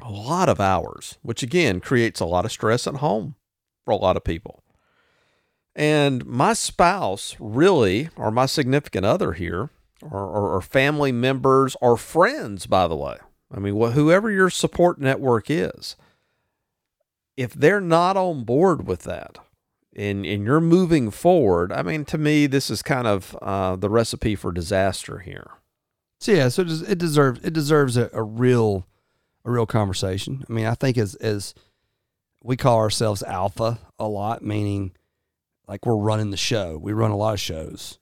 a 0.00 0.10
lot 0.10 0.48
of 0.48 0.60
hours, 0.60 1.18
which 1.22 1.42
again 1.42 1.80
creates 1.80 2.20
a 2.20 2.24
lot 2.24 2.44
of 2.44 2.52
stress 2.52 2.86
at 2.86 2.96
home 2.96 3.36
for 3.84 3.92
a 3.92 3.96
lot 3.96 4.16
of 4.16 4.24
people. 4.24 4.62
And 5.76 6.26
my 6.26 6.52
spouse, 6.52 7.36
really, 7.38 8.08
or 8.16 8.30
my 8.30 8.46
significant 8.46 9.06
other 9.06 9.32
here, 9.32 9.70
or, 10.02 10.20
or, 10.20 10.56
or 10.56 10.60
family 10.60 11.12
members, 11.12 11.76
or 11.80 11.96
friends, 11.96 12.66
by 12.66 12.88
the 12.88 12.96
way, 12.96 13.16
I 13.54 13.58
mean, 13.58 13.80
wh- 13.80 13.92
whoever 13.92 14.30
your 14.30 14.50
support 14.50 15.00
network 15.00 15.50
is, 15.50 15.96
if 17.36 17.52
they're 17.52 17.80
not 17.80 18.16
on 18.16 18.44
board 18.44 18.86
with 18.86 19.02
that, 19.04 19.38
and, 19.96 20.24
and 20.24 20.44
you're 20.44 20.60
moving 20.60 21.10
forward, 21.10 21.72
I 21.72 21.82
mean, 21.82 22.04
to 22.06 22.18
me, 22.18 22.46
this 22.46 22.70
is 22.70 22.82
kind 22.82 23.06
of 23.06 23.36
uh, 23.42 23.76
the 23.76 23.90
recipe 23.90 24.36
for 24.36 24.52
disaster 24.52 25.18
here. 25.18 25.50
So 26.20 26.32
yeah, 26.32 26.48
so 26.48 26.62
it, 26.62 26.68
des- 26.68 26.92
it 26.92 26.98
deserves 26.98 27.40
it 27.42 27.52
deserves 27.54 27.96
a, 27.96 28.10
a 28.12 28.22
real 28.22 28.86
a 29.44 29.50
real 29.50 29.64
conversation. 29.64 30.44
I 30.48 30.52
mean, 30.52 30.66
I 30.66 30.74
think 30.74 30.98
as 30.98 31.14
as 31.14 31.54
we 32.42 32.56
call 32.56 32.76
ourselves 32.76 33.22
alpha 33.22 33.78
a 33.98 34.06
lot, 34.06 34.42
meaning 34.42 34.92
like 35.66 35.86
we're 35.86 35.96
running 35.96 36.30
the 36.30 36.36
show. 36.36 36.76
We 36.76 36.92
run 36.92 37.10
a 37.10 37.16
lot 37.16 37.34
of 37.34 37.40
shows, 37.40 37.99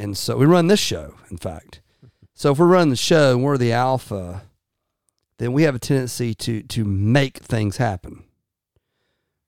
and 0.00 0.16
so 0.16 0.36
we 0.36 0.46
run 0.46 0.66
this 0.68 0.80
show. 0.80 1.14
In 1.30 1.36
fact, 1.36 1.80
so 2.34 2.52
if 2.52 2.58
we're 2.58 2.66
running 2.66 2.90
the 2.90 2.96
show 2.96 3.32
and 3.32 3.44
we're 3.44 3.58
the 3.58 3.72
alpha, 3.72 4.42
then 5.38 5.52
we 5.52 5.64
have 5.64 5.74
a 5.74 5.78
tendency 5.78 6.34
to 6.34 6.62
to 6.62 6.84
make 6.84 7.38
things 7.38 7.76
happen. 7.76 8.24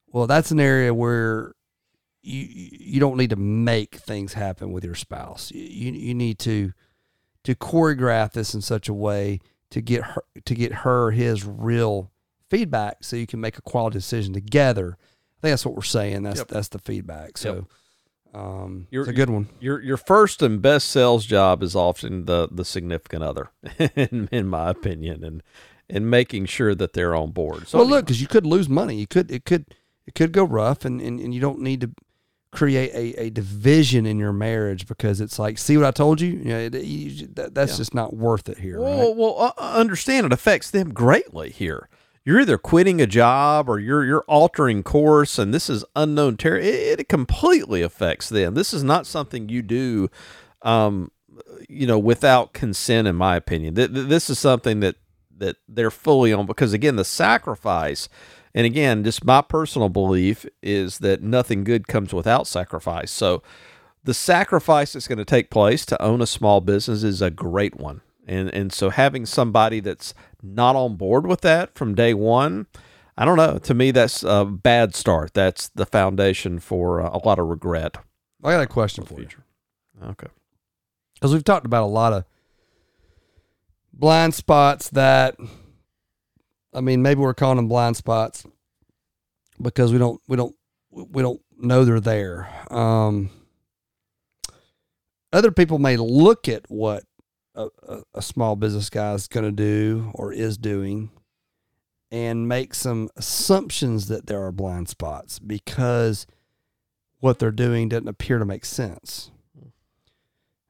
Well, 0.09 0.27
that's 0.27 0.51
an 0.51 0.61
area 0.61 0.93
where 0.93 1.55
you 2.23 2.47
you 2.51 3.01
don't 3.01 3.17
need 3.17 3.31
to 3.31 3.37
make 3.37 3.97
things 3.97 4.35
happen 4.35 4.73
with 4.73 4.85
your 4.85 4.95
spouse. 4.95 5.51
You 5.53 5.93
you, 5.93 6.15
need 6.15 6.39
to 6.41 6.73
to 7.45 7.55
choreograph 7.55 8.33
this 8.33 8.55
in 8.55 8.61
such 8.61 8.89
a 8.89 8.95
way 8.95 9.41
to 9.71 9.81
get 9.81 10.03
her 10.03 10.23
to 10.45 10.55
get 10.55 10.73
her 10.73 11.13
his 11.13 11.47
real 11.47 12.11
feedback 12.51 13.05
so 13.05 13.17
you 13.17 13.27
can 13.27 13.41
make 13.41 13.57
a 13.57 13.63
quality 13.63 13.95
decision 13.95 14.35
together. 14.35 14.99
I 15.01 15.41
think 15.41 15.53
that's 15.53 15.65
what 15.65 15.75
we're 15.75 15.83
saying. 15.83 16.23
That's 16.23 16.41
Yep. 16.41 16.49
that's 16.49 16.69
the 16.69 16.79
feedback. 16.79 17.39
So 17.39 17.67
um 18.35 18.87
You're- 18.91 19.03
it's 19.03 19.11
a 19.11 19.13
good 19.13 19.31
one. 19.31 19.49
Your 19.61 19.81
your 19.83 19.97
first 19.97 20.43
and 20.43 20.61
best 20.63 20.89
sales 20.89 21.27
job 21.27 21.63
is 21.63 21.75
often 21.77 22.25
the 22.27 22.49
the 22.51 22.65
significant 22.65 23.23
other, 23.23 23.51
in, 23.97 24.29
in 24.33 24.49
my 24.49 24.71
opinion, 24.71 25.23
and 25.25 25.43
and 25.91 26.09
making 26.11 26.47
sure 26.47 26.75
that 26.75 26.93
they're 26.95 27.15
on 27.15 27.31
board. 27.33 27.69
So 27.69 27.79
well 27.79 27.87
look, 27.89 28.07
because 28.07 28.21
you 28.23 28.29
could 28.29 28.47
lose 28.47 28.69
money. 28.69 28.97
You 28.97 29.07
could 29.07 29.31
it 29.31 29.45
could 29.45 29.67
it 30.07 30.15
could 30.15 30.33
go 30.33 30.45
rough 30.45 30.85
and, 30.85 31.01
and, 31.01 31.21
and 31.21 31.33
you 31.35 31.41
don't 31.41 31.61
need 31.61 31.81
to 31.83 31.91
create 32.51 32.93
a, 32.93 33.23
a 33.25 33.31
division 33.31 34.05
in 34.05 34.19
your 34.19 34.33
marriage 34.33 34.87
because 34.87 35.21
it's 35.23 35.39
like, 35.39 35.57
see 35.59 35.77
what 35.77 35.87
I 35.87 35.91
told 35.91 36.21
you? 36.21 36.29
You 36.31 36.45
know, 36.45 36.59
it, 36.59 36.75
you 36.75 37.27
that, 37.35 37.55
that's 37.55 37.73
Yeah. 37.73 37.77
just 37.79 37.95
not 37.95 38.15
worth 38.17 38.49
it 38.49 38.59
here. 38.59 38.79
Well, 38.81 39.09
right? 39.09 39.17
well, 39.17 39.55
uh, 39.57 39.61
understand 39.79 40.27
it 40.27 40.33
affects 40.33 40.71
them 40.71 40.93
greatly 40.93 41.51
here. 41.51 41.89
You're 42.25 42.41
either 42.41 42.59
quitting 42.59 43.01
a 43.01 43.07
job 43.07 43.69
or 43.69 43.79
you're 43.79 44.05
you're 44.05 44.25
altering 44.29 44.83
course, 44.83 45.39
and 45.39 45.53
this 45.53 45.69
is 45.69 45.85
unknown 45.97 46.37
territory. 46.37 46.71
It, 46.71 47.09
completely 47.09 47.83
affects 47.83 48.29
them. 48.29 48.55
This 48.55 48.73
is 48.73 48.85
not 48.85 49.07
something 49.07 49.49
you 49.49 49.61
do, 49.61 50.09
um, 50.63 51.11
you 51.69 51.87
know, 51.87 51.99
without 51.99 52.53
consent. 52.53 53.09
In 53.09 53.17
my 53.17 53.37
opinion, 53.37 53.75
Th- 53.75 53.93
th- 53.93 54.09
this 54.09 54.31
is 54.31 54.39
something 54.39 54.81
that 54.81 54.97
that 55.37 55.57
they're 55.69 55.91
fully 55.91 56.33
on 56.33 56.47
because 56.47 56.73
again, 56.73 56.97
the 56.97 57.05
sacrifice. 57.05 58.09
And 58.55 58.67
again, 58.67 59.03
just 59.03 59.25
my 59.25 59.41
personal 59.41 59.89
belief 59.89 60.45
is 60.63 60.99
that 60.99 61.23
nothing 61.23 61.65
good 61.65 61.89
comes 61.89 62.13
without 62.13 62.47
sacrifice. 62.47 63.11
So, 63.11 63.43
the 64.05 64.13
sacrifice 64.15 64.93
that's 64.93 65.09
going 65.09 65.19
to 65.19 65.25
take 65.25 65.49
place 65.49 65.87
to 65.87 66.03
own 66.03 66.21
a 66.21 66.27
small 66.27 66.61
business 66.61 67.03
is 67.03 67.23
a 67.23 67.31
great 67.31 67.77
one. 67.79 68.03
And 68.27 68.53
and 68.55 68.73
so 68.73 68.91
having 68.91 69.27
somebody 69.27 69.81
that's 69.81 70.15
not 70.43 70.77
on 70.77 70.97
board 70.97 71.27
with 71.27 71.41
that 71.43 71.75
from 71.75 71.95
day 71.95 72.15
one, 72.15 72.67
I 73.17 73.25
don't 73.25 73.37
know. 73.37 73.59
To 73.59 73.75
me, 73.75 73.91
that's 73.91 74.23
a 74.23 74.45
bad 74.45 74.95
start. 74.95 75.35
That's 75.35 75.69
the 75.69 75.87
foundation 75.87 76.59
for 76.59 77.01
uh, 77.01 77.11
a 77.13 77.21
lot 77.27 77.39
of 77.39 77.47
regret 77.47 77.97
I 78.45 78.53
got 78.53 78.63
a 78.63 78.67
question 78.67 79.05
for 79.05 79.15
for 79.15 79.21
you. 79.21 79.29
Okay. 80.03 80.27
because 81.15 81.33
we've 81.33 81.45
talked 81.45 81.67
about 81.67 81.85
a 81.85 81.87
lot 81.87 82.13
of 82.13 82.25
blind 83.93 84.35
spots 84.35 84.91
that 84.91 85.37
I 86.75 86.81
mean 86.81 87.03
maybe 87.03 87.21
we're 87.21 87.35
calling 87.35 87.57
them 87.57 87.69
blind 87.69 87.97
spots 87.97 88.45
because 89.61 89.93
we 89.93 89.99
don't 89.99 90.21
we 90.27 90.37
don't 90.37 90.57
we 90.91 91.23
don't 91.23 91.41
know 91.57 91.85
they're 91.85 92.01
there. 92.01 92.49
Um, 92.71 93.31
other 95.33 95.53
people 95.53 95.79
may 95.79 95.97
look 95.97 96.49
at 96.49 96.69
what 96.69 97.05
a, 97.55 97.69
a, 97.87 98.03
a 98.15 98.23
small 98.23 98.57
business 98.57 98.91
guy 98.91 99.13
is 99.15 99.29
going 99.29 99.45
to 99.45 99.53
do 99.53 100.11
or 100.15 100.33
is 100.33 100.57
doing 100.57 101.11
and 102.11 102.47
make 102.47 102.75
some 102.75 103.09
assumptions 103.17 104.09
that 104.09 104.27
there 104.27 104.43
are 104.43 104.53
blind 104.53 104.89
spots 104.89 105.39
because 105.39 106.27
what 107.21 107.39
they're 107.39 107.51
doing 107.51 107.89
doesn't 107.89 108.09
appear 108.09 108.39
to 108.39 108.45
make 108.45 108.65
sense. 108.65 109.31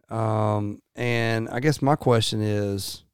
Um, 0.08 0.82
and 0.94 1.48
I 1.48 1.60
guess 1.60 1.80
my 1.80 1.96
question 1.96 2.42
is, 2.42 3.04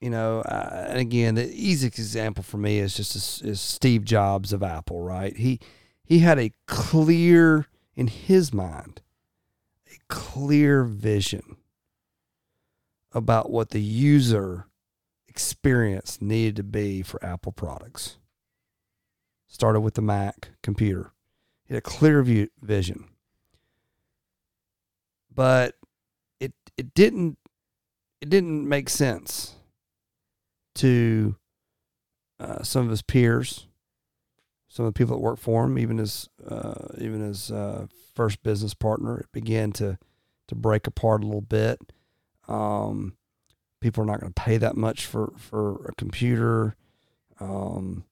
you 0.00 0.10
know, 0.10 0.40
uh, 0.40 0.86
and 0.88 0.98
again, 0.98 1.34
the 1.34 1.48
easiest 1.52 1.98
example 1.98 2.42
for 2.42 2.56
me 2.56 2.78
is 2.78 2.96
just 2.96 3.14
is, 3.14 3.42
is 3.44 3.60
Steve 3.60 4.04
Jobs 4.04 4.52
of 4.52 4.62
Apple, 4.62 5.02
right? 5.02 5.36
He 5.36 5.60
he 6.02 6.20
had 6.20 6.38
a 6.38 6.52
clear 6.66 7.66
in 7.94 8.06
his 8.06 8.52
mind, 8.52 9.02
a 9.90 9.98
clear 10.08 10.84
vision 10.84 11.55
about 13.16 13.50
what 13.50 13.70
the 13.70 13.80
user 13.80 14.66
experience 15.28 16.20
needed 16.20 16.56
to 16.56 16.62
be 16.62 17.02
for 17.02 17.24
Apple 17.24 17.52
products. 17.52 18.18
Started 19.48 19.80
with 19.80 19.94
the 19.94 20.02
Mac 20.02 20.50
computer. 20.62 21.12
He 21.64 21.74
had 21.74 21.78
a 21.78 21.82
clear 21.82 22.22
view, 22.22 22.48
vision 22.60 23.08
but 25.36 25.74
it 26.40 26.52
it 26.76 26.94
didn't 26.94 27.38
it 28.20 28.28
didn't 28.28 28.68
make 28.68 28.88
sense 28.88 29.54
to 30.74 31.36
uh, 32.40 32.62
some 32.62 32.84
of 32.84 32.90
his 32.90 33.02
peers, 33.02 33.68
some 34.68 34.84
of 34.86 34.92
the 34.92 34.98
people 34.98 35.14
that 35.14 35.22
worked 35.22 35.42
for 35.42 35.64
him, 35.64 35.78
even 35.78 35.98
his 35.98 36.28
uh, 36.48 36.88
even 36.98 37.20
his 37.20 37.52
uh, 37.52 37.86
first 38.14 38.42
business 38.42 38.74
partner, 38.74 39.18
it 39.20 39.30
began 39.30 39.70
to 39.72 39.98
to 40.48 40.54
break 40.54 40.88
apart 40.88 41.22
a 41.22 41.26
little 41.26 41.40
bit. 41.40 41.78
Um, 42.48 43.16
people 43.80 44.02
are 44.02 44.06
not 44.06 44.20
going 44.20 44.32
to 44.32 44.40
pay 44.40 44.56
that 44.58 44.76
much 44.76 45.06
for 45.06 45.32
for 45.38 45.86
a 45.86 45.94
computer. 45.94 46.76
Um, 47.40 48.04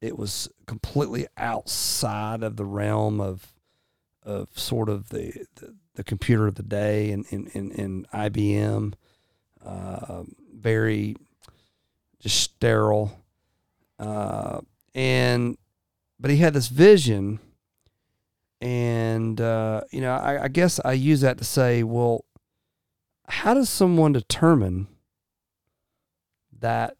it 0.00 0.18
was 0.18 0.48
completely 0.66 1.26
outside 1.36 2.42
of 2.42 2.56
the 2.56 2.64
realm 2.64 3.20
of 3.20 3.52
of 4.22 4.48
sort 4.58 4.88
of 4.88 5.10
the 5.10 5.46
the, 5.56 5.74
the 5.94 6.04
computer 6.04 6.46
of 6.46 6.56
the 6.56 6.62
day 6.62 7.10
and 7.10 7.24
in 7.30 7.46
in, 7.48 7.72
in 7.72 8.06
IBM. 8.12 8.94
Uh, 9.64 10.24
very 10.54 11.16
just 12.20 12.40
sterile. 12.40 13.18
Uh, 13.98 14.60
and 14.94 15.56
but 16.18 16.30
he 16.30 16.38
had 16.38 16.54
this 16.54 16.68
vision 16.68 17.38
and 18.60 19.40
uh, 19.40 19.82
you 19.90 20.00
know 20.00 20.14
I, 20.14 20.44
I, 20.44 20.48
guess 20.48 20.80
i 20.84 20.92
use 20.92 21.20
that 21.22 21.38
to 21.38 21.44
say 21.44 21.82
well 21.82 22.24
how 23.32 23.54
does 23.54 23.70
someone 23.70 24.12
determine 24.12 24.86
that 26.60 26.96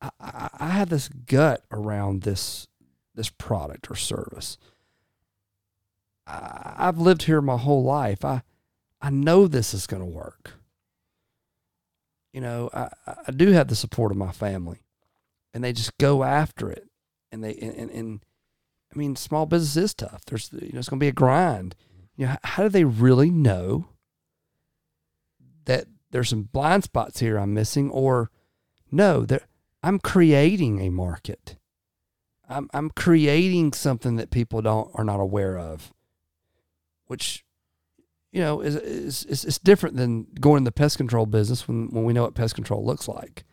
I, 0.00 0.10
I, 0.20 0.48
I 0.58 0.68
have 0.68 0.90
this 0.90 1.08
gut 1.08 1.64
around 1.70 2.22
this 2.22 2.66
this 3.14 3.30
product 3.30 3.90
or 3.90 3.96
service 3.96 4.58
I, 6.26 6.74
i've 6.78 6.98
lived 6.98 7.22
here 7.22 7.40
my 7.40 7.56
whole 7.56 7.82
life 7.82 8.24
i 8.24 8.42
i 9.00 9.10
know 9.10 9.46
this 9.46 9.74
is 9.74 9.86
going 9.86 10.02
to 10.02 10.06
work 10.06 10.52
you 12.32 12.40
know 12.40 12.70
I, 12.72 12.90
I 13.26 13.32
do 13.32 13.52
have 13.52 13.68
the 13.68 13.76
support 13.76 14.12
of 14.12 14.18
my 14.18 14.32
family 14.32 14.82
and 15.52 15.64
they 15.64 15.72
just 15.72 15.96
go 15.98 16.22
after 16.22 16.70
it 16.70 16.88
and 17.32 17.42
they 17.42 17.54
and, 17.54 17.74
and, 17.74 17.90
and 17.90 18.20
I 18.92 18.98
mean, 18.98 19.14
small 19.14 19.46
business 19.46 19.76
is 19.76 19.94
tough. 19.94 20.24
There's 20.24 20.50
you 20.52 20.72
know 20.72 20.80
it's 20.80 20.88
going 20.88 20.98
to 20.98 21.04
be 21.04 21.08
a 21.08 21.12
grind. 21.12 21.76
You 22.16 22.26
know, 22.26 22.36
how 22.42 22.64
do 22.64 22.68
they 22.68 22.84
really 22.84 23.30
know 23.30 23.89
that 25.64 25.86
there's 26.10 26.28
some 26.28 26.44
blind 26.44 26.84
spots 26.84 27.20
here 27.20 27.38
I'm 27.38 27.54
missing, 27.54 27.90
or 27.90 28.30
no, 28.90 29.26
I'm 29.82 29.98
creating 29.98 30.80
a 30.80 30.90
market. 30.90 31.56
I'm 32.48 32.68
I'm 32.72 32.90
creating 32.90 33.72
something 33.72 34.16
that 34.16 34.30
people 34.30 34.62
don't 34.62 34.90
are 34.94 35.04
not 35.04 35.20
aware 35.20 35.58
of, 35.58 35.92
which 37.06 37.44
you 38.32 38.40
know 38.40 38.60
is 38.60 38.76
is 38.76 39.24
is, 39.24 39.44
is 39.44 39.58
different 39.58 39.96
than 39.96 40.26
going 40.40 40.58
in 40.58 40.64
the 40.64 40.72
pest 40.72 40.96
control 40.96 41.26
business 41.26 41.68
when 41.68 41.88
when 41.90 42.04
we 42.04 42.12
know 42.12 42.22
what 42.22 42.34
pest 42.34 42.54
control 42.54 42.84
looks 42.84 43.06
like. 43.06 43.44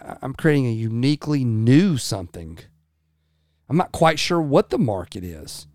I'm 0.00 0.34
creating 0.34 0.66
a 0.66 0.72
uniquely 0.72 1.44
new 1.44 1.96
something 1.96 2.58
I'm 3.68 3.76
not 3.76 3.92
quite 3.92 4.18
sure 4.18 4.40
what 4.40 4.70
the 4.70 4.78
market 4.78 5.24
is. 5.24 5.66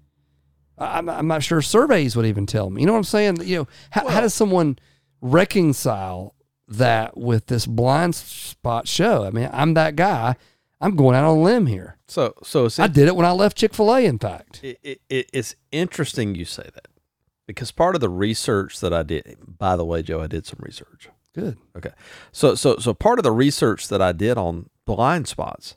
I'm, 0.77 1.09
I'm 1.09 1.27
not 1.27 1.43
sure 1.43 1.61
surveys 1.61 2.15
would 2.15 2.25
even 2.25 2.45
tell 2.45 2.69
me. 2.69 2.81
You 2.81 2.87
know 2.87 2.93
what 2.93 2.99
I'm 2.99 3.03
saying? 3.03 3.41
You 3.41 3.57
know, 3.57 3.67
how, 3.89 4.05
well, 4.05 4.13
how 4.13 4.21
does 4.21 4.33
someone 4.33 4.79
reconcile 5.21 6.35
that 6.67 7.17
with 7.17 7.47
this 7.47 7.65
blind 7.65 8.15
spot 8.15 8.87
show? 8.87 9.25
I 9.25 9.31
mean, 9.31 9.49
I'm 9.51 9.73
that 9.75 9.95
guy. 9.95 10.35
I'm 10.81 10.95
going 10.95 11.15
out 11.15 11.25
on 11.25 11.37
a 11.37 11.41
limb 11.41 11.65
here. 11.65 11.97
So, 12.07 12.33
so 12.41 12.69
I 12.79 12.87
did 12.87 13.07
it 13.07 13.15
when 13.15 13.25
I 13.25 13.31
left 13.31 13.57
Chick 13.57 13.73
Fil 13.73 13.93
A. 13.93 14.05
In 14.05 14.17
fact, 14.17 14.63
it, 14.63 15.01
it, 15.09 15.29
it's 15.33 15.55
interesting 15.71 16.35
you 16.35 16.45
say 16.45 16.69
that 16.73 16.87
because 17.45 17.71
part 17.71 17.95
of 17.95 18.01
the 18.01 18.09
research 18.09 18.79
that 18.79 18.93
I 18.93 19.03
did. 19.03 19.37
By 19.57 19.75
the 19.75 19.83
way, 19.83 20.01
Joe, 20.01 20.21
I 20.21 20.27
did 20.27 20.45
some 20.45 20.59
research. 20.61 21.09
Good. 21.33 21.57
Okay. 21.75 21.91
So, 22.31 22.55
so, 22.55 22.77
so 22.77 22.93
part 22.93 23.19
of 23.19 23.23
the 23.23 23.31
research 23.31 23.87
that 23.89 24.01
I 24.01 24.11
did 24.11 24.37
on 24.37 24.69
blind 24.85 25.27
spots 25.27 25.75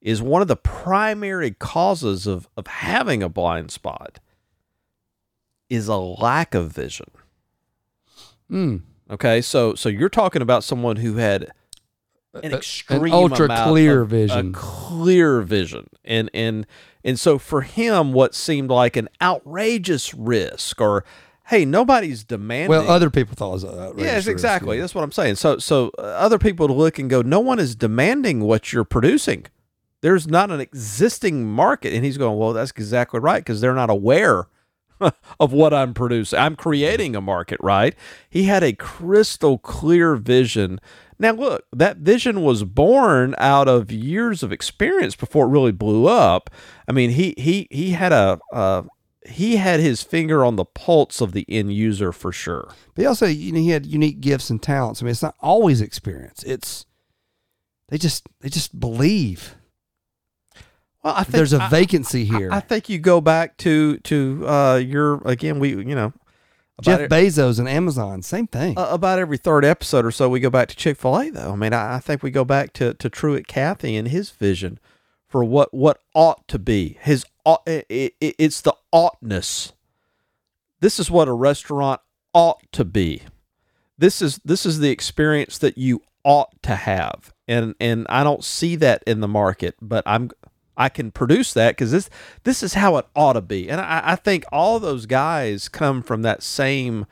is 0.00 0.22
one 0.22 0.40
of 0.40 0.48
the 0.48 0.56
primary 0.56 1.50
causes 1.50 2.26
of, 2.26 2.48
of 2.56 2.66
having 2.66 3.22
a 3.22 3.28
blind 3.28 3.70
spot 3.70 4.18
is 5.68 5.88
a 5.88 5.96
lack 5.96 6.54
of 6.54 6.72
vision. 6.72 7.10
Mm. 8.50 8.82
Okay, 9.10 9.40
so 9.40 9.74
so 9.74 9.88
you're 9.88 10.08
talking 10.08 10.42
about 10.42 10.64
someone 10.64 10.96
who 10.96 11.16
had 11.16 11.50
an 12.34 12.54
extreme 12.54 13.04
an 13.04 13.12
ultra 13.12 13.48
clear 13.66 14.04
vision, 14.04 14.52
clear 14.52 15.40
vision, 15.42 15.88
and 16.04 16.30
and 16.32 16.66
and 17.04 17.18
so 17.18 17.38
for 17.38 17.62
him, 17.62 18.12
what 18.12 18.34
seemed 18.34 18.70
like 18.70 18.96
an 18.96 19.08
outrageous 19.20 20.14
risk, 20.14 20.80
or 20.80 21.04
hey, 21.46 21.64
nobody's 21.64 22.22
demanding. 22.22 22.70
Well, 22.70 22.88
other 22.88 23.10
people 23.10 23.34
thought 23.34 23.50
it 23.50 23.52
was 23.52 23.64
outrageous. 23.64 24.02
Yes, 24.02 24.26
exactly. 24.26 24.70
Risk, 24.70 24.76
yeah. 24.76 24.82
That's 24.82 24.94
what 24.94 25.04
I'm 25.04 25.12
saying. 25.12 25.36
So 25.36 25.58
so 25.58 25.90
uh, 25.98 26.02
other 26.02 26.38
people 26.38 26.68
look 26.68 26.98
and 26.98 27.10
go, 27.10 27.22
no 27.22 27.40
one 27.40 27.58
is 27.58 27.74
demanding 27.74 28.40
what 28.40 28.72
you're 28.72 28.84
producing 28.84 29.46
there's 30.00 30.26
not 30.26 30.50
an 30.50 30.60
existing 30.60 31.46
market. 31.46 31.92
And 31.92 32.04
he's 32.04 32.18
going, 32.18 32.38
well, 32.38 32.52
that's 32.52 32.70
exactly 32.70 33.20
right 33.20 33.40
because 33.40 33.60
they're 33.60 33.74
not 33.74 33.90
aware 33.90 34.46
of 35.40 35.52
what 35.52 35.72
I'm 35.72 35.94
producing. 35.94 36.38
I'm 36.38 36.56
creating 36.56 37.16
a 37.16 37.20
market, 37.20 37.58
right? 37.62 37.94
He 38.28 38.44
had 38.44 38.62
a 38.62 38.72
crystal 38.72 39.58
clear 39.58 40.16
vision. 40.16 40.80
Now, 41.18 41.32
look, 41.32 41.64
that 41.72 41.98
vision 41.98 42.42
was 42.42 42.64
born 42.64 43.34
out 43.38 43.68
of 43.68 43.92
years 43.92 44.42
of 44.42 44.52
experience 44.52 45.16
before 45.16 45.46
it 45.46 45.50
really 45.50 45.72
blew 45.72 46.06
up. 46.06 46.50
I 46.88 46.92
mean, 46.92 47.10
he 47.10 47.34
he 47.36 47.68
he 47.70 47.90
had 47.90 48.12
a 48.12 48.38
he 49.26 49.56
had 49.56 49.80
his 49.80 50.02
finger 50.02 50.44
on 50.44 50.56
the 50.56 50.64
pulse 50.64 51.20
of 51.20 51.32
the 51.32 51.44
end 51.48 51.72
user 51.72 52.12
for 52.12 52.32
sure. 52.32 52.72
But 52.94 53.02
he 53.02 53.06
also, 53.06 53.26
you 53.26 53.52
know, 53.52 53.60
he 53.60 53.70
had 53.70 53.86
unique 53.86 54.20
gifts 54.20 54.50
and 54.50 54.62
talents. 54.62 55.02
I 55.02 55.04
mean, 55.04 55.12
it's 55.12 55.22
not 55.22 55.36
always 55.40 55.80
experience. 55.80 56.42
It's 56.44 56.86
they 57.88 57.98
just 57.98 58.26
they 58.40 58.48
just 58.48 58.78
believe 58.78 59.56
well, 61.02 61.14
I 61.14 61.24
think 61.24 61.32
there's 61.32 61.52
a 61.52 61.66
vacancy 61.70 62.24
here. 62.24 62.50
I, 62.52 62.58
I, 62.58 62.60
think 62.60 62.88
you 62.88 62.98
go 62.98 63.20
back 63.20 63.56
to 63.58 63.98
to 63.98 64.44
uh, 64.46 64.76
your 64.76 65.26
again. 65.26 65.58
We 65.58 65.70
you 65.70 65.94
know 65.94 66.12
Jeff 66.82 67.00
it, 67.00 67.10
Bezos 67.10 67.58
and 67.58 67.68
Amazon, 67.68 68.22
same 68.22 68.46
thing. 68.46 68.76
Uh, 68.78 68.88
about 68.90 69.18
every 69.18 69.36
third 69.36 69.64
episode 69.64 70.04
or 70.04 70.10
so, 70.10 70.28
we 70.28 70.40
go 70.40 70.50
back 70.50 70.68
to 70.68 70.76
Chick 70.76 70.98
Fil 70.98 71.18
A. 71.18 71.30
Though 71.30 71.52
I 71.52 71.56
mean, 71.56 71.72
I, 71.72 71.96
I, 71.96 71.98
think 72.00 72.22
we 72.22 72.30
go 72.30 72.44
back 72.44 72.72
to 72.74 72.94
to 72.94 73.08
Truett 73.08 73.46
Cathy 73.46 73.96
and 73.96 74.08
his 74.08 74.30
vision 74.30 74.78
for 75.26 75.44
what 75.44 75.72
what 75.72 75.98
ought 76.14 76.46
to 76.48 76.58
be. 76.58 76.98
His 77.00 77.24
it, 77.66 77.86
it, 77.88 78.14
it's 78.20 78.60
the 78.60 78.74
oughtness. 78.92 79.72
This 80.80 80.98
is 80.98 81.10
what 81.10 81.28
a 81.28 81.32
restaurant 81.32 82.00
ought 82.34 82.60
to 82.72 82.84
be. 82.84 83.22
This 83.98 84.22
is 84.22 84.40
this 84.44 84.64
is 84.64 84.78
the 84.78 84.90
experience 84.90 85.58
that 85.58 85.76
you 85.76 86.02
ought 86.24 86.62
to 86.62 86.74
have, 86.74 87.32
and 87.46 87.74
and 87.80 88.06
I 88.08 88.24
don't 88.24 88.44
see 88.44 88.76
that 88.76 89.02
in 89.06 89.20
the 89.20 89.28
market. 89.28 89.76
But 89.80 90.02
I'm 90.06 90.30
I 90.80 90.88
can 90.88 91.10
produce 91.10 91.52
that 91.52 91.72
because 91.72 91.92
this 91.92 92.08
this 92.44 92.62
is 92.62 92.74
how 92.74 92.96
it 92.96 93.06
ought 93.14 93.34
to 93.34 93.42
be. 93.42 93.68
And 93.68 93.80
I, 93.80 94.00
I 94.04 94.16
think 94.16 94.44
all 94.50 94.80
those 94.80 95.04
guys 95.04 95.68
come 95.68 96.02
from 96.02 96.22
that 96.22 96.42
same 96.42 97.04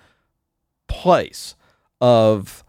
place 0.88 1.54
of 2.00 2.64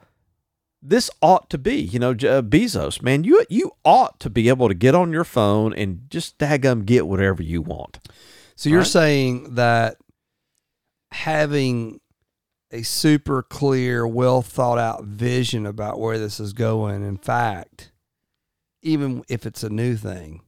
this 0.82 1.10
ought 1.22 1.50
to 1.52 1.58
be, 1.58 1.76
you 1.76 2.00
know, 2.00 2.12
uh, 2.12 2.41
Bezos, 2.41 3.02
man, 3.02 3.24
you 3.24 3.45
you 3.50 3.72
ought 3.86 4.20
to 4.20 4.30
be 4.30 4.50
able 4.50 4.68
to 4.68 4.74
get 4.74 4.93
on 4.93 5.14
your 5.14 5.24
phone 5.24 5.74
and 5.74 6.02
just 6.10 6.38
daggum 6.38 6.86
get 6.86 7.08
whatever 7.08 7.41
you 7.41 7.62
want. 7.62 8.00
So 8.58 8.70
you're 8.70 8.80
right? 8.80 8.88
saying 8.88 9.56
that 9.56 9.95
having 11.12 12.02
a 12.72 12.82
super 12.84 13.41
clear, 13.41 14.06
well 14.06 14.41
thought 14.41 14.78
out 14.78 15.06
vision 15.06 15.66
about 15.66 15.97
where 15.97 16.20
this 16.20 16.41
is 16.41 16.52
going, 16.52 17.06
in 17.06 17.18
fact, 17.18 17.93
even 18.82 19.24
if 19.30 19.45
it's 19.45 19.64
a 19.64 19.70
new 19.70 19.95
thing, 19.95 20.41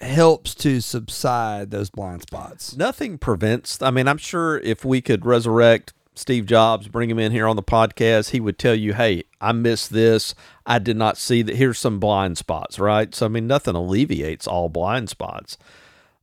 helps 0.00 0.54
to 0.56 0.80
subside 0.80 1.70
those 1.70 1.90
blind 1.90 2.22
spots. 2.22 2.76
Nothing 2.76 3.18
prevents. 3.18 3.80
I 3.80 3.90
mean, 3.90 4.08
I'm 4.08 4.18
sure 4.18 4.58
if 4.58 4.84
we 4.84 5.00
could 5.00 5.24
resurrect 5.24 5.92
Steve 6.14 6.46
Jobs, 6.46 6.88
bring 6.88 7.10
him 7.10 7.18
in 7.18 7.32
here 7.32 7.46
on 7.46 7.56
the 7.56 7.62
podcast, 7.62 8.30
he 8.30 8.40
would 8.40 8.58
tell 8.58 8.74
you, 8.74 8.94
"Hey, 8.94 9.24
I 9.40 9.52
missed 9.52 9.92
this. 9.92 10.34
I 10.64 10.78
did 10.78 10.96
not 10.96 11.18
see 11.18 11.42
that. 11.42 11.56
Here's 11.56 11.78
some 11.78 11.98
blind 11.98 12.38
spots." 12.38 12.78
Right. 12.78 13.12
So 13.14 13.26
I 13.26 13.28
mean, 13.28 13.46
nothing 13.46 13.74
alleviates 13.74 14.46
all 14.46 14.68
blind 14.68 15.08
spots, 15.08 15.58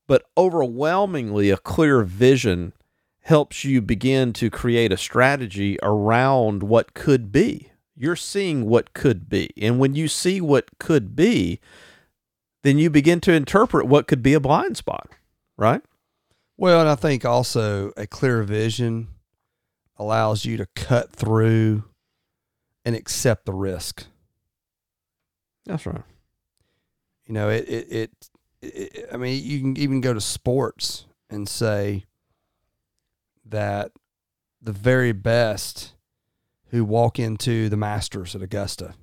but 0.08 0.24
overwhelmingly, 0.38 1.50
a 1.50 1.58
clear 1.58 2.04
vision 2.04 2.74
helps 3.24 3.64
you 3.64 3.82
begin 3.82 4.34
to 4.34 4.50
create 4.50 4.92
a 4.92 4.98
strategy 4.98 5.78
around 5.84 6.64
what 6.64 6.94
could 6.94 7.32
be. 7.32 7.70
You're 7.96 8.16
seeing 8.16 8.66
what 8.68 8.94
could 8.94 9.30
be, 9.30 9.52
and 9.62 9.78
when 9.78 9.94
you 9.94 10.08
see 10.08 10.40
what 10.42 10.80
could 10.80 11.16
be 11.16 11.60
then 12.64 12.78
you 12.78 12.90
begin 12.90 13.20
to 13.22 13.34
interpret 13.34 13.88
what 13.88 14.08
could 14.08 14.22
be 14.22 14.34
a 14.34 14.40
blind 14.40 14.78
spot, 14.78 15.10
right? 15.58 15.82
Well, 16.58 16.82
and 16.82 16.90
I 16.90 16.96
think 16.96 17.26
also 17.26 17.92
a 17.98 18.06
clear 18.06 18.44
vision 18.44 19.08
allows 19.98 20.46
you 20.46 20.58
to 20.58 20.68
cut 20.76 21.12
through 21.12 21.84
and 22.86 22.96
accept 22.96 23.46
the 23.46 23.54
risk. 23.54 24.06
That's 25.66 25.86
right. 25.86 26.04
You 27.26 27.34
know, 27.34 27.50
it, 27.50 27.68
it, 27.68 27.92
it, 27.92 28.30
it, 28.62 29.10
I 29.12 29.18
mean, 29.18 29.44
you 29.44 29.60
can 29.60 29.78
even 29.78 30.02
go 30.02 30.14
to 30.14 30.22
sports 30.22 31.06
and 31.30 31.48
say 31.48 32.06
that 33.46 33.92
the 34.62 34.72
very 34.72 35.12
best 35.12 35.94
who 36.68 36.86
walk 36.86 37.20
into 37.20 37.70
the 37.70 37.78
Masters 37.78 38.36
at 38.36 38.42
Augusta 38.42 38.96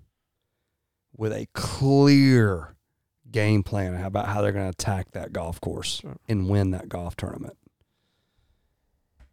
with 1.17 1.33
a 1.33 1.47
clear 1.55 2.77
game 3.31 3.63
plan 3.63 3.95
about 4.05 4.27
how 4.27 4.41
they're 4.43 4.53
going 4.53 4.65
to 4.67 4.71
attack 4.71 5.11
that 5.13 5.33
golf 5.33 5.61
course 5.61 6.03
and 6.29 6.49
win 6.49 6.71
that 6.73 6.89
golf 6.89 7.17
tournament. 7.17 7.57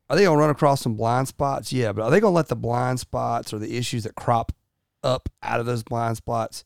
Are 0.10 0.16
they 0.16 0.24
going 0.24 0.38
to 0.38 0.42
run 0.42 0.50
across 0.52 0.82
some 0.82 0.96
blind 0.96 1.28
spots? 1.28 1.74
Yeah, 1.74 1.92
but 1.92 2.04
are 2.04 2.12
they 2.12 2.20
going 2.20 2.32
to 2.32 2.36
let 2.36 2.48
the 2.48 2.56
blind 2.56 3.00
spots 3.00 3.54
or 3.54 3.60
the 3.60 3.76
issues 3.78 4.04
that 4.04 4.16
crop 4.16 4.52
up 5.04 5.30
out 5.42 5.60
of 5.60 5.66
those 5.66 5.84
blind 5.84 6.18
spots 6.18 6.64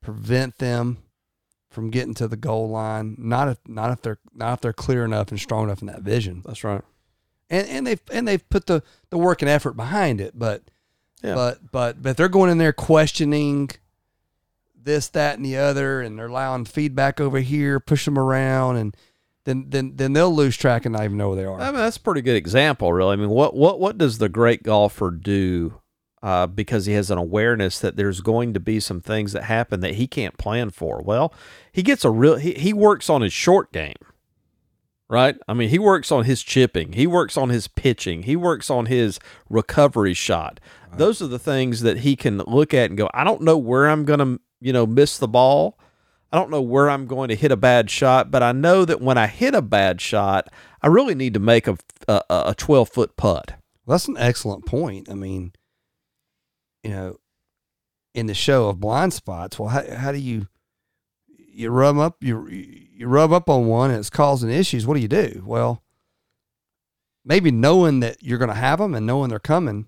prevent 0.00 0.58
them 0.58 0.98
from 1.70 1.90
getting 1.90 2.14
to 2.14 2.28
the 2.28 2.36
goal 2.36 2.68
line? 2.68 3.16
Not 3.18 3.48
if 3.48 3.58
not 3.66 3.90
if 3.90 4.02
they're 4.02 4.18
not 4.32 4.54
if 4.54 4.60
they're 4.60 4.72
clear 4.72 5.04
enough 5.04 5.30
and 5.30 5.40
strong 5.40 5.64
enough 5.64 5.80
in 5.80 5.88
that 5.88 6.02
vision. 6.02 6.42
That's 6.44 6.62
right. 6.62 6.82
And 7.50 7.66
and 7.68 7.86
they've 7.86 8.00
and 8.12 8.28
they've 8.28 8.48
put 8.48 8.66
the 8.66 8.82
the 9.10 9.18
work 9.18 9.42
and 9.42 9.48
effort 9.48 9.72
behind 9.72 10.20
it, 10.20 10.38
but 10.38 10.62
Yeah. 11.22 11.34
but 11.34 11.72
but 11.72 12.00
but 12.00 12.16
they're 12.16 12.28
going 12.28 12.50
in 12.50 12.58
there 12.58 12.72
questioning 12.72 13.70
this, 14.82 15.08
that, 15.08 15.36
and 15.36 15.44
the 15.44 15.56
other, 15.56 16.00
and 16.00 16.18
they're 16.18 16.26
allowing 16.26 16.64
feedback 16.64 17.20
over 17.20 17.40
here, 17.40 17.80
push 17.80 18.04
them 18.04 18.18
around, 18.18 18.76
and 18.76 18.96
then 19.44 19.66
then 19.68 19.92
then 19.96 20.12
they'll 20.12 20.34
lose 20.34 20.56
track 20.56 20.84
and 20.84 20.92
not 20.92 21.04
even 21.04 21.16
know 21.16 21.28
where 21.28 21.36
they 21.36 21.44
are. 21.44 21.60
I 21.60 21.66
mean, 21.66 21.76
that's 21.76 21.96
a 21.96 22.00
pretty 22.00 22.22
good 22.22 22.36
example, 22.36 22.92
really. 22.92 23.14
I 23.14 23.16
mean, 23.16 23.30
what 23.30 23.54
what 23.54 23.80
what 23.80 23.98
does 23.98 24.18
the 24.18 24.28
great 24.28 24.62
golfer 24.62 25.10
do? 25.10 25.80
Uh, 26.20 26.48
because 26.48 26.86
he 26.86 26.94
has 26.94 27.12
an 27.12 27.18
awareness 27.18 27.78
that 27.78 27.94
there's 27.94 28.20
going 28.20 28.52
to 28.52 28.58
be 28.58 28.80
some 28.80 29.00
things 29.00 29.32
that 29.32 29.44
happen 29.44 29.78
that 29.80 29.94
he 29.94 30.08
can't 30.08 30.36
plan 30.36 30.68
for. 30.68 31.00
Well, 31.00 31.32
he 31.70 31.82
gets 31.82 32.04
a 32.04 32.10
real 32.10 32.36
he, 32.36 32.54
he 32.54 32.72
works 32.72 33.08
on 33.08 33.22
his 33.22 33.32
short 33.32 33.72
game, 33.72 33.94
right? 35.08 35.36
I 35.46 35.54
mean, 35.54 35.68
he 35.68 35.78
works 35.78 36.10
on 36.10 36.24
his 36.24 36.42
chipping, 36.42 36.94
he 36.94 37.06
works 37.06 37.36
on 37.36 37.50
his 37.50 37.68
pitching, 37.68 38.24
he 38.24 38.34
works 38.34 38.68
on 38.68 38.86
his 38.86 39.20
recovery 39.48 40.14
shot. 40.14 40.58
Those 40.96 41.22
are 41.22 41.28
the 41.28 41.38
things 41.38 41.82
that 41.82 41.98
he 41.98 42.16
can 42.16 42.38
look 42.38 42.74
at 42.74 42.90
and 42.90 42.98
go, 42.98 43.08
I 43.14 43.22
don't 43.22 43.42
know 43.42 43.58
where 43.58 43.88
I'm 43.88 44.04
going 44.04 44.20
to, 44.20 44.40
you 44.60 44.72
know, 44.72 44.86
miss 44.86 45.18
the 45.18 45.28
ball. 45.28 45.78
I 46.30 46.36
don't 46.36 46.50
know 46.50 46.60
where 46.60 46.90
I'm 46.90 47.06
going 47.06 47.28
to 47.28 47.34
hit 47.34 47.50
a 47.50 47.56
bad 47.56 47.90
shot, 47.90 48.30
but 48.30 48.42
I 48.42 48.52
know 48.52 48.84
that 48.84 49.00
when 49.00 49.16
I 49.16 49.26
hit 49.26 49.54
a 49.54 49.62
bad 49.62 50.00
shot, 50.00 50.48
I 50.82 50.88
really 50.88 51.14
need 51.14 51.34
to 51.34 51.40
make 51.40 51.66
a 51.66 51.78
a, 52.08 52.22
a 52.30 52.54
12 52.56 52.88
foot 52.88 53.16
putt. 53.16 53.54
Well, 53.84 53.94
that's 53.94 54.08
an 54.08 54.16
excellent 54.18 54.66
point. 54.66 55.10
I 55.10 55.14
mean, 55.14 55.52
you 56.82 56.90
know, 56.90 57.16
in 58.14 58.26
the 58.26 58.34
show 58.34 58.68
of 58.68 58.80
blind 58.80 59.12
spots, 59.12 59.58
well, 59.58 59.68
how, 59.68 59.84
how 59.94 60.12
do 60.12 60.18
you 60.18 60.48
you 61.28 61.70
rub 61.70 61.98
up 61.98 62.22
you 62.22 62.46
you 62.48 63.06
rub 63.06 63.32
up 63.32 63.48
on 63.48 63.66
one 63.66 63.90
and 63.90 63.98
it's 63.98 64.10
causing 64.10 64.50
issues? 64.50 64.86
What 64.86 64.94
do 64.94 65.00
you 65.00 65.08
do? 65.08 65.42
Well, 65.46 65.82
maybe 67.24 67.50
knowing 67.50 68.00
that 68.00 68.22
you're 68.22 68.38
going 68.38 68.48
to 68.48 68.54
have 68.54 68.78
them 68.78 68.94
and 68.94 69.06
knowing 69.06 69.30
they're 69.30 69.38
coming, 69.38 69.86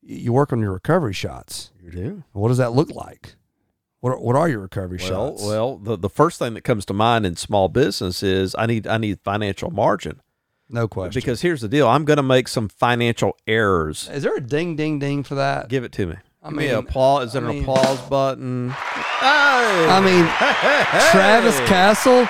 you 0.00 0.32
work 0.32 0.52
on 0.52 0.60
your 0.60 0.72
recovery 0.72 1.12
shots. 1.12 1.72
You 1.80 1.90
do. 1.90 2.24
What 2.32 2.48
does 2.48 2.58
that 2.58 2.72
look 2.72 2.90
like? 2.90 3.34
What 4.02 4.10
are, 4.14 4.18
what 4.18 4.34
are 4.36 4.48
your 4.48 4.58
recovery 4.58 4.98
Well, 5.00 5.08
shots? 5.38 5.42
well, 5.44 5.76
the, 5.78 5.96
the 5.96 6.10
first 6.10 6.38
thing 6.38 6.54
that 6.54 6.62
comes 6.62 6.84
to 6.86 6.92
mind 6.92 7.24
in 7.24 7.36
small 7.36 7.68
business 7.68 8.22
is 8.22 8.54
I 8.58 8.66
need 8.66 8.86
I 8.86 8.98
need 8.98 9.20
financial 9.22 9.70
margin 9.70 10.20
no 10.68 10.88
question. 10.88 11.20
because 11.20 11.40
here's 11.42 11.60
the 11.60 11.68
deal: 11.68 11.86
I'm 11.88 12.04
going 12.04 12.16
to 12.16 12.22
make 12.22 12.48
some 12.48 12.68
financial 12.68 13.36
errors. 13.46 14.08
is 14.12 14.24
there 14.24 14.36
a 14.36 14.40
ding 14.40 14.74
ding 14.74 14.98
ding 14.98 15.22
for 15.22 15.36
that? 15.36 15.68
Give 15.68 15.84
it 15.84 15.92
to 15.92 16.06
me. 16.06 16.16
I 16.44 16.48
Give 16.48 16.56
me 16.56 16.64
mean, 16.64 16.72
an 16.72 16.78
applause. 16.80 17.28
Is 17.28 17.36
I 17.36 17.40
there 17.40 17.48
an 17.50 17.54
mean- 17.54 17.62
applause 17.62 18.00
button? 18.08 18.70
Hey! 18.70 19.86
I 19.88 20.00
mean, 20.00 20.24
Travis 21.12 21.56
Castle 21.68 22.26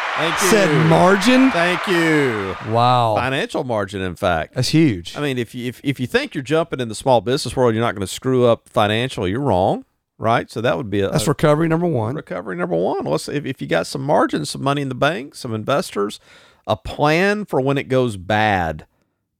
said 0.50 0.86
margin. 0.88 1.50
Thank 1.52 1.86
you. 1.86 2.54
Wow, 2.70 3.14
Financial 3.16 3.64
margin, 3.64 4.02
in 4.02 4.14
fact. 4.14 4.54
that's 4.54 4.68
huge. 4.68 5.16
I 5.16 5.20
mean, 5.22 5.38
if 5.38 5.54
you 5.54 5.68
if, 5.68 5.80
if 5.82 5.98
you 5.98 6.06
think 6.06 6.34
you're 6.34 6.42
jumping 6.42 6.80
in 6.80 6.88
the 6.90 6.94
small 6.94 7.22
business 7.22 7.56
world, 7.56 7.74
you're 7.74 7.82
not 7.82 7.94
going 7.94 8.06
to 8.06 8.12
screw 8.12 8.44
up 8.44 8.68
financially. 8.68 9.30
You're 9.30 9.40
wrong, 9.40 9.86
right? 10.22 10.48
So 10.48 10.60
that 10.60 10.76
would 10.76 10.88
be 10.88 11.00
a, 11.00 11.10
That's 11.10 11.26
recovery 11.26 11.66
number 11.66 11.86
one. 11.86 12.14
recovery 12.14 12.54
number 12.54 12.76
one. 12.76 13.04
Let's 13.04 13.28
if, 13.28 13.44
if 13.44 13.60
you 13.60 13.66
got 13.66 13.88
some 13.88 14.02
margin, 14.02 14.46
some 14.46 14.62
money 14.62 14.80
in 14.80 14.88
the 14.88 14.94
bank, 14.94 15.34
some 15.34 15.52
investors, 15.52 16.20
a 16.64 16.76
plan 16.76 17.44
for 17.44 17.60
when 17.60 17.76
it 17.76 17.88
goes 17.88 18.16
bad. 18.16 18.86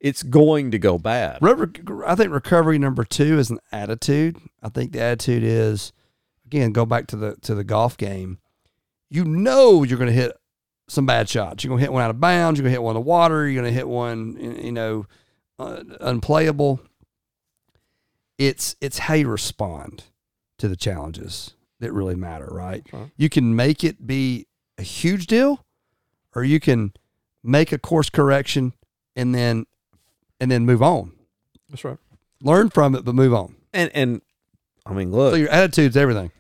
It's 0.01 0.25
going 0.25 0.73
to 0.73 0.81
go 0.81 0.99
bad. 0.99 1.39
I 1.41 2.17
think 2.17 2.33
recovery 2.33 2.77
number 2.77 3.05
two 3.05 3.39
is 3.39 3.51
an 3.51 3.61
attitude. 3.71 4.37
I 4.61 4.69
think 4.69 4.91
the 4.91 5.01
attitude 5.01 5.45
is, 5.45 5.93
again, 6.45 6.73
go 6.73 6.85
back 6.85 7.07
to 7.09 7.17
the 7.17 7.37
to 7.43 7.55
the 7.55 7.63
golf 7.63 7.97
game. 7.97 8.39
You 9.09 9.25
know 9.25 9.85
you're 9.85 9.99
going 9.99 10.11
to 10.11 10.17
hit 10.21 10.33
some 10.89 11.07
bad 11.07 11.29
shots. 11.29 11.63
You're 11.63 11.69
going 11.69 11.79
to 11.79 11.85
hit 11.85 11.93
one 11.93 12.03
out 12.03 12.11
of 12.11 12.21
bounds. 12.21 12.59
You're 12.59 12.65
going 12.65 12.73
to 12.73 12.81
hit 12.81 12.83
one 12.83 12.97
in 12.97 13.03
the 13.03 13.09
water. 13.09 13.47
You're 13.47 13.63
going 13.63 13.73
to 13.73 13.77
hit 13.77 13.87
one, 13.87 14.37
you 14.61 14.73
know, 14.73 15.07
uh, 15.61 15.85
unplayable. 16.01 16.81
It's 18.37 18.75
it's 18.81 18.99
how 18.99 19.15
you 19.15 19.29
respond 19.29 20.03
to 20.63 20.69
the 20.69 20.77
challenges 20.77 21.55
that 21.81 21.93
really 21.93 22.15
matter, 22.15 22.47
right? 22.49 22.87
You 23.17 23.29
can 23.29 23.57
make 23.57 23.83
it 23.83 24.07
be 24.07 24.47
a 24.79 24.83
huge 24.83 25.27
deal, 25.27 25.67
or 26.37 26.45
you 26.45 26.61
can 26.61 26.93
make 27.43 27.73
a 27.73 27.79
course 27.79 28.09
correction 28.09 28.73
and 29.17 29.35
then 29.35 29.67
and 30.39 30.53
then 30.53 30.65
move 30.65 30.81
on 30.81 31.11
That's 31.69 31.83
right. 31.85 31.99
learn 32.41 32.71
from 32.71 32.95
it, 32.95 33.05
but 33.05 33.17
move 33.17 33.35
on. 33.35 33.57
And 33.73 33.91
and 33.93 34.23
I 34.87 34.93
mean, 34.93 35.11
So 35.11 35.17
look, 35.19 35.37
your 35.37 35.49
attitude's 35.49 35.97
everything. 35.97 36.31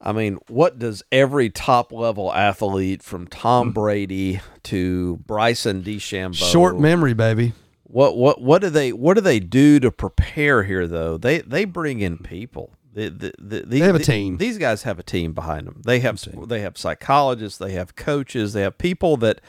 I 0.00 0.12
mean, 0.12 0.38
what 0.46 0.78
does 0.78 1.02
every 1.10 1.50
top 1.50 1.90
level 1.90 2.32
athlete 2.32 3.02
from 3.02 3.26
Tom 3.26 3.72
mm. 3.72 3.74
Brady 3.74 4.40
to 4.64 5.16
Bryson 5.26 5.82
DeChambeau 5.82 6.52
Short 6.52 6.78
memory, 6.78 7.14
baby. 7.14 7.52
What 7.82 8.16
what 8.16 8.40
what 8.40 8.62
do 8.62 8.70
they 8.70 8.92
what 8.92 9.14
do 9.14 9.22
they 9.22 9.40
do 9.40 9.80
to 9.80 9.90
prepare 9.90 10.62
here 10.62 10.86
though? 10.86 11.18
They 11.18 11.40
they 11.40 11.64
bring 11.64 11.98
in 11.98 12.18
people. 12.18 12.70
The, 12.94 13.08
the, 13.10 13.32
the, 13.38 13.60
the, 13.60 13.66
They 13.66 13.78
have 13.80 13.96
a 13.96 13.98
team. 13.98 14.36
These 14.38 14.56
guys 14.58 14.84
have 14.84 14.98
a 14.98 15.02
team 15.02 15.32
behind 15.32 15.66
them. 15.66 15.82
They 15.84 16.00
have 16.00 16.20
they 16.48 16.60
have 16.60 16.78
psychologists. 16.78 17.58
They 17.58 17.72
have 17.72 17.96
coaches. 17.96 18.52
They 18.52 18.62
have 18.62 18.78
people 18.78 19.16
that 19.18 19.40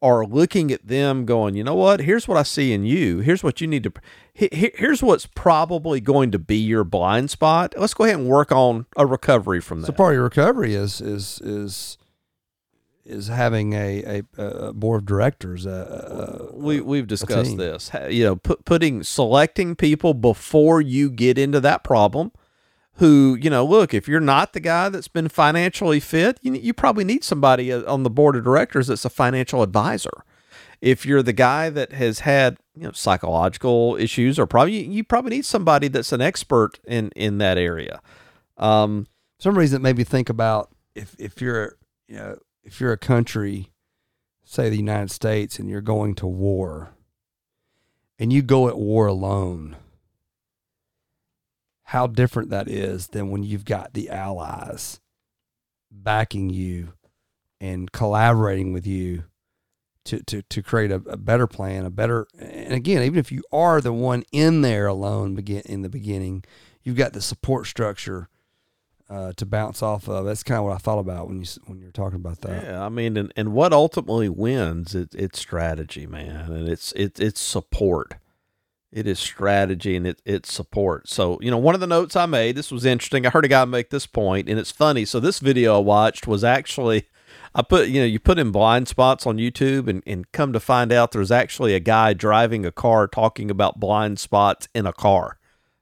are 0.00 0.24
looking 0.24 0.72
at 0.72 0.86
them, 0.86 1.24
going, 1.24 1.54
you 1.54 1.62
know 1.62 1.76
what? 1.76 2.00
Here's 2.00 2.26
what 2.26 2.36
I 2.36 2.42
see 2.42 2.72
in 2.72 2.84
you. 2.84 3.18
Here's 3.20 3.44
what 3.44 3.60
you 3.60 3.66
need 3.68 3.84
to. 3.84 3.92
he- 4.34 4.48
he- 4.52 4.72
Here's 4.74 5.00
what's 5.02 5.26
probably 5.26 6.00
going 6.00 6.30
to 6.32 6.38
be 6.40 6.56
your 6.56 6.82
blind 6.84 7.30
spot. 7.30 7.74
Let's 7.76 7.94
go 7.94 8.04
ahead 8.04 8.16
and 8.18 8.28
work 8.28 8.50
on 8.50 8.86
a 8.96 9.06
recovery 9.06 9.60
from 9.60 9.80
that. 9.82 9.86
So 9.88 9.92
part 9.92 10.12
of 10.12 10.16
your 10.16 10.24
recovery 10.24 10.74
is 10.74 11.00
is 11.00 11.40
is 11.44 11.98
is 13.04 13.28
having 13.28 13.72
a 13.72 14.22
a, 14.38 14.42
a 14.44 14.72
board 14.72 15.02
of 15.02 15.06
directors. 15.06 15.66
Uh, 15.66 16.48
uh, 16.50 16.56
we 16.56 16.80
we've 16.80 17.06
discussed 17.06 17.56
this. 17.56 17.90
You 18.10 18.24
know, 18.24 18.36
put, 18.36 18.64
putting 18.64 19.02
selecting 19.02 19.74
people 19.76 20.14
before 20.14 20.80
you 20.80 21.10
get 21.10 21.36
into 21.38 21.60
that 21.60 21.82
problem. 21.84 22.32
Who 22.96 23.38
you 23.40 23.50
know? 23.50 23.64
Look, 23.64 23.94
if 23.94 24.06
you're 24.06 24.20
not 24.20 24.52
the 24.52 24.60
guy 24.60 24.88
that's 24.88 25.08
been 25.08 25.28
financially 25.28 26.00
fit, 26.00 26.38
you 26.42 26.52
you 26.54 26.74
probably 26.74 27.04
need 27.04 27.24
somebody 27.24 27.72
uh, 27.72 27.90
on 27.90 28.02
the 28.02 28.10
board 28.10 28.36
of 28.36 28.44
directors 28.44 28.88
that's 28.88 29.04
a 29.04 29.10
financial 29.10 29.62
advisor. 29.62 30.24
If 30.80 31.06
you're 31.06 31.22
the 31.22 31.32
guy 31.32 31.70
that 31.70 31.92
has 31.92 32.20
had 32.20 32.58
you 32.74 32.82
know 32.82 32.92
psychological 32.92 33.96
issues, 33.98 34.38
or 34.38 34.46
probably 34.46 34.84
you 34.84 35.04
probably 35.04 35.36
need 35.36 35.44
somebody 35.44 35.88
that's 35.88 36.12
an 36.12 36.20
expert 36.20 36.78
in 36.86 37.10
in 37.16 37.38
that 37.38 37.56
area. 37.56 38.00
Um, 38.58 39.06
some 39.38 39.56
reason 39.56 39.80
that 39.80 39.88
made 39.88 39.96
me 39.96 40.04
think 40.04 40.28
about 40.28 40.70
if 40.94 41.16
if 41.18 41.40
you're 41.40 41.76
you 42.08 42.16
know 42.16 42.38
if 42.62 42.80
you're 42.80 42.92
a 42.92 42.98
country, 42.98 43.72
say 44.44 44.68
the 44.68 44.76
United 44.76 45.10
States, 45.10 45.58
and 45.58 45.68
you're 45.68 45.80
going 45.80 46.14
to 46.16 46.26
war, 46.26 46.94
and 48.18 48.32
you 48.32 48.42
go 48.42 48.68
at 48.68 48.78
war 48.78 49.06
alone. 49.06 49.76
How 51.92 52.06
different 52.06 52.48
that 52.48 52.68
is 52.68 53.08
than 53.08 53.30
when 53.30 53.42
you've 53.42 53.66
got 53.66 53.92
the 53.92 54.08
allies 54.08 54.98
backing 55.90 56.48
you 56.48 56.94
and 57.60 57.92
collaborating 57.92 58.72
with 58.72 58.86
you 58.86 59.24
to 60.06 60.22
to 60.22 60.40
to 60.40 60.62
create 60.62 60.90
a, 60.90 61.02
a 61.06 61.18
better 61.18 61.46
plan, 61.46 61.84
a 61.84 61.90
better 61.90 62.26
and 62.38 62.72
again, 62.72 63.02
even 63.02 63.18
if 63.18 63.30
you 63.30 63.42
are 63.52 63.82
the 63.82 63.92
one 63.92 64.24
in 64.32 64.62
there 64.62 64.86
alone 64.86 65.34
begin 65.34 65.60
in 65.66 65.82
the 65.82 65.90
beginning, 65.90 66.44
you've 66.82 66.96
got 66.96 67.12
the 67.12 67.20
support 67.20 67.66
structure 67.66 68.30
uh, 69.10 69.34
to 69.36 69.44
bounce 69.44 69.82
off 69.82 70.08
of. 70.08 70.24
That's 70.24 70.42
kind 70.42 70.60
of 70.60 70.64
what 70.64 70.74
I 70.74 70.78
thought 70.78 70.98
about 70.98 71.28
when 71.28 71.42
you 71.42 71.46
when 71.66 71.78
you 71.78 71.84
were 71.84 71.92
talking 71.92 72.16
about 72.16 72.40
that. 72.40 72.64
Yeah, 72.64 72.86
I 72.86 72.88
mean, 72.88 73.18
and, 73.18 73.30
and 73.36 73.52
what 73.52 73.74
ultimately 73.74 74.30
wins? 74.30 74.94
It, 74.94 75.14
it's 75.14 75.38
strategy, 75.38 76.06
man, 76.06 76.50
and 76.50 76.70
it's 76.70 76.92
it, 76.92 77.20
it's 77.20 77.40
support. 77.42 78.14
It 78.92 79.06
is 79.06 79.18
strategy 79.18 79.96
and 79.96 80.06
it, 80.06 80.20
it's 80.26 80.52
support. 80.52 81.08
So, 81.08 81.38
you 81.40 81.50
know, 81.50 81.56
one 81.56 81.74
of 81.74 81.80
the 81.80 81.86
notes 81.86 82.14
I 82.14 82.26
made, 82.26 82.56
this 82.56 82.70
was 82.70 82.84
interesting. 82.84 83.24
I 83.24 83.30
heard 83.30 83.46
a 83.46 83.48
guy 83.48 83.64
make 83.64 83.88
this 83.88 84.06
point, 84.06 84.50
and 84.50 84.58
it's 84.58 84.70
funny. 84.70 85.06
So, 85.06 85.18
this 85.18 85.38
video 85.38 85.76
I 85.76 85.80
watched 85.80 86.26
was 86.26 86.44
actually, 86.44 87.08
I 87.54 87.62
put, 87.62 87.88
you 87.88 88.00
know, 88.00 88.06
you 88.06 88.20
put 88.20 88.38
in 88.38 88.50
blind 88.50 88.88
spots 88.88 89.26
on 89.26 89.38
YouTube, 89.38 89.88
and, 89.88 90.02
and 90.06 90.30
come 90.32 90.52
to 90.52 90.60
find 90.60 90.92
out 90.92 91.12
there's 91.12 91.30
actually 91.30 91.74
a 91.74 91.80
guy 91.80 92.12
driving 92.12 92.66
a 92.66 92.72
car 92.72 93.08
talking 93.08 93.50
about 93.50 93.80
blind 93.80 94.18
spots 94.18 94.68
in 94.74 94.86
a 94.86 94.92
car. 94.92 95.38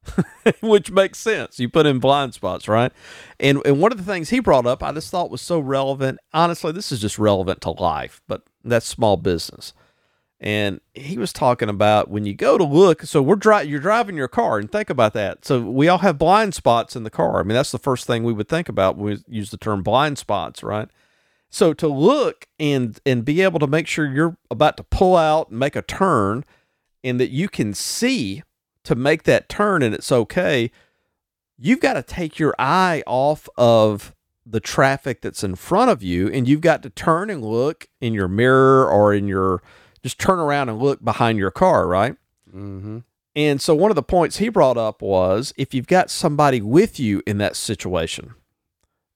which 0.61 0.91
makes 0.91 1.19
sense. 1.19 1.59
You 1.59 1.69
put 1.69 1.87
in 1.87 1.99
blind 1.99 2.33
spots, 2.35 2.69
right? 2.69 2.93
And 3.39 3.61
and 3.67 3.81
one 3.81 3.93
of 3.93 3.99
the 3.99 4.05
things 4.05 4.31
he 4.31 4.41
brought 4.41 4.67
up, 4.67 4.83
I 4.83 4.93
just 4.93 5.11
thought 5.11 5.31
was 5.31 5.43
so 5.43 5.61
relevant. 5.61 6.19
Honestly, 6.33 6.73
this 6.73 6.91
is 6.91 7.01
just 7.01 7.19
relevant 7.19 7.61
to 7.63 7.71
life, 7.73 8.23
but 8.27 8.43
that's 8.65 8.87
small 8.87 9.17
business. 9.17 9.75
And 10.43 10.81
he 10.95 11.19
was 11.19 11.35
talking 11.35 11.69
about 11.69 12.09
when 12.09 12.25
you 12.25 12.33
go 12.33 12.57
to 12.57 12.65
look. 12.65 13.03
So 13.03 13.21
we're 13.21 13.37
dri- 13.37 13.65
you're 13.65 13.79
driving 13.79 14.17
your 14.17 14.29
car, 14.29 14.59
and 14.59 14.73
think 14.73 14.89
about 14.89 15.13
that. 15.13 15.45
So 15.45 15.61
we 15.61 15.87
all 15.87 15.99
have 15.99 16.19
blind 16.19 16.55
spots 16.55 16.97
in 16.97 17.05
the 17.05 17.11
car. 17.11 17.41
I 17.41 17.43
mean, 17.43 17.55
that's 17.55 17.73
the 17.73 17.79
first 17.79 18.07
thing 18.07 18.25
we 18.25 18.33
would 18.33 18.49
think 18.49 18.69
about 18.69 18.97
when 18.97 19.19
we 19.29 19.37
use 19.37 19.51
the 19.51 19.59
term 19.59 19.83
blind 19.83 20.17
spots, 20.17 20.63
right? 20.63 20.89
So 21.51 21.75
to 21.75 21.89
look 21.89 22.47
and 22.59 22.99
and 23.05 23.25
be 23.25 23.43
able 23.43 23.59
to 23.59 23.67
make 23.67 23.87
sure 23.87 24.11
you're 24.11 24.37
about 24.51 24.77
to 24.79 24.85
pull 24.85 25.17
out 25.17 25.51
and 25.51 25.59
make 25.59 25.77
a 25.77 25.83
turn 25.83 26.45
and 27.05 27.21
that 27.21 27.31
you 27.31 27.49
can 27.49 27.75
see 27.75 28.43
to 28.85 28.95
make 28.95 29.25
that 29.25 29.49
turn 29.49 29.83
and 29.83 29.95
it's 29.95 30.13
okay, 30.13 30.71
you've 31.59 31.81
got 31.81 31.95
to 31.95 32.03
take 32.03 32.39
your 32.39 32.55
eye 32.59 33.03
off 33.07 33.49
of 33.59 34.15
the 34.47 34.61
traffic 34.61 35.21
that's 35.21 35.45
in 35.45 35.55
front 35.55 35.91
of 35.91 36.03
you 36.03 36.29
and 36.29 36.49
you've 36.49 36.61
got 36.61 36.83
to 36.83 36.91
turn 36.91 37.31
and 37.31 37.45
look 37.45 37.89
in 38.01 38.15
your 38.15 38.29
mirror 38.29 38.89
or 38.89 39.13
in 39.13 39.29
your 39.29 39.63
just 40.03 40.19
turn 40.19 40.39
around 40.39 40.69
and 40.69 40.79
look 40.79 41.03
behind 41.05 41.39
your 41.39 41.51
car, 41.51 41.87
right? 41.87 42.17
Mm-hmm. 42.49 42.99
And 43.37 43.61
so 43.61 43.75
one 43.75 43.91
of 43.91 43.95
the 43.95 44.03
points 44.03 44.39
he 44.39 44.49
brought 44.49 44.77
up 44.77 45.03
was 45.03 45.53
if 45.57 45.73
you've 45.75 45.87
got 45.87 46.11
somebody 46.11 46.61
with 46.61 46.99
you 46.99 47.23
in 47.27 47.39
that 47.39 47.55
situation 47.57 48.35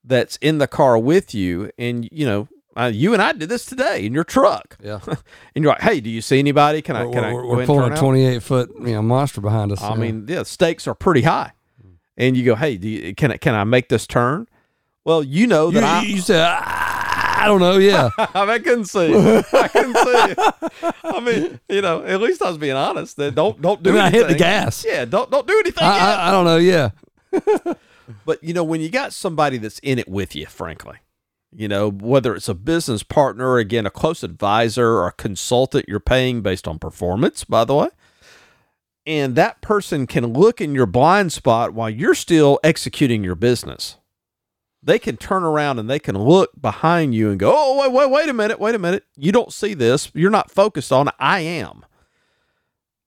that's 0.04 0.36
in 0.36 0.58
the 0.58 0.68
car 0.68 0.98
with 0.98 1.34
you, 1.34 1.70
and 1.78 2.08
you 2.12 2.26
know, 2.26 2.48
uh, 2.76 2.90
you 2.92 3.12
and 3.12 3.22
I 3.22 3.32
did 3.32 3.48
this 3.48 3.64
today 3.64 4.04
in 4.04 4.12
your 4.12 4.24
truck, 4.24 4.76
Yeah. 4.82 5.00
and 5.06 5.64
you're 5.64 5.72
like, 5.72 5.80
"Hey, 5.82 6.00
do 6.00 6.10
you 6.10 6.20
see 6.20 6.38
anybody? 6.38 6.82
Can 6.82 6.94
I? 6.96 7.04
We're, 7.06 7.12
Can 7.12 7.24
I?" 7.24 7.32
we're- 7.32 7.42
go 7.42 7.48
we're 7.48 7.54
ahead 7.54 7.58
and 7.60 7.66
pulling 7.66 7.82
turn 7.82 7.92
a 7.92 7.94
out?" 7.96 8.00
28 8.00 8.42
foot 8.42 8.70
you 8.80 8.92
know 8.92 9.02
monster 9.02 9.40
behind 9.40 9.72
us. 9.72 9.82
I 9.82 9.90
Yeah. 9.90 9.96
mean, 9.96 10.26
yeah, 10.28 10.42
stakes 10.44 10.86
are 10.86 10.94
pretty 10.94 11.22
high, 11.22 11.52
and 12.16 12.36
you 12.36 12.44
go, 12.44 12.54
"Hey, 12.54 12.76
do 12.76 12.88
you, 12.88 13.14
can 13.14 13.32
I? 13.32 13.36
Can 13.38 13.54
I 13.54 13.64
make 13.64 13.88
this 13.88 14.06
turn?" 14.06 14.46
Well, 15.04 15.22
you 15.22 15.46
know 15.46 15.66
you, 15.68 15.72
that 15.80 15.84
I. 15.84 16.02
you 16.02 16.20
said, 16.20 16.40
"Ah, 16.46 16.83
I 17.44 17.46
don't 17.48 17.60
know. 17.60 17.78
Yeah. 17.78 18.10
I 18.18 18.58
couldn't 18.58 18.86
see. 18.86 19.12
it. 19.12 19.46
I 19.52 19.68
couldn't 19.68 19.96
see. 19.96 20.32
it. 20.32 20.94
I 21.04 21.20
mean, 21.20 21.60
you 21.68 21.82
know, 21.82 22.02
at 22.04 22.20
least 22.20 22.42
I 22.42 22.48
was 22.48 22.58
being 22.58 22.76
honest. 22.76 23.16
That 23.16 23.34
don't 23.34 23.60
don't 23.60 23.82
do 23.82 23.90
I 23.90 23.92
mean, 23.92 24.02
I 24.02 24.06
anything. 24.06 24.28
hit 24.28 24.32
the 24.32 24.38
gas. 24.38 24.84
Yeah, 24.86 25.04
don't 25.04 25.30
don't 25.30 25.46
do 25.46 25.58
anything. 25.58 25.84
I. 25.84 25.98
I, 25.98 26.28
I 26.28 26.30
don't 26.30 26.44
know. 26.44 26.56
Yeah. 26.58 26.90
But 28.26 28.44
you 28.44 28.52
know, 28.52 28.64
when 28.64 28.82
you 28.82 28.90
got 28.90 29.14
somebody 29.14 29.56
that's 29.56 29.78
in 29.78 29.98
it 29.98 30.06
with 30.08 30.36
you, 30.36 30.44
frankly, 30.44 30.96
you 31.50 31.68
know, 31.68 31.90
whether 31.90 32.34
it's 32.34 32.50
a 32.50 32.54
business 32.54 33.02
partner, 33.02 33.56
again, 33.56 33.86
a 33.86 33.90
close 33.90 34.22
advisor 34.22 34.86
or 34.98 35.06
a 35.06 35.12
consultant 35.12 35.86
you're 35.88 36.00
paying 36.00 36.42
based 36.42 36.68
on 36.68 36.78
performance, 36.78 37.44
by 37.44 37.64
the 37.64 37.74
way, 37.74 37.88
and 39.06 39.36
that 39.36 39.62
person 39.62 40.06
can 40.06 40.34
look 40.34 40.60
in 40.60 40.74
your 40.74 40.84
blind 40.84 41.32
spot 41.32 41.72
while 41.72 41.88
you're 41.88 42.14
still 42.14 42.60
executing 42.62 43.24
your 43.24 43.34
business. 43.36 43.96
They 44.84 44.98
can 44.98 45.16
turn 45.16 45.44
around 45.44 45.78
and 45.78 45.88
they 45.88 45.98
can 45.98 46.18
look 46.18 46.50
behind 46.60 47.14
you 47.14 47.30
and 47.30 47.40
go, 47.40 47.52
"Oh, 47.56 47.80
wait, 47.80 47.92
wait, 47.92 48.10
wait 48.10 48.28
a 48.28 48.34
minute, 48.34 48.60
wait 48.60 48.74
a 48.74 48.78
minute. 48.78 49.04
You 49.16 49.32
don't 49.32 49.52
see 49.52 49.74
this. 49.74 50.10
You're 50.14 50.30
not 50.30 50.50
focused 50.50 50.92
on 50.92 51.08
it. 51.08 51.14
I 51.18 51.40
am." 51.40 51.84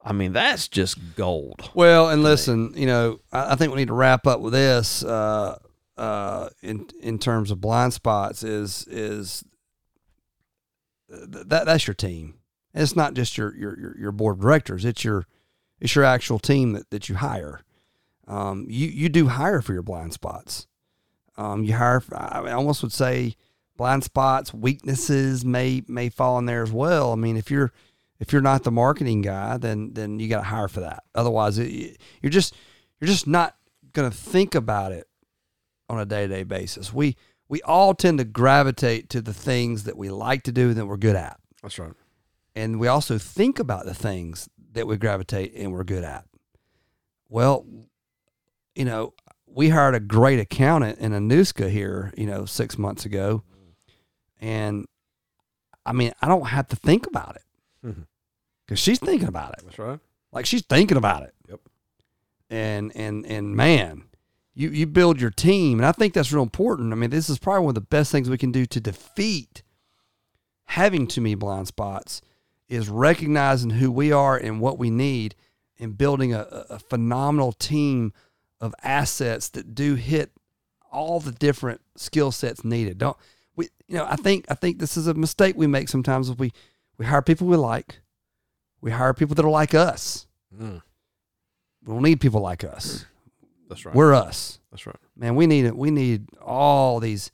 I 0.04 0.14
mean, 0.14 0.32
that's 0.32 0.68
just 0.70 1.16
gold. 1.16 1.70
Well, 1.74 2.10
and 2.10 2.24
listen, 2.24 2.72
you 2.76 2.86
know, 2.86 3.20
I, 3.32 3.52
I 3.52 3.56
think 3.56 3.74
we 3.74 3.78
need 3.78 3.90
to 3.90 3.94
wrap 3.94 4.26
up 4.26 4.40
with 4.40 4.54
this. 4.54 5.04
Uh, 5.04 5.60
uh, 5.98 6.50
in 6.62 6.88
in 7.02 7.20
terms 7.20 7.52
of 7.52 7.60
blind 7.60 7.94
spots, 7.94 8.44
is 8.44 8.88
is 8.88 9.44
th- 11.10 11.46
that 11.48 11.66
that's 11.66 11.88
your 11.88 11.94
team. 11.94 12.36
It's 12.74 12.96
not 12.96 13.16
just 13.16 13.38
your 13.38 13.56
your 13.56 13.80
your, 13.80 13.98
your 13.98 14.12
board 14.12 14.36
of 14.36 14.42
directors. 14.42 14.86
It's 14.86 15.04
your 15.04 15.26
it's 15.80 15.96
your 15.96 16.06
actual 16.06 16.40
team 16.40 16.74
that, 16.74 16.90
that 16.92 17.10
you 17.10 17.16
hire. 17.16 17.62
Um, 18.28 18.66
you 18.70 18.88
you 18.88 19.10
do 19.10 19.28
hire 19.28 19.62
for 19.62 19.74
your 19.74 19.84
blind 19.84 20.14
spots. 20.14 20.68
Um, 21.38 21.64
you 21.64 21.74
hire. 21.76 22.02
I 22.14 22.52
almost 22.52 22.82
would 22.82 22.92
say 22.94 23.36
blind 23.78 24.04
spots, 24.04 24.54
weaknesses 24.54 25.46
may 25.46 25.84
may 25.88 26.10
fall 26.10 26.38
in 26.40 26.46
there 26.46 26.64
as 26.64 26.72
well. 26.72 27.12
I 27.12 27.16
mean, 27.16 27.38
if 27.38 27.52
you're 27.52 27.72
if 28.20 28.34
you're 28.34 28.42
not 28.42 28.64
the 28.64 28.72
marketing 28.72 29.22
guy, 29.22 29.58
then 29.58 29.94
then 29.94 30.20
you 30.20 30.28
got 30.28 30.40
to 30.40 30.44
hire 30.46 30.68
for 30.68 30.80
that. 30.80 31.04
Otherwise, 31.14 31.60
it, 31.60 31.98
you're 32.22 32.32
just 32.32 32.56
you're 33.00 33.08
just 33.08 33.28
not 33.28 33.56
going 33.94 34.10
to 34.10 34.16
think 34.16 34.56
about 34.56 34.92
it 34.92 35.08
on 35.90 36.00
a 36.00 36.06
day 36.06 36.28
to 36.28 36.34
day 36.34 36.44
basis. 36.44 36.92
We 36.92 37.16
we 37.48 37.62
all 37.62 37.94
tend 37.94 38.18
to 38.18 38.26
gravitate 38.26 39.10
to 39.12 39.22
the 39.22 39.34
things 39.34 39.84
that 39.84 39.98
we 39.98 40.10
like 40.10 40.44
to 40.44 40.52
do 40.52 40.70
and 40.70 40.78
that 40.78 40.86
we're 40.88 40.98
good 40.98 41.16
at, 41.16 41.40
That's 41.62 41.80
right. 41.80 41.94
and 42.56 42.80
we 42.80 42.88
also 42.88 43.18
think 43.18 43.60
about 43.60 43.86
the 43.86 43.94
things 43.94 44.50
that 44.74 44.86
we 44.86 44.98
gravitate 44.98 45.54
and 45.56 45.72
we're 45.72 45.86
good 45.86 46.04
at. 46.04 46.26
Well, 47.30 47.66
you 48.76 48.86
know, 48.86 49.14
we 49.58 49.70
hired 49.70 49.96
a 49.96 50.00
great 50.00 50.40
accountant 50.40 51.00
in 51.00 51.14
Anuska 51.14 51.68
here, 51.68 52.14
you 52.16 52.28
know, 52.28 52.46
six 52.46 52.78
months 52.78 53.06
ago, 53.06 53.42
and 54.40 54.86
I 55.84 55.94
mean, 55.94 56.14
I 56.22 56.28
don't 56.28 56.46
have 56.46 56.68
to 56.68 56.76
think 56.76 57.08
about 57.08 57.38
it 57.38 57.88
mm-hmm. 57.88 58.02
because 58.66 58.80
she's 58.80 59.00
thinking 59.00 59.28
about 59.28 59.54
it. 59.58 59.64
That's 59.64 59.80
right. 59.80 60.00
Like 60.32 60.46
she's 60.46 60.62
thinking 60.62 60.96
about 60.96 61.24
it. 61.24 61.34
Yep. 61.50 61.62
And 62.52 62.96
and 62.96 63.26
and 63.26 63.56
man, 63.56 64.04
you 64.54 64.70
you 64.70 64.86
build 64.86 65.20
your 65.20 65.32
team, 65.32 65.80
and 65.80 65.88
I 65.88 65.92
think 65.92 66.14
that's 66.14 66.32
real 66.32 66.44
important. 66.44 66.94
I 66.94 66.96
mean, 66.96 67.10
this 67.10 67.28
is 67.28 67.40
probably 67.40 67.62
one 67.62 67.72
of 67.72 67.76
the 67.76 67.82
best 67.82 68.12
things 68.12 68.30
we 68.30 68.38
can 68.38 68.52
do 68.52 68.68
to 68.68 68.80
defeat 68.80 69.64
having 70.66 71.08
too 71.08 71.22
many 71.22 71.34
blind 71.34 71.68
spots 71.68 72.22
is 72.70 72.90
recognizing 72.90 73.72
who 73.72 73.90
we 73.90 74.12
are 74.12 74.38
and 74.38 74.62
what 74.62 74.78
we 74.78 74.92
need, 74.92 75.34
and 75.80 75.98
building 75.98 76.32
a 76.32 76.42
a 76.70 76.78
phenomenal 76.78 77.54
team 77.54 78.14
of 78.62 78.74
assets 78.84 79.50
that 79.50 79.76
do 79.76 79.96
hit 79.96 80.32
all 80.92 81.20
the 81.20 81.32
different 81.32 81.82
skill 81.96 82.32
sets 82.32 82.64
needed. 82.64 82.98
Don't 82.98 83.18
we? 83.56 83.70
You 83.88 83.98
know, 83.98 84.06
I 84.10 84.16
think 84.16 84.46
I 84.50 84.56
think 84.56 84.80
this 84.80 84.98
is 84.98 85.08
a 85.08 85.14
mistake 85.14 85.56
we 85.58 85.68
make 85.68 85.90
sometimes. 85.90 86.30
If 86.30 86.40
we 86.40 86.52
we 86.98 87.06
hire 87.06 87.22
people 87.22 87.48
we 87.48 87.58
like, 87.58 88.00
we 88.82 88.92
hire 88.92 89.14
people 89.14 89.36
that 89.36 89.46
are 89.46 89.52
like 89.52 89.74
us. 89.74 90.28
Mm, 90.56 90.82
We 91.86 91.94
don't 91.94 92.02
need 92.04 92.20
people 92.20 92.42
like 92.42 92.64
us. 92.64 93.06
that's 93.70 93.86
right. 93.86 93.94
We're 93.96 94.14
us. 94.14 94.60
that's 94.72 94.86
right. 94.88 94.96
Man, 95.16 95.36
we 95.36 95.46
need 95.46 95.66
it. 95.66 95.76
we 95.78 95.92
need 95.92 96.28
all 96.42 97.00
these 97.00 97.32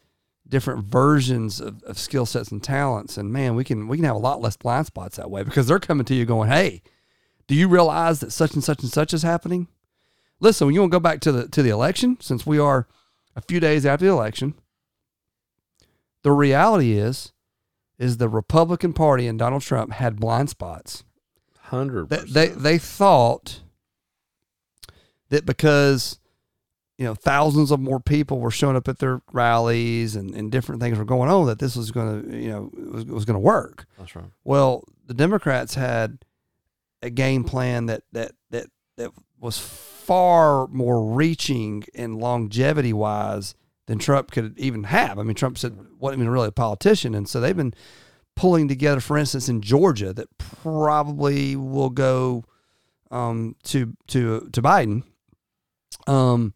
different 0.48 0.84
versions 0.86 1.62
of, 1.62 1.82
of 1.84 1.98
skill 1.98 2.26
sets 2.26 2.52
and 2.52 2.62
talents. 2.62 3.18
And 3.18 3.32
man, 3.32 3.56
we 3.56 3.64
can 3.64 3.88
we 3.88 3.98
can 3.98 4.06
have 4.06 4.16
a 4.16 4.20
lot 4.20 4.42
less 4.42 4.58
blind 4.58 4.88
spots 4.88 5.16
that 5.18 5.32
way 5.32 5.44
because 5.44 5.68
they're 5.68 5.80
coming 5.80 6.06
to 6.06 6.14
you 6.16 6.26
going, 6.26 6.50
Hey, 6.50 6.82
do 7.48 7.56
you 7.56 7.68
realize 7.68 8.20
that 8.20 8.32
such 8.32 8.54
and 8.56 8.64
such 8.64 8.82
and 8.84 8.92
such 8.92 9.14
is 9.14 9.24
happening? 9.24 9.68
Listen, 10.44 10.68
when 10.68 10.74
you 10.76 10.82
want 10.82 10.92
to 10.92 10.96
go 10.98 11.00
back 11.00 11.22
to 11.22 11.32
the 11.32 11.48
to 11.48 11.64
the 11.64 11.70
election, 11.70 12.18
since 12.20 12.46
we 12.46 12.60
are 12.60 12.86
a 13.34 13.42
few 13.42 13.62
days 13.62 13.86
after 13.86 14.06
the 14.06 14.12
election, 14.12 14.56
the 16.22 16.34
reality 16.34 16.94
is 16.94 17.32
is 17.98 18.18
the 18.18 18.28
Republican 18.28 18.92
Party 18.92 19.26
and 19.26 19.40
Donald 19.40 19.62
Trump 19.62 19.94
had 19.94 20.20
blind 20.20 20.50
spots. 20.50 21.06
Hundred 21.60 22.10
they, 22.10 22.18
they 22.18 22.48
they 22.50 22.78
thought 22.78 23.62
that 25.30 25.46
because 25.46 26.20
you 26.98 27.06
know 27.06 27.16
thousands 27.16 27.72
of 27.72 27.80
more 27.80 28.02
people 28.02 28.42
were 28.42 28.52
showing 28.52 28.76
up 28.76 28.90
at 28.90 29.00
their 29.00 29.22
rallies 29.32 30.18
and, 30.18 30.36
and 30.36 30.52
different 30.52 30.82
things 30.82 30.98
were 30.98 31.06
going 31.06 31.30
on 31.30 31.46
that 31.46 31.60
this 31.60 31.78
was 31.78 31.90
going 31.90 32.22
to 32.22 32.38
you 32.38 32.50
know 32.50 32.70
was, 32.92 33.06
was 33.06 33.26
going 33.26 33.36
to 33.36 33.40
work. 33.40 33.86
That's 33.98 34.14
right. 34.14 34.26
well 34.44 34.84
the 35.08 35.14
democrats 35.14 35.76
had 35.76 36.20
a 37.02 37.10
game 37.10 37.46
plan 37.46 37.86
that 37.86 38.04
that 38.12 38.34
that 38.50 38.68
that 38.98 39.12
was 39.44 39.60
far 39.60 40.68
more 40.68 41.06
reaching 41.14 41.84
and 41.94 42.18
longevity 42.18 42.94
wise 42.94 43.56
than 43.88 44.00
Trump 44.00 44.32
could 44.32 44.58
even 44.58 44.86
have. 44.86 45.20
I 45.20 45.24
mean, 45.24 45.36
Trump 45.36 45.58
said 45.58 45.78
wasn't 46.00 46.22
even 46.22 46.32
really 46.32 46.48
a 46.48 46.52
politician, 46.54 47.14
and 47.14 47.28
so 47.28 47.40
they've 47.40 47.56
been 47.56 47.74
pulling 48.36 48.68
together, 48.68 49.00
for 49.02 49.18
instance, 49.18 49.50
in 49.50 49.62
Georgia, 49.62 50.14
that 50.14 50.36
probably 50.38 51.56
will 51.56 51.90
go 51.90 52.44
um, 53.12 53.56
to 53.64 53.96
to 54.08 54.50
to 54.52 54.62
Biden. 54.62 55.04
Um, 56.08 56.54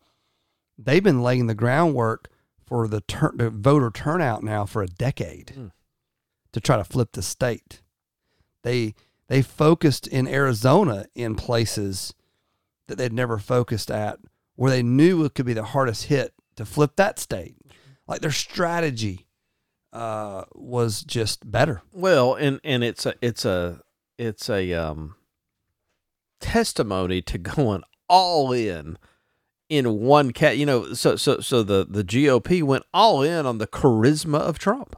they've 0.77 1.03
been 1.03 1.21
laying 1.21 1.47
the 1.47 1.55
groundwork 1.55 2.29
for 2.65 2.87
the, 2.87 3.01
the 3.35 3.49
voter 3.49 3.91
turnout 3.91 4.43
now 4.43 4.65
for 4.65 4.81
a 4.81 4.87
decade 4.87 5.51
Hmm. 5.51 5.67
to 6.51 6.59
try 6.59 6.77
to 6.77 6.83
flip 6.83 7.11
the 7.13 7.21
state. 7.21 7.81
They 8.63 8.95
they 9.27 9.41
focused 9.41 10.07
in 10.07 10.27
Arizona 10.27 11.05
in 11.15 11.35
places 11.35 12.13
that 12.87 12.97
they'd 12.97 13.13
never 13.13 13.37
focused 13.37 13.91
at, 13.91 14.19
where 14.55 14.71
they 14.71 14.83
knew 14.83 15.23
it 15.23 15.35
could 15.35 15.45
be 15.45 15.53
the 15.53 15.63
hardest 15.63 16.05
hit 16.05 16.33
to 16.55 16.65
flip 16.65 16.95
that 16.95 17.19
state. 17.19 17.55
Like 18.07 18.21
their 18.21 18.31
strategy 18.31 19.27
uh, 19.93 20.43
was 20.53 21.03
just 21.03 21.49
better. 21.49 21.81
Well, 21.91 22.35
and 22.35 22.59
and 22.63 22.83
it's 22.83 23.05
a 23.05 23.15
it's 23.21 23.45
a 23.45 23.81
it's 24.17 24.49
a 24.49 24.73
um 24.73 25.15
testimony 26.39 27.21
to 27.23 27.37
going 27.37 27.83
all 28.07 28.51
in 28.51 28.97
in 29.69 29.99
one 29.99 30.31
cat. 30.31 30.57
You 30.57 30.65
know, 30.65 30.93
so 30.93 31.15
so 31.15 31.39
so 31.39 31.63
the 31.63 31.85
the 31.89 32.03
GOP 32.03 32.63
went 32.63 32.83
all 32.93 33.21
in 33.21 33.45
on 33.45 33.57
the 33.57 33.67
charisma 33.67 34.39
of 34.39 34.59
Trump. 34.59 34.95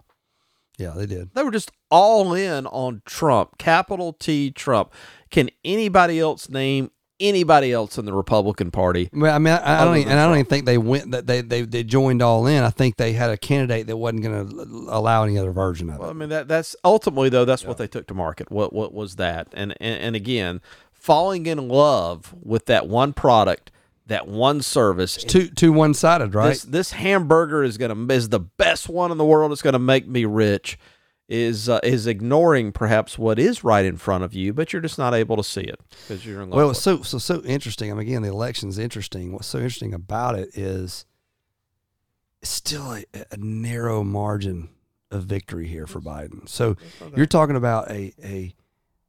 Yeah, 0.77 0.93
they 0.95 1.05
did. 1.05 1.33
They 1.33 1.43
were 1.43 1.51
just 1.51 1.71
all 1.91 2.33
in 2.33 2.65
on 2.67 3.01
Trump, 3.05 3.57
capital 3.57 4.13
T 4.13 4.49
Trump. 4.49 4.93
Can 5.29 5.49
anybody 5.65 6.19
else 6.19 6.49
name 6.49 6.91
anybody 7.19 7.71
else 7.71 7.97
in 7.97 8.05
the 8.05 8.13
Republican 8.13 8.71
Party? 8.71 9.09
Well, 9.13 9.33
I 9.33 9.39
mean, 9.39 9.53
I, 9.53 9.81
I 9.81 9.85
don't, 9.85 9.97
even, 9.97 10.11
and 10.11 10.19
I 10.19 10.25
don't 10.25 10.35
even 10.35 10.45
think 10.45 10.65
they 10.65 10.77
went 10.77 11.11
that 11.11 11.27
they, 11.27 11.41
they 11.41 11.61
they 11.61 11.83
joined 11.83 12.21
all 12.21 12.47
in. 12.47 12.63
I 12.63 12.69
think 12.69 12.97
they 12.97 13.13
had 13.13 13.29
a 13.29 13.37
candidate 13.37 13.87
that 13.87 13.97
wasn't 13.97 14.23
going 14.23 14.49
to 14.49 14.55
allow 14.89 15.23
any 15.23 15.37
other 15.37 15.51
version 15.51 15.89
of 15.89 15.99
Well, 15.99 16.09
I 16.09 16.13
mean 16.13 16.29
that 16.29 16.47
that's 16.47 16.75
ultimately 16.83 17.29
though 17.29 17.45
that's 17.45 17.65
what 17.65 17.77
they 17.77 17.87
took 17.87 18.07
to 18.07 18.13
market. 18.13 18.51
What 18.51 18.73
what 18.73 18.93
was 18.93 19.15
that? 19.17 19.47
And, 19.53 19.75
and 19.79 20.01
and 20.01 20.15
again, 20.15 20.61
falling 20.91 21.45
in 21.45 21.67
love 21.67 22.33
with 22.41 22.65
that 22.65 22.87
one 22.87 23.13
product 23.13 23.71
that 24.09 24.27
one 24.27 24.61
service. 24.61 25.15
Two 25.17 25.47
two 25.49 25.71
one 25.71 25.93
sided, 25.93 26.35
right? 26.35 26.49
This 26.49 26.63
this 26.63 26.91
hamburger 26.91 27.63
is 27.63 27.77
gonna 27.77 28.11
is 28.13 28.29
the 28.29 28.39
best 28.39 28.89
one 28.89 29.11
in 29.11 29.17
the 29.17 29.25
world. 29.25 29.51
It's 29.51 29.61
gonna 29.61 29.79
make 29.79 30.07
me 30.07 30.25
rich. 30.25 30.77
Is 31.31 31.69
uh, 31.69 31.79
is 31.83 32.07
ignoring 32.07 32.71
perhaps 32.71 33.19
what 33.19 33.37
is 33.37 33.63
right 33.63 33.85
in 33.85 33.97
front 33.97 34.23
of 34.23 34.33
you, 34.33 34.51
but 34.51 34.73
you're 34.73 34.81
just 34.81 34.97
not 34.97 35.13
able 35.13 35.37
to 35.37 35.43
see 35.43 35.61
it 35.61 35.79
because 35.89 36.25
you're 36.25 36.41
in 36.41 36.49
love. 36.49 36.57
well, 36.57 36.67
with 36.69 36.77
it's 36.77 36.83
so 36.83 37.03
so 37.03 37.19
so 37.19 37.43
interesting. 37.43 37.91
I 37.91 37.93
mean, 37.93 38.07
again, 38.07 38.23
the 38.23 38.29
election's 38.29 38.79
interesting. 38.79 39.33
What's 39.33 39.45
so 39.45 39.59
interesting 39.59 39.93
about 39.93 40.39
it 40.39 40.49
is 40.57 41.05
it's 42.41 42.49
still 42.49 42.93
a, 42.93 43.05
a 43.31 43.37
narrow 43.37 44.03
margin 44.03 44.69
of 45.11 45.25
victory 45.25 45.67
here 45.67 45.85
for 45.85 46.01
Biden. 46.01 46.49
So 46.49 46.77
you're 47.15 47.27
talking 47.27 47.55
about 47.55 47.91
a 47.91 48.11
a 48.23 48.55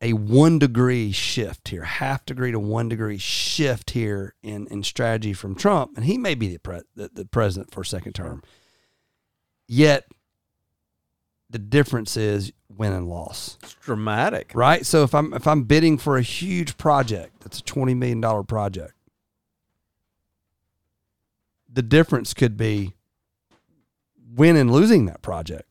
a 0.02 0.12
one 0.12 0.58
degree 0.58 1.12
shift 1.12 1.68
here, 1.68 1.84
half 1.84 2.26
degree 2.26 2.52
to 2.52 2.58
one 2.60 2.90
degree 2.90 3.16
shift 3.16 3.92
here 3.92 4.34
in 4.42 4.66
in 4.66 4.82
strategy 4.82 5.32
from 5.32 5.54
Trump, 5.54 5.92
and 5.96 6.04
he 6.04 6.18
may 6.18 6.34
be 6.34 6.48
the 6.48 6.58
pre- 6.58 6.82
the, 6.94 7.10
the 7.12 7.24
president 7.24 7.72
for 7.72 7.80
a 7.80 7.86
second 7.86 8.12
term. 8.12 8.42
Yet 9.66 10.06
the 11.50 11.58
difference 11.58 12.16
is 12.16 12.52
win 12.68 12.92
and 12.92 13.08
loss 13.08 13.58
It's 13.62 13.74
dramatic. 13.74 14.52
right? 14.54 14.86
So 14.86 15.02
if 15.02 15.14
I'm 15.14 15.34
if 15.34 15.46
I'm 15.46 15.64
bidding 15.64 15.98
for 15.98 16.16
a 16.16 16.22
huge 16.22 16.76
project 16.78 17.40
that's 17.40 17.58
a 17.58 17.62
twenty 17.64 17.92
million 17.94 18.20
dollar 18.20 18.42
project, 18.44 18.94
the 21.72 21.82
difference 21.82 22.34
could 22.34 22.56
be 22.56 22.94
win 24.34 24.56
and 24.56 24.70
losing 24.72 25.06
that 25.06 25.22
project. 25.22 25.64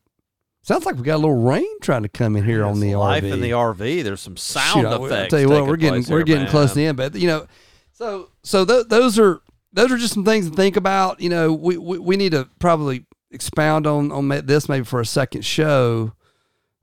Sounds 0.62 0.84
like 0.84 0.96
we 0.96 1.02
got 1.02 1.16
a 1.16 1.22
little 1.24 1.42
rain 1.42 1.66
trying 1.80 2.02
to 2.02 2.08
come 2.08 2.36
in 2.36 2.44
here 2.44 2.64
on 2.64 2.72
It's 2.72 2.80
the 2.80 2.94
life 2.96 3.24
RV. 3.24 3.32
in 3.32 3.40
the 3.40 3.50
RV. 3.52 4.04
There's 4.04 4.20
some 4.20 4.36
sound 4.36 4.82
Shoot, 4.82 4.86
effects. 5.04 5.12
I'll 5.12 5.28
tell 5.28 5.40
you 5.40 5.48
what, 5.48 5.66
we're 5.66 5.76
getting 5.76 6.04
we're 6.08 6.18
here, 6.18 6.24
getting 6.24 6.42
man. 6.44 6.50
close 6.50 6.70
to 6.70 6.74
the 6.76 6.86
end, 6.86 6.96
but 6.98 7.14
you 7.14 7.26
know, 7.26 7.46
so 7.92 8.28
so 8.42 8.64
th- 8.64 8.86
those 8.88 9.18
are 9.18 9.40
those 9.72 9.90
are 9.90 9.96
just 9.96 10.12
some 10.14 10.24
things 10.24 10.48
to 10.50 10.54
think 10.54 10.76
about. 10.76 11.20
You 11.20 11.30
know, 11.30 11.52
we, 11.52 11.78
we, 11.78 11.98
we 11.98 12.16
need 12.16 12.32
to 12.32 12.48
probably 12.58 13.06
expound 13.30 13.86
on 13.86 14.10
on 14.12 14.28
this 14.28 14.68
maybe 14.68 14.84
for 14.84 15.00
a 15.00 15.06
second 15.06 15.44
show 15.44 16.12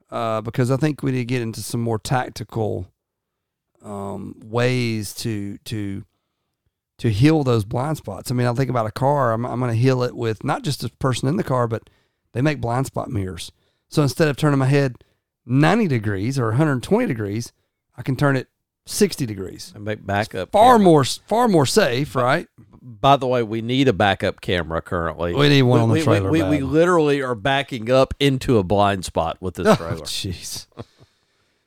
uh, 0.10 0.42
because 0.42 0.72
I 0.72 0.78
think 0.78 1.04
we 1.04 1.12
need 1.12 1.20
to 1.20 1.26
get 1.26 1.42
into 1.42 1.62
some 1.62 1.82
more 1.82 2.00
tactical 2.00 2.92
um, 3.84 4.36
ways 4.44 5.14
to 5.16 5.58
to 5.66 6.04
to 6.98 7.10
heal 7.10 7.44
those 7.44 7.64
blind 7.64 7.98
spots. 7.98 8.32
I 8.32 8.34
mean, 8.34 8.48
I 8.48 8.54
think 8.54 8.70
about 8.70 8.88
a 8.88 8.92
car. 8.92 9.32
I'm, 9.32 9.46
I'm 9.46 9.60
going 9.60 9.72
to 9.72 9.78
heal 9.78 10.02
it 10.02 10.16
with 10.16 10.44
not 10.44 10.64
just 10.64 10.82
the 10.82 10.90
person 10.90 11.30
in 11.30 11.38
the 11.38 11.44
car, 11.44 11.68
but 11.68 11.90
they 12.34 12.42
make 12.42 12.60
blind 12.60 12.88
spot 12.88 13.10
mirrors. 13.10 13.52
So 13.88 14.02
instead 14.02 14.28
of 14.28 14.36
turning 14.36 14.60
my 14.60 14.66
head 14.66 14.96
90 15.46 15.88
degrees 15.88 16.40
or 16.40 16.48
120 16.48 17.06
degrees, 17.06 17.54
I 17.96 18.02
can 18.02 18.16
turn 18.16 18.36
it 18.36 18.48
60 18.88 19.26
degrees. 19.26 19.72
And 19.76 19.86
make 19.86 20.06
backup. 20.06 20.52
Far 20.52 20.76
camera. 20.76 20.86
more, 20.86 21.04
far 21.04 21.48
more 21.48 21.66
safe, 21.66 22.16
right? 22.16 22.48
By 22.90 23.18
the 23.18 23.28
way, 23.28 23.44
we 23.44 23.62
need 23.62 23.90
a 23.90 23.94
backup 23.94 24.40
camera 24.40 24.82
currently. 24.82 25.36
We 25.36 25.50
need 25.50 25.64
one 25.64 25.82
on 25.82 25.90
the 25.90 25.96
we, 25.96 26.04
trailer 26.04 26.32
We, 26.32 26.42
we, 26.42 26.50
we 26.50 26.60
literally 26.62 27.22
are 27.22 27.36
backing 27.36 27.92
up 27.92 28.14
into 28.18 28.58
a 28.58 28.64
blind 28.64 29.04
spot 29.04 29.38
with 29.42 29.56
this 29.56 29.68
Oh, 29.72 29.76
trailer. 29.76 30.06
jeez. 30.06 30.68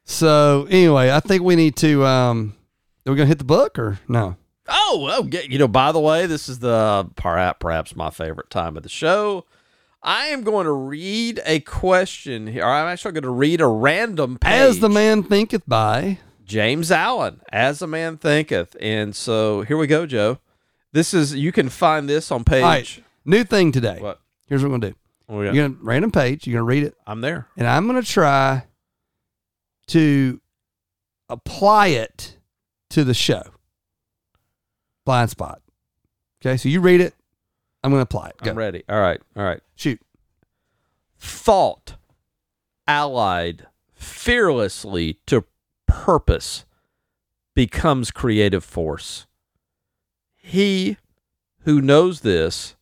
so 0.04 0.66
anyway, 0.70 1.10
I 1.10 1.20
think 1.20 1.42
we 1.42 1.56
need 1.56 1.76
to. 1.76 2.06
Um, 2.06 2.54
are 3.06 3.12
we 3.12 3.16
gonna 3.16 3.26
hit 3.26 3.38
the 3.38 3.44
book 3.44 3.78
or 3.78 4.00
no? 4.08 4.36
Oh, 4.66 5.08
oh, 5.12 5.28
yeah, 5.30 5.40
you 5.40 5.58
know. 5.58 5.68
By 5.68 5.92
the 5.92 6.00
way, 6.00 6.26
this 6.26 6.48
is 6.48 6.60
the 6.60 7.08
perhaps 7.16 7.58
perhaps 7.60 7.96
my 7.96 8.10
favorite 8.10 8.48
time 8.50 8.76
of 8.76 8.82
the 8.82 8.88
show. 8.88 9.44
I 10.02 10.26
am 10.28 10.42
going 10.42 10.64
to 10.64 10.72
read 10.72 11.42
a 11.44 11.60
question 11.60 12.46
here. 12.46 12.64
I'm 12.64 12.86
actually 12.86 13.12
going 13.12 13.24
to 13.24 13.30
read 13.30 13.60
a 13.60 13.66
random 13.66 14.38
page. 14.38 14.50
As 14.52 14.80
the 14.80 14.88
man 14.88 15.22
thinketh 15.22 15.64
by. 15.68 16.18
James 16.44 16.90
Allen, 16.90 17.42
as 17.52 17.80
a 17.82 17.86
man 17.86 18.16
thinketh, 18.16 18.76
and 18.80 19.14
so 19.14 19.62
here 19.62 19.76
we 19.76 19.86
go, 19.86 20.04
Joe. 20.04 20.38
This 20.92 21.14
is 21.14 21.34
you 21.34 21.52
can 21.52 21.68
find 21.68 22.08
this 22.08 22.30
on 22.32 22.44
page. 22.44 22.62
Right, 22.62 23.02
new 23.24 23.44
thing 23.44 23.72
today. 23.72 23.98
What? 24.00 24.20
Here's 24.48 24.62
what 24.62 24.70
we're 24.70 24.78
gonna 24.78 24.90
do. 24.92 24.96
Oh, 25.28 25.40
yeah. 25.42 25.52
You're 25.52 25.68
gonna 25.68 25.78
random 25.82 26.10
page. 26.10 26.46
You're 26.46 26.54
gonna 26.58 26.64
read 26.68 26.82
it, 26.82 26.94
I'm 27.06 27.20
there. 27.20 27.46
and 27.56 27.66
I'm 27.66 27.86
gonna 27.86 28.02
try 28.02 28.64
to 29.88 30.40
apply 31.28 31.88
it 31.88 32.36
to 32.90 33.04
the 33.04 33.14
show. 33.14 33.42
Blind 35.04 35.30
spot. 35.30 35.62
Okay, 36.42 36.56
so 36.56 36.68
you 36.68 36.80
read 36.80 37.00
it. 37.00 37.14
I'm 37.82 37.90
gonna 37.90 38.02
apply 38.02 38.28
it. 38.30 38.36
Go. 38.42 38.50
I'm 38.50 38.58
ready. 38.58 38.82
All 38.88 39.00
right. 39.00 39.20
All 39.36 39.44
right. 39.44 39.60
Shoot. 39.76 40.00
thought 41.18 41.96
allied 42.86 43.66
fearlessly 43.94 45.18
to 45.26 45.44
purpose 45.86 46.64
becomes 47.54 48.10
creative 48.10 48.64
force. 48.64 49.26
He 50.50 50.96
who 51.60 51.80
knows 51.80 52.22
this 52.22 52.74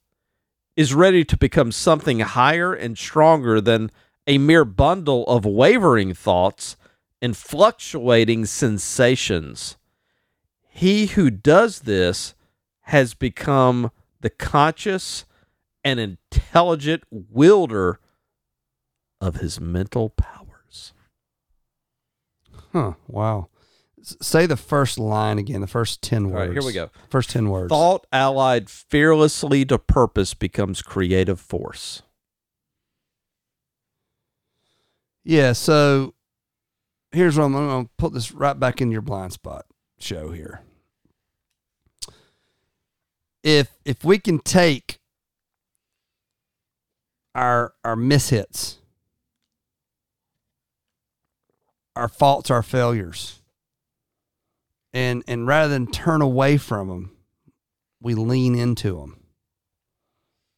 is 0.75 0.95
ready 0.95 1.23
to 1.27 1.37
become 1.37 1.71
something 1.71 2.21
higher 2.21 2.73
and 2.73 2.97
stronger 2.97 3.61
than 3.61 3.91
a 4.27 4.39
mere 4.39 4.64
bundle 4.64 5.27
of 5.27 5.45
wavering 5.45 6.14
thoughts 6.14 6.79
and 7.21 7.37
fluctuating 7.37 8.47
sensations. 8.47 9.77
He 10.71 11.09
who 11.09 11.29
does 11.29 11.81
this 11.81 12.35
has 12.85 13.12
become 13.12 13.91
the 14.23 14.31
conscious 14.31 15.27
and 15.85 16.01
intelligent 16.01 17.05
wielder 17.11 18.01
of 19.21 19.37
his 19.37 19.61
mental 19.61 20.09
powers. 20.09 20.95
Huh. 22.73 22.95
Wow. 23.07 23.51
Say 24.21 24.47
the 24.47 24.57
first 24.57 24.99
line 24.99 25.39
again. 25.39 25.61
The 25.61 25.67
first 25.67 26.03
ten 26.03 26.31
words. 26.31 26.49
right, 26.49 26.53
here 26.53 26.67
we 26.67 26.73
go. 26.73 26.91
First 27.11 27.31
ten 27.31 27.51
words. 27.51 27.69
Thought 27.69 28.07
allied 28.13 28.71
fearlessly 28.71 29.65
to 29.67 29.79
purpose 29.79 30.35
becomes 30.35 30.83
creative 30.83 31.41
force. 31.41 32.03
Yeah, 35.25 35.53
so 35.53 36.15
here's 37.13 37.37
what 37.37 37.45
I'm, 37.45 37.57
I'm 37.57 37.69
going 37.69 37.85
to 37.87 37.91
put 37.99 38.15
this 38.15 38.33
right 38.33 38.59
back 38.59 38.81
in 38.81 38.91
your 38.91 39.03
blind 39.03 39.33
spot 39.33 39.67
show 39.99 40.31
here. 40.31 40.63
If 43.43 43.73
if 43.85 44.05
we 44.05 44.19
can 44.19 44.39
take 44.39 44.99
our 47.35 47.75
our 47.85 47.95
mishits, 47.97 48.77
our 51.95 52.09
faults, 52.09 52.51
our 52.51 52.63
failures, 52.63 53.38
and 54.93 55.22
and 55.26 55.47
rather 55.47 55.68
than 55.68 55.86
turn 55.86 56.22
away 56.22 56.57
from 56.57 56.89
them, 56.89 57.16
we 58.01 58.14
lean 58.14 58.55
into 58.55 58.99
them. 58.99 59.22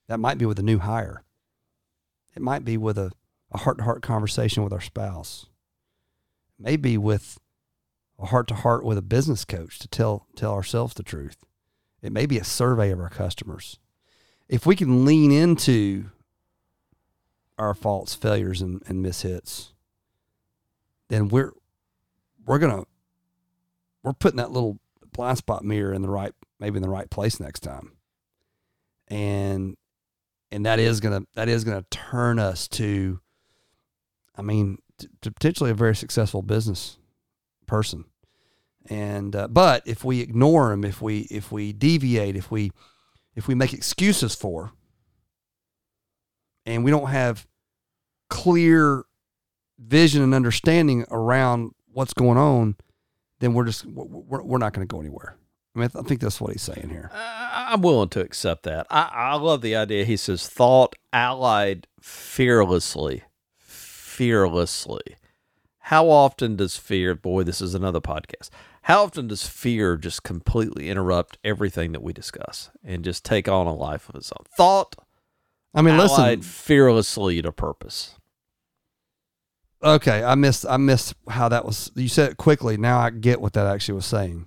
That 0.08 0.20
might 0.20 0.38
be 0.38 0.46
with 0.46 0.58
a 0.58 0.64
new 0.64 0.78
hire. 0.78 1.24
It 2.34 2.42
might 2.42 2.64
be 2.64 2.76
with 2.76 2.98
a 2.98 3.12
heart 3.52 3.78
to 3.78 3.84
heart 3.84 4.02
conversation 4.02 4.62
with 4.62 4.72
our 4.72 4.80
spouse, 4.80 5.46
maybe 6.58 6.96
with 6.96 7.38
a 8.18 8.26
heart 8.26 8.46
to 8.48 8.54
heart 8.54 8.84
with 8.84 8.98
a 8.98 9.02
business 9.02 9.44
coach 9.44 9.78
to 9.80 9.88
tell 9.88 10.26
tell 10.36 10.52
ourselves 10.52 10.94
the 10.94 11.02
truth. 11.02 11.44
It 12.02 12.12
may 12.12 12.26
be 12.26 12.38
a 12.38 12.44
survey 12.44 12.90
of 12.90 13.00
our 13.00 13.10
customers. 13.10 13.78
If 14.48 14.66
we 14.66 14.74
can 14.74 15.04
lean 15.04 15.30
into 15.30 16.10
our 17.58 17.74
faults, 17.74 18.14
failures, 18.14 18.62
and, 18.62 18.82
and 18.86 19.04
mishits, 19.04 19.72
then 21.08 21.28
we're 21.28 21.52
we're 22.46 22.58
gonna 22.58 22.84
we're 24.02 24.12
putting 24.12 24.38
that 24.38 24.52
little 24.52 24.78
blind 25.12 25.38
spot 25.38 25.64
mirror 25.64 25.92
in 25.92 26.02
the 26.02 26.10
right 26.10 26.32
maybe 26.58 26.76
in 26.76 26.82
the 26.82 26.88
right 26.88 27.10
place 27.10 27.40
next 27.40 27.60
time. 27.60 27.92
And 29.08 29.76
and 30.52 30.66
that 30.66 30.78
is 30.78 31.00
gonna 31.00 31.22
that 31.34 31.48
is 31.48 31.64
gonna 31.64 31.84
turn 31.90 32.38
us 32.38 32.68
to 32.68 33.20
I 34.36 34.42
mean, 34.42 34.78
t- 34.98 35.08
to 35.22 35.30
potentially 35.30 35.70
a 35.70 35.74
very 35.74 35.94
successful 35.94 36.42
business 36.42 36.98
person. 37.66 38.04
And 38.88 39.36
uh, 39.36 39.48
but 39.48 39.82
if 39.86 40.04
we 40.04 40.20
ignore 40.20 40.70
them, 40.70 40.84
if 40.84 41.02
we 41.02 41.20
if 41.30 41.52
we 41.52 41.72
deviate, 41.72 42.36
if 42.36 42.50
we 42.50 42.72
if 43.34 43.46
we 43.46 43.54
make 43.54 43.72
excuses 43.74 44.34
for, 44.34 44.72
and 46.64 46.84
we 46.84 46.90
don't 46.90 47.10
have 47.10 47.46
clear 48.28 49.04
vision 49.78 50.22
and 50.22 50.34
understanding 50.34 51.04
around 51.10 51.72
what's 51.92 52.14
going 52.14 52.38
on, 52.38 52.76
then 53.40 53.52
we're 53.54 53.64
just 53.64 53.84
we're, 53.84 54.42
we're 54.42 54.58
not 54.58 54.72
going 54.72 54.86
to 54.86 54.90
go 54.90 55.00
anywhere. 55.00 55.36
I 55.74 55.78
mean, 55.80 55.90
I 55.94 56.02
think 56.02 56.20
that's 56.20 56.40
what 56.40 56.52
he's 56.52 56.62
saying 56.62 56.88
here. 56.88 57.10
I- 57.12 57.68
I'm 57.72 57.82
willing 57.82 58.08
to 58.10 58.20
accept 58.20 58.62
that. 58.64 58.86
I, 58.90 59.08
I 59.12 59.34
love 59.36 59.60
the 59.62 59.76
idea. 59.76 60.04
He 60.04 60.16
says, 60.16 60.48
thought 60.48 60.96
allied 61.12 61.86
fearlessly. 62.00 63.22
Fearlessly. 63.58 65.16
How 65.84 66.08
often 66.10 66.56
does 66.56 66.76
fear, 66.76 67.14
boy, 67.14 67.42
this 67.44 67.60
is 67.60 67.74
another 67.74 68.00
podcast. 68.00 68.50
How 68.82 69.04
often 69.04 69.28
does 69.28 69.46
fear 69.46 69.96
just 69.96 70.22
completely 70.22 70.88
interrupt 70.90 71.38
everything 71.44 71.92
that 71.92 72.02
we 72.02 72.12
discuss 72.12 72.70
and 72.84 73.04
just 73.04 73.24
take 73.24 73.48
on 73.48 73.66
a 73.66 73.74
life 73.74 74.08
of 74.08 74.14
its 74.16 74.32
own? 74.32 74.44
Thought 74.56 74.96
I 75.74 75.82
mean, 75.82 75.94
allied 75.94 76.38
listen. 76.38 76.42
fearlessly 76.42 77.40
to 77.42 77.52
purpose. 77.52 78.16
Okay, 79.82 80.22
I 80.22 80.34
missed 80.34 80.66
I 80.68 80.76
missed 80.76 81.14
how 81.28 81.48
that 81.48 81.64
was. 81.64 81.90
You 81.94 82.08
said 82.08 82.32
it 82.32 82.36
quickly. 82.36 82.76
Now 82.76 82.98
I 82.98 83.10
get 83.10 83.40
what 83.40 83.54
that 83.54 83.66
actually 83.66 83.94
was 83.94 84.06
saying. 84.06 84.46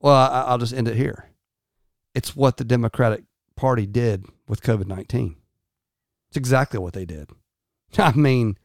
Well, 0.00 0.14
I, 0.14 0.42
I'll 0.42 0.58
just 0.58 0.72
end 0.72 0.86
it 0.86 0.96
here. 0.96 1.30
It's 2.14 2.36
what 2.36 2.56
the 2.56 2.64
Democratic 2.64 3.24
Party 3.56 3.86
did 3.86 4.26
with 4.46 4.62
COVID 4.62 4.86
19. 4.86 5.36
It's 6.28 6.36
exactly 6.36 6.78
what 6.78 6.92
they 6.92 7.04
did. 7.04 7.30
I 7.98 8.12
mean, 8.12 8.56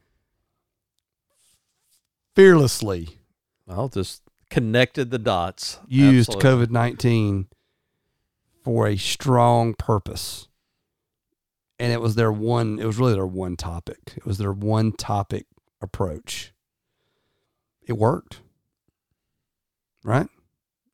fearlessly 2.36 3.18
Well, 3.66 3.88
just 3.88 4.22
connected 4.50 5.10
the 5.10 5.18
dots. 5.18 5.80
used. 5.88 6.30
COVID 6.30 6.70
19 6.70 7.48
for 8.62 8.86
a 8.86 8.96
strong 8.96 9.74
purpose. 9.74 10.48
And 11.78 11.92
it 11.92 12.00
was 12.00 12.14
their 12.14 12.30
one, 12.32 12.78
it 12.78 12.86
was 12.86 12.98
really 12.98 13.14
their 13.14 13.26
one 13.26 13.56
topic. 13.56 14.14
It 14.16 14.24
was 14.24 14.38
their 14.38 14.52
one 14.52 14.92
topic 14.92 15.46
approach. 15.80 16.52
It 17.86 17.94
worked. 17.94 18.40
Right? 20.04 20.28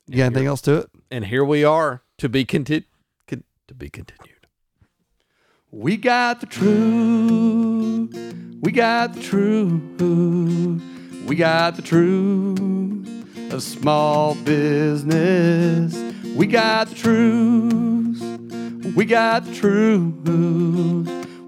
You 0.07 0.17
got 0.17 0.27
anything 0.27 0.47
else 0.47 0.61
to 0.63 0.77
it? 0.79 0.91
And 1.11 1.25
here 1.27 1.45
we 1.45 1.65
are 1.65 2.03
to 2.19 2.29
be 2.29 2.45
conti- 2.45 2.87
con- 3.29 3.45
to 3.69 3.75
be 3.75 3.89
continued. 3.89 4.47
We 5.71 5.97
got 5.97 6.41
the 6.41 6.47
truth. 6.47 8.13
We 8.61 8.73
got 8.73 9.15
the 9.15 9.21
truth. 9.23 10.83
We 11.27 11.37
got 11.37 11.77
the 11.77 11.83
truth 11.83 13.53
of 13.53 13.63
small 13.63 14.35
business. 14.35 15.95
We 16.35 16.47
got 16.47 16.89
the 16.89 16.95
truth. 16.97 18.21
We 18.83 19.05
got 19.05 19.45
the 19.45 19.55
truth. 19.55 20.15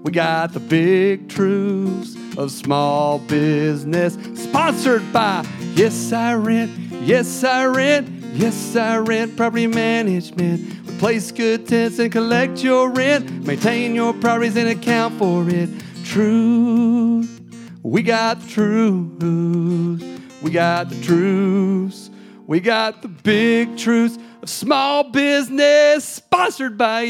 We 0.03 0.11
got 0.11 0.53
the 0.53 0.59
big 0.59 1.29
truths 1.29 2.15
of 2.37 2.51
small 2.51 3.17
business. 3.19 4.17
Sponsored 4.35 5.11
by 5.11 5.45
Yes 5.73 6.13
I 6.13 6.35
Rent. 6.35 6.71
Yes 7.01 7.43
I 7.43 7.65
Rent. 7.65 8.07
Yes 8.35 8.75
I 8.75 8.97
Rent 8.97 9.35
Property 9.35 9.67
Management. 9.67 10.89
Replace 10.89 11.31
good 11.31 11.67
tenants 11.67 11.97
and 11.99 12.11
collect 12.11 12.63
your 12.63 12.89
rent. 12.89 13.45
Maintain 13.47 13.95
your 13.95 14.13
properties 14.13 14.55
and 14.55 14.69
account 14.69 15.17
for 15.17 15.49
it. 15.49 15.69
Truth. 16.05 17.41
We 17.81 18.03
got 18.03 18.41
the 18.41 18.47
truth. 18.47 20.03
We 20.41 20.51
got 20.51 20.89
the 20.89 21.01
truths. 21.01 22.11
We 22.45 22.59
got 22.59 23.01
the 23.01 23.07
big 23.07 23.77
truths 23.77 24.19
of 24.43 24.49
small 24.49 25.09
business. 25.09 26.03
Sponsored 26.03 26.77
by 26.77 27.03